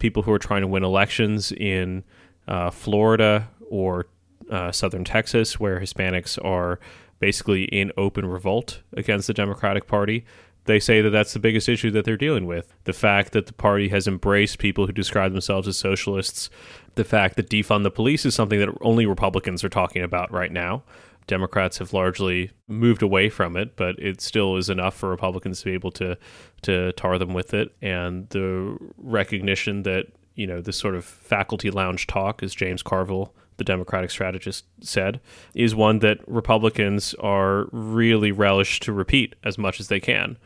people 0.04 0.24
who 0.24 0.34
are 0.34 0.38
trying 0.38 0.60
to 0.60 0.68
win 0.68 0.84
elections 0.84 1.54
in 1.54 2.04
uh, 2.46 2.70
Florida 2.70 3.48
or 3.70 4.06
uh, 4.52 4.70
southern 4.70 5.06
Texas, 5.06 5.62
where 5.62 5.80
Hispanics 5.80 6.38
are 6.44 6.78
basically 7.20 7.64
in 7.64 7.90
open 7.96 8.26
revolt 8.26 8.82
against 8.98 9.28
the 9.28 9.34
Democratic 9.34 9.88
Party. 9.88 10.26
They 10.66 10.82
say 10.82 11.00
that 11.00 11.12
that's 11.12 11.32
the 11.32 11.40
biggest 11.40 11.70
issue 11.70 11.90
that 11.92 12.04
they're 12.04 12.18
dealing 12.18 12.46
with. 12.46 12.74
The 12.84 12.92
fact 12.92 13.32
that 13.32 13.46
the 13.46 13.54
party 13.54 13.88
has 13.90 14.06
embraced 14.06 14.60
people 14.60 14.88
who 14.88 14.92
describe 14.92 15.32
themselves 15.32 15.70
as 15.70 15.78
socialists, 15.78 16.50
the 16.96 17.06
fact 17.06 17.38
that 17.38 17.50
defund 17.50 17.84
the 17.84 17.90
police 17.90 18.26
is 18.26 18.36
something 18.36 18.60
that 18.60 18.78
only 18.82 19.06
Republicans 19.06 19.64
are 19.64 19.70
talking 19.70 20.04
about 20.04 20.30
right 20.34 20.52
now. 20.52 20.84
Democrats 21.28 21.78
have 21.78 21.94
largely 21.94 22.52
moved 22.68 23.02
away 23.02 23.30
from 23.30 23.56
it, 23.56 23.76
but 23.76 23.98
it 24.00 24.22
still 24.22 24.58
is 24.58 24.70
enough 24.70 24.96
for 24.96 25.10
Republicans 25.10 25.60
to 25.60 25.66
be 25.66 25.72
able 25.74 25.92
to 25.92 26.18
to 26.64 26.92
tar 26.94 27.18
them 27.18 27.34
with 27.34 27.54
it. 27.54 27.76
And 27.82 28.30
the 28.30 28.78
recognition 28.98 29.84
that 29.84 30.08
you 30.36 30.48
know 30.48 30.62
this 30.62 30.78
sort 30.78 30.96
of 30.96 31.06
faculty 31.06 31.72
lounge 31.72 32.08
talk, 32.08 32.44
as 32.44 32.54
James 32.54 32.82
Carville, 32.84 33.34
the 33.58 33.64
Democratic 33.64 34.12
strategist, 34.12 34.66
said, 34.82 35.22
is 35.54 35.76
one 35.76 36.00
that 36.00 36.20
Republicans 36.28 37.14
are 37.16 37.68
really 37.72 38.32
relished 38.32 38.84
to 38.84 38.94
repeat 38.94 39.36
as 39.44 39.58
much 39.58 39.80
as 39.80 39.88
they 39.88 40.00
can. 40.00 40.38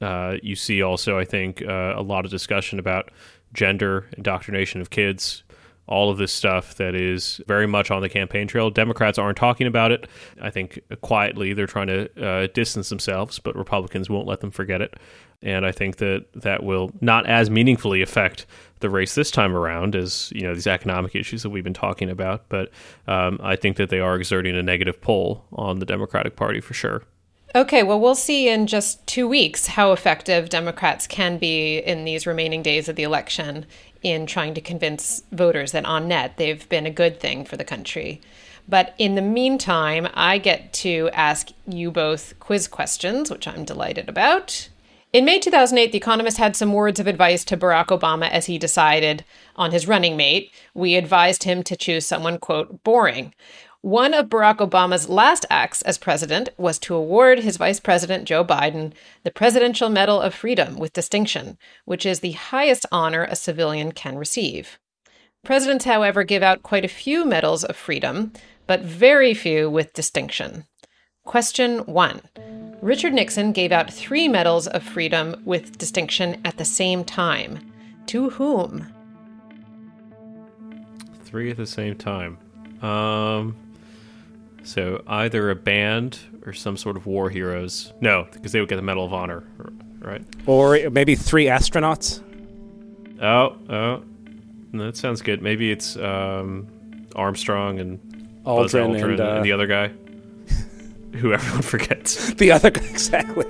Uh, 0.00 0.36
you 0.42 0.54
see 0.54 0.80
also, 0.80 1.18
I 1.18 1.24
think, 1.24 1.62
uh, 1.62 1.94
a 1.96 2.02
lot 2.02 2.24
of 2.24 2.30
discussion 2.30 2.78
about 2.78 3.10
gender 3.52 4.06
indoctrination 4.16 4.80
of 4.80 4.90
kids 4.90 5.42
all 5.88 6.10
of 6.10 6.18
this 6.18 6.32
stuff 6.32 6.74
that 6.76 6.94
is 6.94 7.40
very 7.46 7.66
much 7.66 7.90
on 7.90 8.02
the 8.02 8.08
campaign 8.08 8.46
trail. 8.46 8.70
Democrats 8.70 9.18
aren't 9.18 9.38
talking 9.38 9.66
about 9.66 9.90
it. 9.90 10.06
I 10.40 10.50
think 10.50 10.80
quietly 11.00 11.54
they're 11.54 11.66
trying 11.66 11.86
to 11.88 12.24
uh, 12.24 12.46
distance 12.52 12.90
themselves, 12.90 13.38
but 13.38 13.56
Republicans 13.56 14.10
won't 14.10 14.26
let 14.26 14.40
them 14.40 14.50
forget 14.50 14.82
it. 14.82 14.94
And 15.40 15.64
I 15.64 15.72
think 15.72 15.96
that 15.96 16.26
that 16.34 16.62
will 16.62 16.90
not 17.00 17.26
as 17.26 17.48
meaningfully 17.48 18.02
affect 18.02 18.44
the 18.80 18.90
race 18.90 19.14
this 19.14 19.30
time 19.30 19.56
around 19.56 19.96
as 19.96 20.32
you 20.34 20.42
know 20.42 20.54
these 20.54 20.66
economic 20.66 21.14
issues 21.14 21.42
that 21.42 21.50
we've 21.50 21.64
been 21.64 21.74
talking 21.74 22.10
about. 22.10 22.48
But 22.48 22.70
um, 23.06 23.40
I 23.42 23.56
think 23.56 23.76
that 23.76 23.88
they 23.88 24.00
are 24.00 24.16
exerting 24.16 24.56
a 24.56 24.62
negative 24.62 25.00
pull 25.00 25.44
on 25.52 25.78
the 25.78 25.86
Democratic 25.86 26.36
Party 26.36 26.60
for 26.60 26.74
sure. 26.74 27.02
Okay, 27.54 27.82
well, 27.82 27.98
we'll 27.98 28.14
see 28.14 28.48
in 28.48 28.66
just 28.66 29.06
two 29.06 29.26
weeks 29.26 29.68
how 29.68 29.92
effective 29.92 30.50
Democrats 30.50 31.06
can 31.06 31.38
be 31.38 31.78
in 31.78 32.04
these 32.04 32.26
remaining 32.26 32.62
days 32.62 32.90
of 32.90 32.96
the 32.96 33.04
election 33.04 33.64
in 34.02 34.26
trying 34.26 34.54
to 34.54 34.60
convince 34.60 35.22
voters 35.32 35.72
that 35.72 35.84
on 35.84 36.08
net 36.08 36.36
they've 36.36 36.68
been 36.68 36.86
a 36.86 36.90
good 36.90 37.20
thing 37.20 37.44
for 37.44 37.56
the 37.56 37.64
country. 37.64 38.20
But 38.68 38.94
in 38.98 39.14
the 39.14 39.22
meantime, 39.22 40.08
I 40.12 40.38
get 40.38 40.72
to 40.74 41.08
ask 41.12 41.48
you 41.66 41.90
both 41.90 42.38
quiz 42.38 42.68
questions, 42.68 43.30
which 43.30 43.48
I'm 43.48 43.64
delighted 43.64 44.08
about. 44.08 44.68
In 45.10 45.24
May 45.24 45.38
2008, 45.38 45.90
The 45.90 45.96
Economist 45.96 46.36
had 46.36 46.54
some 46.54 46.74
words 46.74 47.00
of 47.00 47.06
advice 47.06 47.42
to 47.46 47.56
Barack 47.56 47.86
Obama 47.86 48.28
as 48.28 48.44
he 48.44 48.58
decided 48.58 49.24
on 49.56 49.72
his 49.72 49.88
running 49.88 50.18
mate. 50.18 50.52
We 50.74 50.96
advised 50.96 51.44
him 51.44 51.62
to 51.62 51.76
choose 51.76 52.04
someone, 52.04 52.36
quote, 52.36 52.84
boring. 52.84 53.32
One 53.82 54.12
of 54.12 54.26
Barack 54.26 54.56
Obama's 54.56 55.08
last 55.08 55.46
acts 55.48 55.82
as 55.82 55.98
president 55.98 56.48
was 56.58 56.80
to 56.80 56.96
award 56.96 57.38
his 57.38 57.56
vice 57.56 57.78
president, 57.78 58.24
Joe 58.24 58.44
Biden, 58.44 58.92
the 59.22 59.30
Presidential 59.30 59.88
Medal 59.88 60.20
of 60.20 60.34
Freedom 60.34 60.76
with 60.76 60.92
distinction, 60.92 61.56
which 61.84 62.04
is 62.04 62.18
the 62.18 62.32
highest 62.32 62.86
honor 62.90 63.22
a 63.22 63.36
civilian 63.36 63.92
can 63.92 64.18
receive. 64.18 64.80
Presidents, 65.44 65.84
however, 65.84 66.24
give 66.24 66.42
out 66.42 66.64
quite 66.64 66.84
a 66.84 66.88
few 66.88 67.24
medals 67.24 67.62
of 67.62 67.76
freedom, 67.76 68.32
but 68.66 68.80
very 68.80 69.32
few 69.32 69.70
with 69.70 69.92
distinction. 69.92 70.64
Question 71.24 71.78
one 71.80 72.20
Richard 72.82 73.12
Nixon 73.12 73.52
gave 73.52 73.70
out 73.70 73.92
three 73.92 74.26
medals 74.26 74.66
of 74.66 74.82
freedom 74.82 75.40
with 75.44 75.78
distinction 75.78 76.40
at 76.44 76.58
the 76.58 76.64
same 76.64 77.04
time. 77.04 77.72
To 78.06 78.30
whom? 78.30 78.92
Three 81.22 81.52
at 81.52 81.56
the 81.56 81.66
same 81.66 81.94
time. 81.94 82.38
Um, 82.82 83.56
so 84.68 85.02
either 85.06 85.50
a 85.50 85.54
band 85.54 86.18
or 86.44 86.52
some 86.52 86.76
sort 86.76 86.98
of 86.98 87.06
war 87.06 87.30
heroes. 87.30 87.94
No, 88.02 88.26
because 88.32 88.52
they 88.52 88.60
would 88.60 88.68
get 88.68 88.76
the 88.76 88.82
Medal 88.82 89.04
of 89.04 89.14
Honor, 89.14 89.42
right? 89.98 90.22
Or 90.46 90.78
maybe 90.90 91.14
three 91.14 91.46
astronauts. 91.46 92.22
Oh, 93.22 93.56
oh, 93.70 94.02
that 94.74 94.96
sounds 94.96 95.22
good. 95.22 95.40
Maybe 95.40 95.72
it's 95.72 95.96
um, 95.96 96.68
Armstrong 97.16 97.80
and 97.80 97.98
Buzz 98.44 98.74
Aldrin 98.74 99.00
Aldrin 99.00 99.10
and, 99.12 99.20
uh, 99.20 99.42
the 99.42 99.52
other 99.52 99.66
guy, 99.66 99.88
who 101.16 101.32
everyone 101.32 101.62
forgets. 101.62 102.34
The 102.38 102.52
other 102.52 102.70
guy, 102.70 102.84
exactly. 102.84 103.46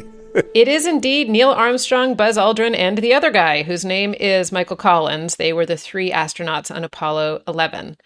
It 0.54 0.68
is 0.68 0.86
indeed 0.86 1.28
Neil 1.28 1.50
Armstrong, 1.50 2.14
Buzz 2.14 2.36
Aldrin, 2.36 2.76
and 2.76 2.98
the 2.98 3.12
other 3.12 3.32
guy, 3.32 3.64
whose 3.64 3.84
name 3.84 4.14
is 4.14 4.52
Michael 4.52 4.76
Collins. 4.76 5.34
They 5.34 5.52
were 5.52 5.66
the 5.66 5.76
three 5.76 6.12
astronauts 6.12 6.72
on 6.72 6.84
Apollo 6.84 7.42
11. 7.48 7.96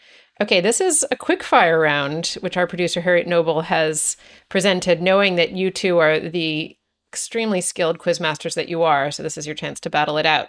Okay, 0.43 0.61
this 0.61 0.80
is 0.80 1.07
a 1.12 1.16
quick 1.16 1.40
fire 1.40 1.78
round, 1.78 2.36
which 2.40 2.57
our 2.57 2.66
producer 2.66 3.01
Harriet 3.01 3.28
Noble 3.28 3.61
has 3.61 4.16
presented, 4.49 5.01
knowing 5.01 5.36
that 5.36 5.53
you 5.53 5.70
two 5.70 5.99
are 5.99 6.18
the 6.18 6.76
extremely 7.12 7.61
skilled 7.61 8.01
quizmasters 8.01 8.55
that 8.55 8.68
you 8.68 8.82
are. 8.82 9.12
So, 9.12 9.22
this 9.22 9.38
is 9.38 9.47
your 9.47 9.55
chance 9.55 9.78
to 9.78 9.88
battle 9.88 10.18
it 10.18 10.26
out. 10.26 10.49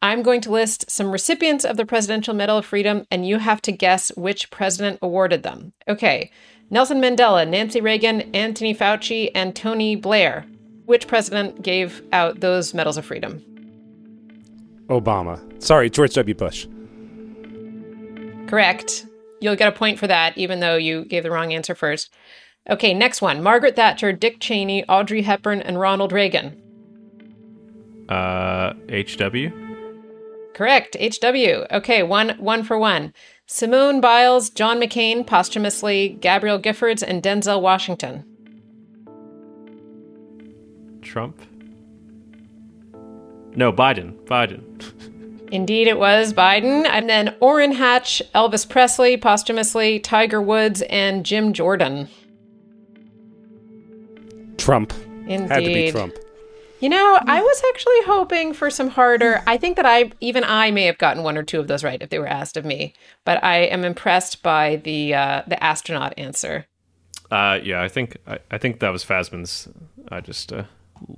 I'm 0.00 0.22
going 0.22 0.40
to 0.40 0.50
list 0.50 0.90
some 0.90 1.12
recipients 1.12 1.66
of 1.66 1.76
the 1.76 1.84
Presidential 1.84 2.32
Medal 2.32 2.56
of 2.56 2.64
Freedom, 2.64 3.04
and 3.10 3.28
you 3.28 3.36
have 3.36 3.60
to 3.62 3.70
guess 3.70 4.10
which 4.16 4.50
president 4.50 4.98
awarded 5.02 5.42
them. 5.42 5.74
Okay, 5.86 6.30
Nelson 6.70 6.98
Mandela, 6.98 7.46
Nancy 7.46 7.82
Reagan, 7.82 8.34
Anthony 8.34 8.74
Fauci, 8.74 9.30
and 9.34 9.54
Tony 9.54 9.94
Blair. 9.94 10.46
Which 10.86 11.06
president 11.06 11.60
gave 11.60 12.00
out 12.14 12.40
those 12.40 12.72
medals 12.72 12.96
of 12.96 13.04
freedom? 13.04 13.44
Obama. 14.86 15.62
Sorry, 15.62 15.90
George 15.90 16.14
W. 16.14 16.34
Bush. 16.34 16.66
Correct. 18.48 19.04
You'll 19.40 19.56
get 19.56 19.68
a 19.68 19.76
point 19.76 19.98
for 19.98 20.06
that, 20.06 20.36
even 20.36 20.60
though 20.60 20.76
you 20.76 21.04
gave 21.04 21.22
the 21.22 21.30
wrong 21.30 21.52
answer 21.52 21.74
first. 21.74 22.10
Okay, 22.68 22.92
next 22.92 23.22
one 23.22 23.42
Margaret 23.42 23.76
Thatcher, 23.76 24.12
Dick 24.12 24.40
Cheney, 24.40 24.84
Audrey 24.88 25.22
Hepburn, 25.22 25.62
and 25.62 25.80
Ronald 25.80 26.12
Reagan. 26.12 26.62
Uh, 28.08 28.72
HW. 28.90 29.50
Correct, 30.54 30.96
HW. 31.00 31.66
Okay, 31.70 32.02
one 32.02 32.30
one 32.38 32.62
for 32.64 32.78
one. 32.78 33.14
Simone 33.46 34.00
Biles, 34.00 34.50
John 34.50 34.78
McCain, 34.78 35.26
posthumously, 35.26 36.18
Gabrielle 36.20 36.60
Giffords, 36.60 37.02
and 37.06 37.22
Denzel 37.22 37.62
Washington. 37.62 38.24
Trump. 41.00 41.40
No, 43.56 43.72
Biden. 43.72 44.14
Biden. 44.26 44.92
Indeed, 45.50 45.88
it 45.88 45.98
was 45.98 46.32
Biden. 46.32 46.86
And 46.86 47.08
then 47.08 47.34
Orrin 47.40 47.72
Hatch, 47.72 48.22
Elvis 48.34 48.68
Presley, 48.68 49.16
posthumously, 49.16 49.98
Tiger 49.98 50.40
Woods, 50.42 50.82
and 50.82 51.24
Jim 51.24 51.52
Jordan. 51.52 52.08
Trump. 54.56 54.92
Indeed. 55.26 55.48
Had 55.50 55.60
to 55.60 55.66
be 55.66 55.90
Trump. 55.90 56.14
You 56.80 56.88
know, 56.88 57.18
I 57.26 57.40
was 57.40 57.62
actually 57.70 58.02
hoping 58.04 58.52
for 58.52 58.70
some 58.70 58.88
harder. 58.88 59.42
I 59.48 59.56
think 59.56 59.76
that 59.76 59.86
I 59.86 60.12
even 60.20 60.44
I 60.44 60.70
may 60.70 60.84
have 60.84 60.98
gotten 60.98 61.24
one 61.24 61.36
or 61.36 61.42
two 61.42 61.58
of 61.58 61.66
those 61.66 61.82
right 61.82 62.00
if 62.00 62.10
they 62.10 62.20
were 62.20 62.28
asked 62.28 62.56
of 62.56 62.64
me. 62.64 62.94
But 63.24 63.42
I 63.42 63.62
am 63.62 63.84
impressed 63.84 64.44
by 64.44 64.76
the 64.76 65.14
uh, 65.14 65.42
the 65.48 65.62
astronaut 65.62 66.14
answer. 66.16 66.66
Uh, 67.32 67.58
yeah, 67.62 67.82
I 67.82 67.88
think 67.88 68.16
I, 68.28 68.38
I 68.52 68.58
think 68.58 68.78
that 68.78 68.90
was 68.90 69.04
Fasman's. 69.04 69.68
I 70.08 70.20
just 70.20 70.52
uh, 70.52 70.64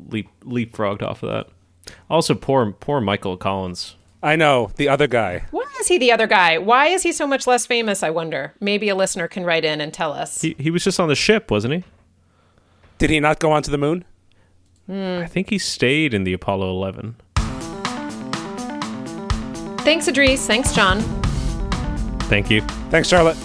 leap 0.09 0.29
leapfrogged 0.45 1.03
off 1.03 1.23
of 1.23 1.29
that. 1.31 1.95
Also, 2.09 2.35
poor 2.35 2.73
poor 2.73 3.03
Michael 3.03 3.37
Collins. 3.37 3.97
I 4.23 4.37
know 4.37 4.71
the 4.77 4.89
other 4.89 5.07
guy. 5.07 5.45
Why 5.51 5.67
is 5.81 5.89
he 5.89 5.97
the 5.97 6.13
other 6.13 6.27
guy? 6.27 6.59
Why 6.59 6.89
is 6.89 7.03
he 7.03 7.13
so 7.13 7.27
much 7.27 7.47
less 7.47 7.65
famous? 7.65 8.03
I 8.03 8.11
wonder. 8.11 8.53
Maybe 8.61 8.91
a 8.91 8.95
listener 8.95 9.29
can 9.29 9.45
write 9.45 9.65
in 9.65 9.81
and 9.81 9.95
tell 9.95 10.13
us. 10.13 10.43
He 10.43 10.55
he 10.59 10.71
was 10.71 10.85
just 10.85 11.01
on 11.01 11.09
the 11.09 11.15
ship, 11.15 11.51
wasn't 11.51 11.75
he? 11.75 11.85
Did 12.99 13.09
he 13.09 13.19
not 13.19 13.39
go 13.39 13.51
onto 13.51 13.71
the 13.71 13.79
moon? 13.79 14.05
I 14.89 15.27
think 15.27 15.51
he 15.51 15.59
stayed 15.59 16.13
in 16.13 16.25
the 16.25 16.33
Apollo 16.33 16.71
11. 16.71 17.17
Thanks, 19.85 20.09
Idrees. 20.09 20.47
Thanks, 20.47 20.75
Jon. 20.75 21.01
Thank 22.23 22.51
you. 22.51 22.61
Thanks, 22.91 23.09
Charlotte. 23.09 23.37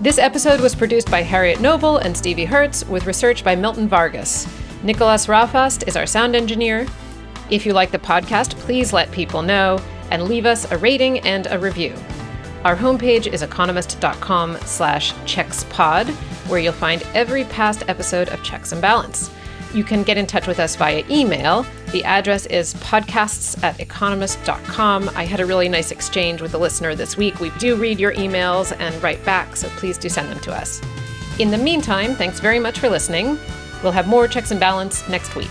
This 0.00 0.18
episode 0.18 0.60
was 0.60 0.74
produced 0.74 1.10
by 1.10 1.22
Harriet 1.22 1.60
Noble 1.60 1.98
and 1.98 2.16
Stevie 2.16 2.44
Hertz 2.44 2.86
with 2.86 3.06
research 3.06 3.42
by 3.42 3.56
Milton 3.56 3.88
Vargas. 3.88 4.46
Nicholas 4.82 5.26
Rofast 5.26 5.88
is 5.88 5.96
our 5.96 6.06
sound 6.06 6.36
engineer. 6.36 6.86
If 7.50 7.66
you 7.66 7.72
like 7.72 7.90
the 7.90 7.98
podcast, 7.98 8.56
please 8.56 8.92
let 8.92 9.10
people 9.10 9.42
know 9.42 9.80
and 10.10 10.24
leave 10.24 10.46
us 10.46 10.70
a 10.70 10.78
rating 10.78 11.20
and 11.20 11.46
a 11.48 11.58
review. 11.58 11.94
Our 12.64 12.76
homepage 12.76 13.32
is 13.32 13.42
economist.com 13.42 14.58
slash 14.62 15.12
checkspod, 15.24 16.08
where 16.48 16.58
you'll 16.58 16.72
find 16.72 17.02
every 17.14 17.44
past 17.44 17.84
episode 17.88 18.28
of 18.30 18.42
Checks 18.42 18.72
and 18.72 18.82
Balance. 18.82 19.30
You 19.74 19.84
can 19.84 20.02
get 20.02 20.16
in 20.16 20.26
touch 20.26 20.46
with 20.46 20.58
us 20.58 20.74
via 20.74 21.04
email. 21.10 21.66
The 21.92 22.02
address 22.04 22.46
is 22.46 22.74
podcasts 22.74 23.62
at 23.62 23.78
economist.com. 23.78 25.10
I 25.14 25.24
had 25.24 25.40
a 25.40 25.46
really 25.46 25.68
nice 25.68 25.90
exchange 25.90 26.40
with 26.40 26.54
a 26.54 26.58
listener 26.58 26.94
this 26.94 27.16
week. 27.16 27.40
We 27.40 27.50
do 27.58 27.76
read 27.76 28.00
your 28.00 28.14
emails 28.14 28.74
and 28.80 29.00
write 29.02 29.24
back, 29.24 29.54
so 29.54 29.68
please 29.70 29.98
do 29.98 30.08
send 30.08 30.30
them 30.30 30.40
to 30.40 30.52
us. 30.52 30.80
In 31.38 31.50
the 31.50 31.58
meantime, 31.58 32.14
thanks 32.14 32.40
very 32.40 32.58
much 32.58 32.78
for 32.78 32.88
listening. 32.88 33.38
We'll 33.82 33.92
have 33.92 34.08
more 34.08 34.26
Checks 34.26 34.50
and 34.50 34.58
Balance 34.58 35.06
next 35.08 35.36
week. 35.36 35.50